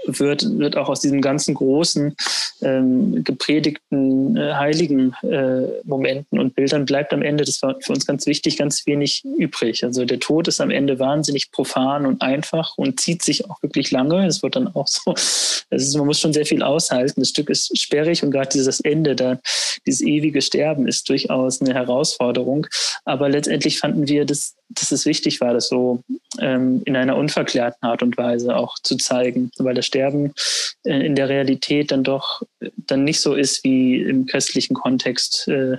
wird, 0.07 0.59
wird 0.59 0.77
auch 0.77 0.89
aus 0.89 1.01
diesem 1.01 1.21
ganzen 1.21 1.55
großen 1.55 2.15
ähm, 2.63 3.25
gepredigten 3.25 4.37
äh, 4.37 4.55
heiligen 4.55 5.15
äh, 5.23 5.63
Momenten 5.85 6.39
und 6.39 6.55
Bildern 6.55 6.87
bleibt 6.87 7.13
am 7.13 7.23
Ende, 7.23 7.45
das 7.45 7.63
war 7.63 7.77
für 7.81 7.93
uns 7.93 8.07
ganz 8.07 8.27
wichtig, 8.27 8.57
ganz 8.57 8.87
wenig 8.87 9.25
übrig. 9.25 9.85
Also 9.85 10.05
der 10.05 10.21
Tod 10.21 10.49
ist 10.49 10.61
am 10.61 10.71
Ende 10.71 10.99
wahnsinnig 10.99 11.51
profan 11.51 12.07
und 12.07 12.23
einfach 12.23 12.77
und 12.77 13.01
zieht 13.01 13.23
sich 13.23 13.49
auch 13.51 13.63
wirklich 13.63 13.91
lange. 13.91 14.27
Es 14.27 14.43
wird 14.43 14.57
dann 14.57 14.69
auch 14.75 14.89
so, 14.89 15.15
also 15.71 15.99
man 15.99 16.07
muss 16.07 16.21
schon 16.21 16.33
sehr 16.33 16.47
viel 16.47 16.63
aushalten. 16.63 17.21
Das 17.21 17.31
Stück 17.31 17.51
ist 17.51 17.77
sperrig 17.79 18.23
und 18.23 18.31
gerade 18.31 18.51
dieses 18.53 18.81
Ende, 18.81 19.17
da, 19.17 19.39
dieses 19.87 20.01
ewige 20.03 20.43
Sterben 20.43 20.87
ist 20.87 21.09
durchaus 21.09 21.61
eine 21.61 21.75
Herausforderung. 21.75 22.67
Aber 23.05 23.29
letztendlich 23.29 23.79
fanden 23.79 24.09
wir, 24.09 24.25
dass, 24.25 24.55
dass 24.69 24.93
es 24.93 25.07
wichtig 25.07 25.41
war, 25.41 25.55
das 25.55 25.69
so 25.69 26.03
ähm, 26.41 26.83
in 26.85 26.97
einer 26.97 27.17
unverklärten 27.17 27.89
Art 27.89 28.03
und 28.03 28.17
Weise 28.17 28.57
auch 28.57 28.77
zu 28.83 28.97
zeigen, 28.97 29.51
weil 29.59 29.75
das 29.75 29.87
Sterben 29.87 30.33
äh, 30.85 31.07
in 31.07 31.15
der 31.15 31.29
Realität 31.29 31.91
dann 31.93 32.05
doch 32.05 32.43
äh, 32.61 32.71
dann 32.77 33.05
nicht 33.05 33.21
so 33.21 33.35
ist, 33.35 33.65
wie 33.65 34.03
im 34.03 34.27
christlichen 34.27 34.75
Kontext 34.75 35.49
äh, 35.49 35.77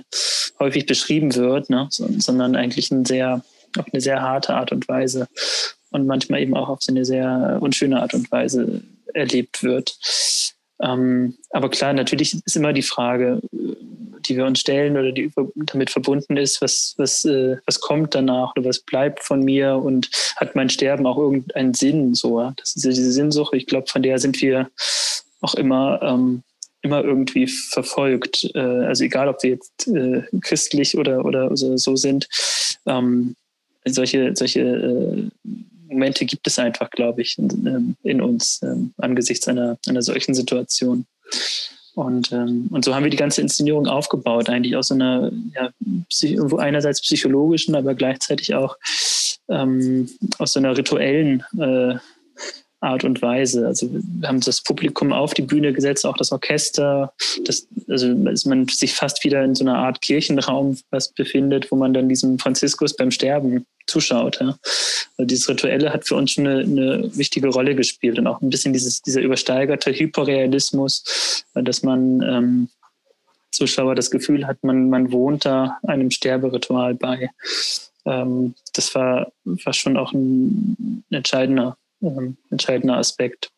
häufig 0.58 0.86
beschrieben 0.86 1.34
wird, 1.34 1.70
ne? 1.70 1.86
so, 1.90 2.08
sondern 2.18 2.56
eigentlich 2.56 2.90
ein 2.90 3.04
sehr, 3.04 3.44
auf 3.76 3.86
eine 3.92 4.00
sehr 4.00 4.22
harte 4.22 4.54
Art 4.54 4.72
und 4.72 4.88
Weise 4.88 5.28
und 5.90 6.06
manchmal 6.06 6.40
eben 6.40 6.56
auch 6.56 6.68
auf 6.68 6.80
eine 6.88 7.04
sehr 7.04 7.58
unschöne 7.60 8.00
Art 8.00 8.14
und 8.14 8.30
Weise 8.30 8.82
erlebt 9.14 9.62
wird. 9.62 9.96
Ähm, 10.80 11.36
aber 11.50 11.70
klar, 11.70 11.92
natürlich 11.92 12.34
ist 12.44 12.56
immer 12.56 12.72
die 12.72 12.82
Frage, 12.82 13.40
die 14.26 14.36
wir 14.36 14.46
uns 14.46 14.60
stellen 14.60 14.96
oder 14.96 15.12
die 15.12 15.30
damit 15.56 15.90
verbunden 15.90 16.36
ist, 16.36 16.60
was, 16.60 16.94
was, 16.96 17.24
äh, 17.24 17.56
was 17.66 17.80
kommt 17.80 18.14
danach 18.14 18.52
oder 18.56 18.68
was 18.68 18.80
bleibt 18.80 19.22
von 19.22 19.42
mir 19.44 19.76
und 19.76 20.10
hat 20.36 20.54
mein 20.54 20.70
Sterben 20.70 21.06
auch 21.06 21.18
irgendeinen 21.18 21.74
Sinn? 21.74 22.14
So, 22.14 22.52
das 22.56 22.76
ist 22.76 22.84
ja 22.84 22.90
diese 22.90 23.12
Sinnsuche. 23.12 23.56
Ich 23.56 23.66
glaube, 23.66 23.86
von 23.88 24.02
der 24.02 24.18
sind 24.18 24.40
wir 24.40 24.70
auch 25.40 25.54
immer, 25.54 26.00
ähm, 26.02 26.42
immer 26.82 27.04
irgendwie 27.04 27.46
verfolgt. 27.46 28.50
Äh, 28.54 28.60
also 28.60 29.04
egal, 29.04 29.28
ob 29.28 29.42
wir 29.42 29.50
jetzt 29.50 29.88
äh, 29.88 30.22
christlich 30.40 30.96
oder, 30.96 31.24
oder 31.24 31.56
so 31.56 31.96
sind. 31.96 32.28
Ähm, 32.86 33.34
solche, 33.84 34.34
solche 34.34 34.60
äh, 34.60 35.30
Momente 35.88 36.24
gibt 36.26 36.46
es 36.46 36.58
einfach, 36.58 36.90
glaube 36.90 37.22
ich, 37.22 37.38
in, 37.38 37.48
ähm, 37.66 37.96
in 38.02 38.20
uns 38.20 38.60
ähm, 38.62 38.92
angesichts 38.98 39.48
einer, 39.48 39.78
einer 39.86 40.02
solchen 40.02 40.34
Situation. 40.34 41.06
Und, 41.98 42.30
ähm, 42.30 42.68
und 42.70 42.84
so 42.84 42.94
haben 42.94 43.02
wir 43.02 43.10
die 43.10 43.16
ganze 43.16 43.40
Inszenierung 43.40 43.88
aufgebaut, 43.88 44.48
eigentlich 44.48 44.76
aus 44.76 44.86
so 44.86 44.94
einer, 44.94 45.32
ja, 45.52 45.70
einerseits 46.56 47.00
psychologischen, 47.00 47.74
aber 47.74 47.96
gleichzeitig 47.96 48.54
auch 48.54 48.76
ähm, 49.48 50.08
aus 50.38 50.52
so 50.52 50.60
einer 50.60 50.76
rituellen 50.76 51.42
äh, 51.58 51.96
Art 52.80 53.04
und 53.04 53.20
Weise. 53.22 53.66
Also 53.66 53.88
wir 53.90 54.28
haben 54.28 54.40
das 54.40 54.62
Publikum 54.62 55.12
auf 55.12 55.34
die 55.34 55.42
Bühne 55.42 55.72
gesetzt, 55.72 56.06
auch 56.06 56.16
das 56.16 56.30
Orchester. 56.30 57.12
Das, 57.44 57.66
also 57.88 58.14
man 58.14 58.68
sich 58.68 58.94
fast 58.94 59.24
wieder 59.24 59.42
in 59.42 59.54
so 59.54 59.64
einer 59.64 59.76
Art 59.76 60.00
Kirchenraum 60.00 60.78
was 60.90 61.12
befindet, 61.12 61.70
wo 61.70 61.76
man 61.76 61.92
dann 61.92 62.08
diesem 62.08 62.38
Franziskus 62.38 62.94
beim 62.94 63.10
Sterben 63.10 63.66
zuschaut. 63.86 64.38
Ja. 64.40 64.56
Also 65.16 65.26
dieses 65.26 65.48
Rituelle 65.48 65.92
hat 65.92 66.06
für 66.06 66.14
uns 66.14 66.32
schon 66.32 66.46
eine, 66.46 66.60
eine, 66.60 67.16
wichtige 67.16 67.48
Rolle 67.48 67.74
gespielt 67.74 68.18
und 68.18 68.26
auch 68.26 68.40
ein 68.40 68.50
bisschen 68.50 68.72
dieses, 68.72 69.02
dieser 69.02 69.22
übersteigerte 69.22 69.92
Hyperrealismus, 69.92 71.44
dass 71.54 71.82
man 71.82 72.22
ähm, 72.22 72.68
Zuschauer 73.50 73.94
das 73.94 74.10
Gefühl 74.10 74.46
hat, 74.46 74.62
man, 74.62 74.88
man 74.88 75.10
wohnt 75.10 75.44
da 75.44 75.78
einem 75.82 76.10
Sterberitual 76.10 76.94
bei. 76.94 77.30
Ähm, 78.04 78.54
das 78.74 78.94
war, 78.94 79.32
war 79.44 79.72
schon 79.72 79.96
auch 79.96 80.12
ein 80.12 81.04
entscheidender, 81.10 81.76
ähm, 82.02 82.36
entscheidender 82.50 82.96
Aspekt. 82.96 83.50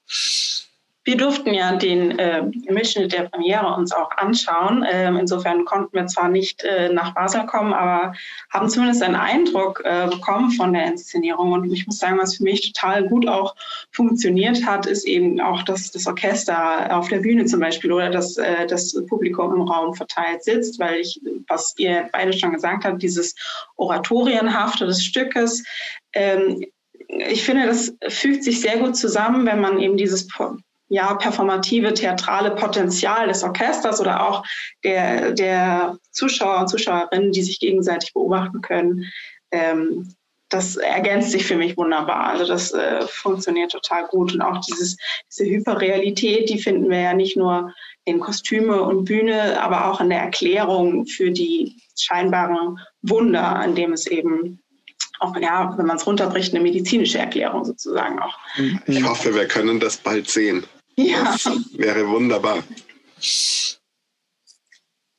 Wir 1.03 1.17
durften 1.17 1.55
ja 1.55 1.75
den 1.77 2.19
äh, 2.19 2.43
Mitschnitt 2.69 3.15
der 3.15 3.23
Premiere 3.23 3.75
uns 3.75 3.91
auch 3.91 4.11
anschauen. 4.19 4.85
Ähm, 4.89 5.17
insofern 5.17 5.65
konnten 5.65 5.97
wir 5.97 6.07
zwar 6.07 6.29
nicht 6.29 6.63
äh, 6.63 6.93
nach 6.93 7.15
Basel 7.15 7.47
kommen, 7.47 7.73
aber 7.73 8.13
haben 8.51 8.69
zumindest 8.69 9.03
einen 9.03 9.15
Eindruck 9.15 9.83
äh, 9.83 10.09
bekommen 10.09 10.51
von 10.51 10.75
der 10.75 10.87
Inszenierung. 10.87 11.53
Und 11.53 11.73
ich 11.73 11.87
muss 11.87 11.99
sagen, 11.99 12.19
was 12.19 12.37
für 12.37 12.45
mich 12.45 12.73
total 12.73 13.09
gut 13.09 13.27
auch 13.27 13.57
funktioniert 13.93 14.67
hat, 14.67 14.85
ist 14.85 15.07
eben 15.07 15.41
auch, 15.41 15.63
dass 15.63 15.91
das 15.91 16.07
Orchester 16.07 16.95
auf 16.95 17.09
der 17.09 17.21
Bühne 17.21 17.47
zum 17.47 17.61
Beispiel 17.61 17.93
oder 17.93 18.11
dass 18.11 18.37
äh, 18.37 18.67
das 18.67 18.95
Publikum 19.09 19.55
im 19.55 19.63
Raum 19.63 19.95
verteilt 19.95 20.45
sitzt, 20.45 20.79
weil 20.79 21.01
ich, 21.01 21.19
was 21.49 21.75
ihr 21.79 22.11
beide 22.13 22.35
schon 22.35 22.53
gesagt 22.53 22.85
habt, 22.85 23.03
dieses 23.03 23.35
Oratorienhafte 23.77 24.85
des 24.85 25.03
Stückes, 25.03 25.65
ähm, 26.13 26.63
ich 27.19 27.45
finde, 27.45 27.67
das 27.67 27.93
fügt 28.09 28.45
sich 28.45 28.61
sehr 28.61 28.79
gut 28.79 28.97
zusammen, 28.97 29.47
wenn 29.47 29.61
man 29.61 29.81
eben 29.81 29.97
dieses 29.97 30.29
ja, 30.89 31.15
performative, 31.15 31.95
theatrale 31.95 32.51
Potenzial 32.53 33.29
des 33.29 33.43
Orchesters 33.43 34.01
oder 34.01 34.27
auch 34.29 34.45
der, 34.85 35.33
der 35.33 35.99
Zuschauer 36.11 36.61
und 36.61 36.69
Zuschauerinnen, 36.69 37.33
die 37.33 37.43
sich 37.43 37.61
gegenseitig 37.61 38.13
beobachten 38.13 38.61
können, 38.61 39.05
ähm, 39.53 40.15
das 40.51 40.77
ergänzt 40.77 41.31
sich 41.31 41.47
für 41.47 41.57
mich 41.57 41.77
wunderbar. 41.77 42.27
Also 42.27 42.45
das 42.45 42.73
äh, 42.73 43.03
funktioniert 43.07 43.71
total 43.71 44.07
gut. 44.09 44.35
Und 44.35 44.43
auch 44.43 44.61
dieses, 44.61 44.97
diese 45.31 45.49
Hyperrealität, 45.49 46.51
die 46.51 46.59
finden 46.59 46.91
wir 46.91 47.01
ja 47.01 47.15
nicht 47.15 47.37
nur 47.37 47.73
in 48.05 48.19
Kostüme 48.19 48.83
und 48.83 49.05
Bühne, 49.05 49.63
aber 49.63 49.87
auch 49.87 50.01
in 50.01 50.11
der 50.11 50.21
Erklärung 50.21 51.07
für 51.07 51.31
die 51.31 51.77
scheinbaren 51.97 52.81
Wunder, 53.03 53.45
an 53.45 53.77
dem 53.77 53.93
es 53.93 54.09
eben 54.09 54.60
auch, 55.21 55.37
ja, 55.37 55.75
wenn 55.77 55.87
man 55.87 55.97
es 55.97 56.07
runterbricht, 56.07 56.55
eine 56.55 56.63
medizinische 56.63 57.19
Erklärung 57.19 57.65
sozusagen 57.65 58.19
auch. 58.19 58.39
Ich 58.87 59.05
hoffe, 59.05 59.35
wir 59.35 59.47
können 59.47 59.79
das 59.79 59.97
bald 59.99 60.29
sehen. 60.29 60.65
Ja. 60.97 61.25
Das 61.33 61.47
wäre 61.77 62.09
wunderbar. 62.09 62.63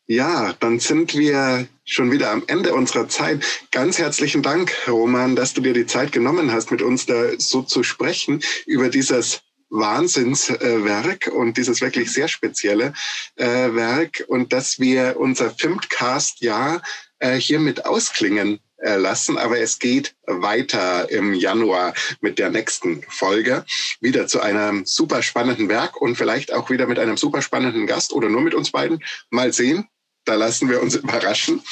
Ja, 0.08 0.54
dann 0.60 0.80
sind 0.80 1.16
wir 1.16 1.68
schon 1.86 2.12
wieder 2.12 2.32
am 2.32 2.44
Ende 2.48 2.74
unserer 2.74 3.08
Zeit. 3.08 3.46
Ganz 3.72 3.98
herzlichen 3.98 4.42
Dank, 4.42 4.74
Roman, 4.88 5.36
dass 5.36 5.54
du 5.54 5.62
dir 5.62 5.74
die 5.74 5.86
Zeit 5.86 6.12
genommen 6.12 6.52
hast, 6.52 6.72
mit 6.72 6.82
uns 6.82 7.06
da 7.06 7.38
so 7.38 7.62
zu 7.62 7.84
sprechen 7.84 8.42
über 8.66 8.90
dieses 8.90 9.42
Wahnsinnswerk 9.70 11.32
und 11.34 11.56
dieses 11.56 11.80
wirklich 11.80 12.12
sehr 12.12 12.28
spezielle 12.28 12.94
äh, 13.38 13.74
Werk 13.74 14.26
und 14.28 14.52
dass 14.52 14.80
wir 14.80 15.16
unser 15.18 15.50
Filmcast 15.52 16.42
ja 16.42 16.82
äh, 17.20 17.36
hiermit 17.36 17.86
ausklingen 17.86 18.60
lassen. 18.84 19.38
Aber 19.38 19.60
es 19.60 19.80
geht 19.80 20.16
weiter 20.26 21.10
im 21.10 21.34
Januar 21.34 21.94
mit 22.22 22.40
der 22.40 22.50
nächsten 22.50 23.04
Folge. 23.10 23.66
Wieder 24.00 24.28
zu 24.28 24.42
einem 24.42 24.86
super 24.86 25.22
spannenden 25.24 25.70
Werk 25.70 26.02
und 26.02 26.16
vielleicht 26.16 26.54
auch 26.54 26.70
wieder 26.70 26.88
mit 26.88 27.00
einem 27.00 27.18
super 27.18 27.42
spannenden 27.42 27.88
Gast 27.88 28.14
oder 28.14 28.30
nur 28.30 28.42
mit 28.42 28.54
uns 28.54 28.72
beiden. 28.72 29.04
Mal 29.30 29.54
sehen. 29.54 29.88
Da 30.26 30.36
lassen 30.36 30.70
wir 30.70 30.82
uns 30.82 30.96
überraschen. 30.96 31.64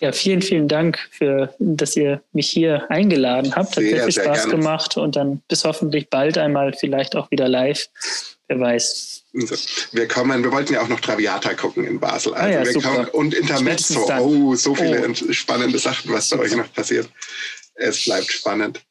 Ja, 0.00 0.12
vielen, 0.12 0.42
vielen 0.42 0.68
Dank 0.68 0.98
für, 1.10 1.54
dass 1.58 1.96
ihr 1.96 2.22
mich 2.32 2.50
hier 2.50 2.90
eingeladen 2.90 3.54
habt. 3.56 3.76
Hat 3.76 3.82
sehr, 3.82 4.04
viel 4.04 4.12
Spaß 4.12 4.48
gemacht 4.48 4.96
und 4.96 5.16
dann 5.16 5.42
bis 5.48 5.64
hoffentlich 5.64 6.10
bald 6.10 6.36
einmal 6.38 6.72
vielleicht 6.72 7.16
auch 7.16 7.30
wieder 7.30 7.48
live. 7.48 7.88
Wer 8.48 8.60
weiß. 8.60 9.24
Wir 9.92 10.08
kommen, 10.08 10.44
wir 10.44 10.52
wollten 10.52 10.74
ja 10.74 10.82
auch 10.82 10.88
noch 10.88 11.00
Traviata 11.00 11.54
gucken 11.54 11.84
in 11.84 11.98
Basel. 11.98 12.34
Also 12.34 12.46
ah 12.46 12.50
ja, 12.50 12.64
wir 12.64 12.80
kommen, 12.80 13.06
und 13.08 13.34
Intermezzo. 13.34 14.06
Oh, 14.18 14.54
so 14.54 14.74
viele 14.74 15.08
oh. 15.08 15.32
spannende 15.32 15.78
Sachen, 15.78 16.12
was 16.12 16.30
bei 16.30 16.38
euch 16.38 16.54
noch 16.54 16.72
passiert. 16.72 17.08
Es 17.74 18.04
bleibt 18.04 18.30
spannend. 18.30 18.82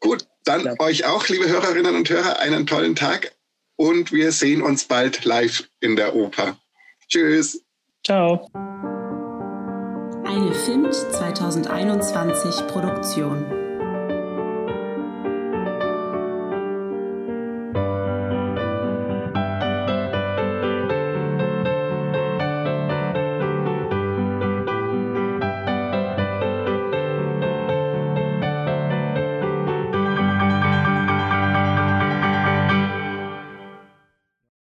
Gut, 0.00 0.26
dann 0.44 0.64
ja. 0.64 0.74
euch 0.78 1.04
auch, 1.04 1.28
liebe 1.28 1.48
Hörerinnen 1.48 1.94
und 1.94 2.10
Hörer, 2.10 2.38
einen 2.40 2.66
tollen 2.66 2.94
Tag 2.94 3.32
und 3.76 4.12
wir 4.12 4.32
sehen 4.32 4.62
uns 4.62 4.84
bald 4.84 5.24
live 5.24 5.64
in 5.80 5.96
der 5.96 6.14
Oper. 6.14 6.58
Tschüss. 7.08 7.62
Ciao. 8.04 8.50
Eine 10.36 10.52
FIMT 10.52 10.92
2021 10.92 12.66
Produktion. 12.66 13.65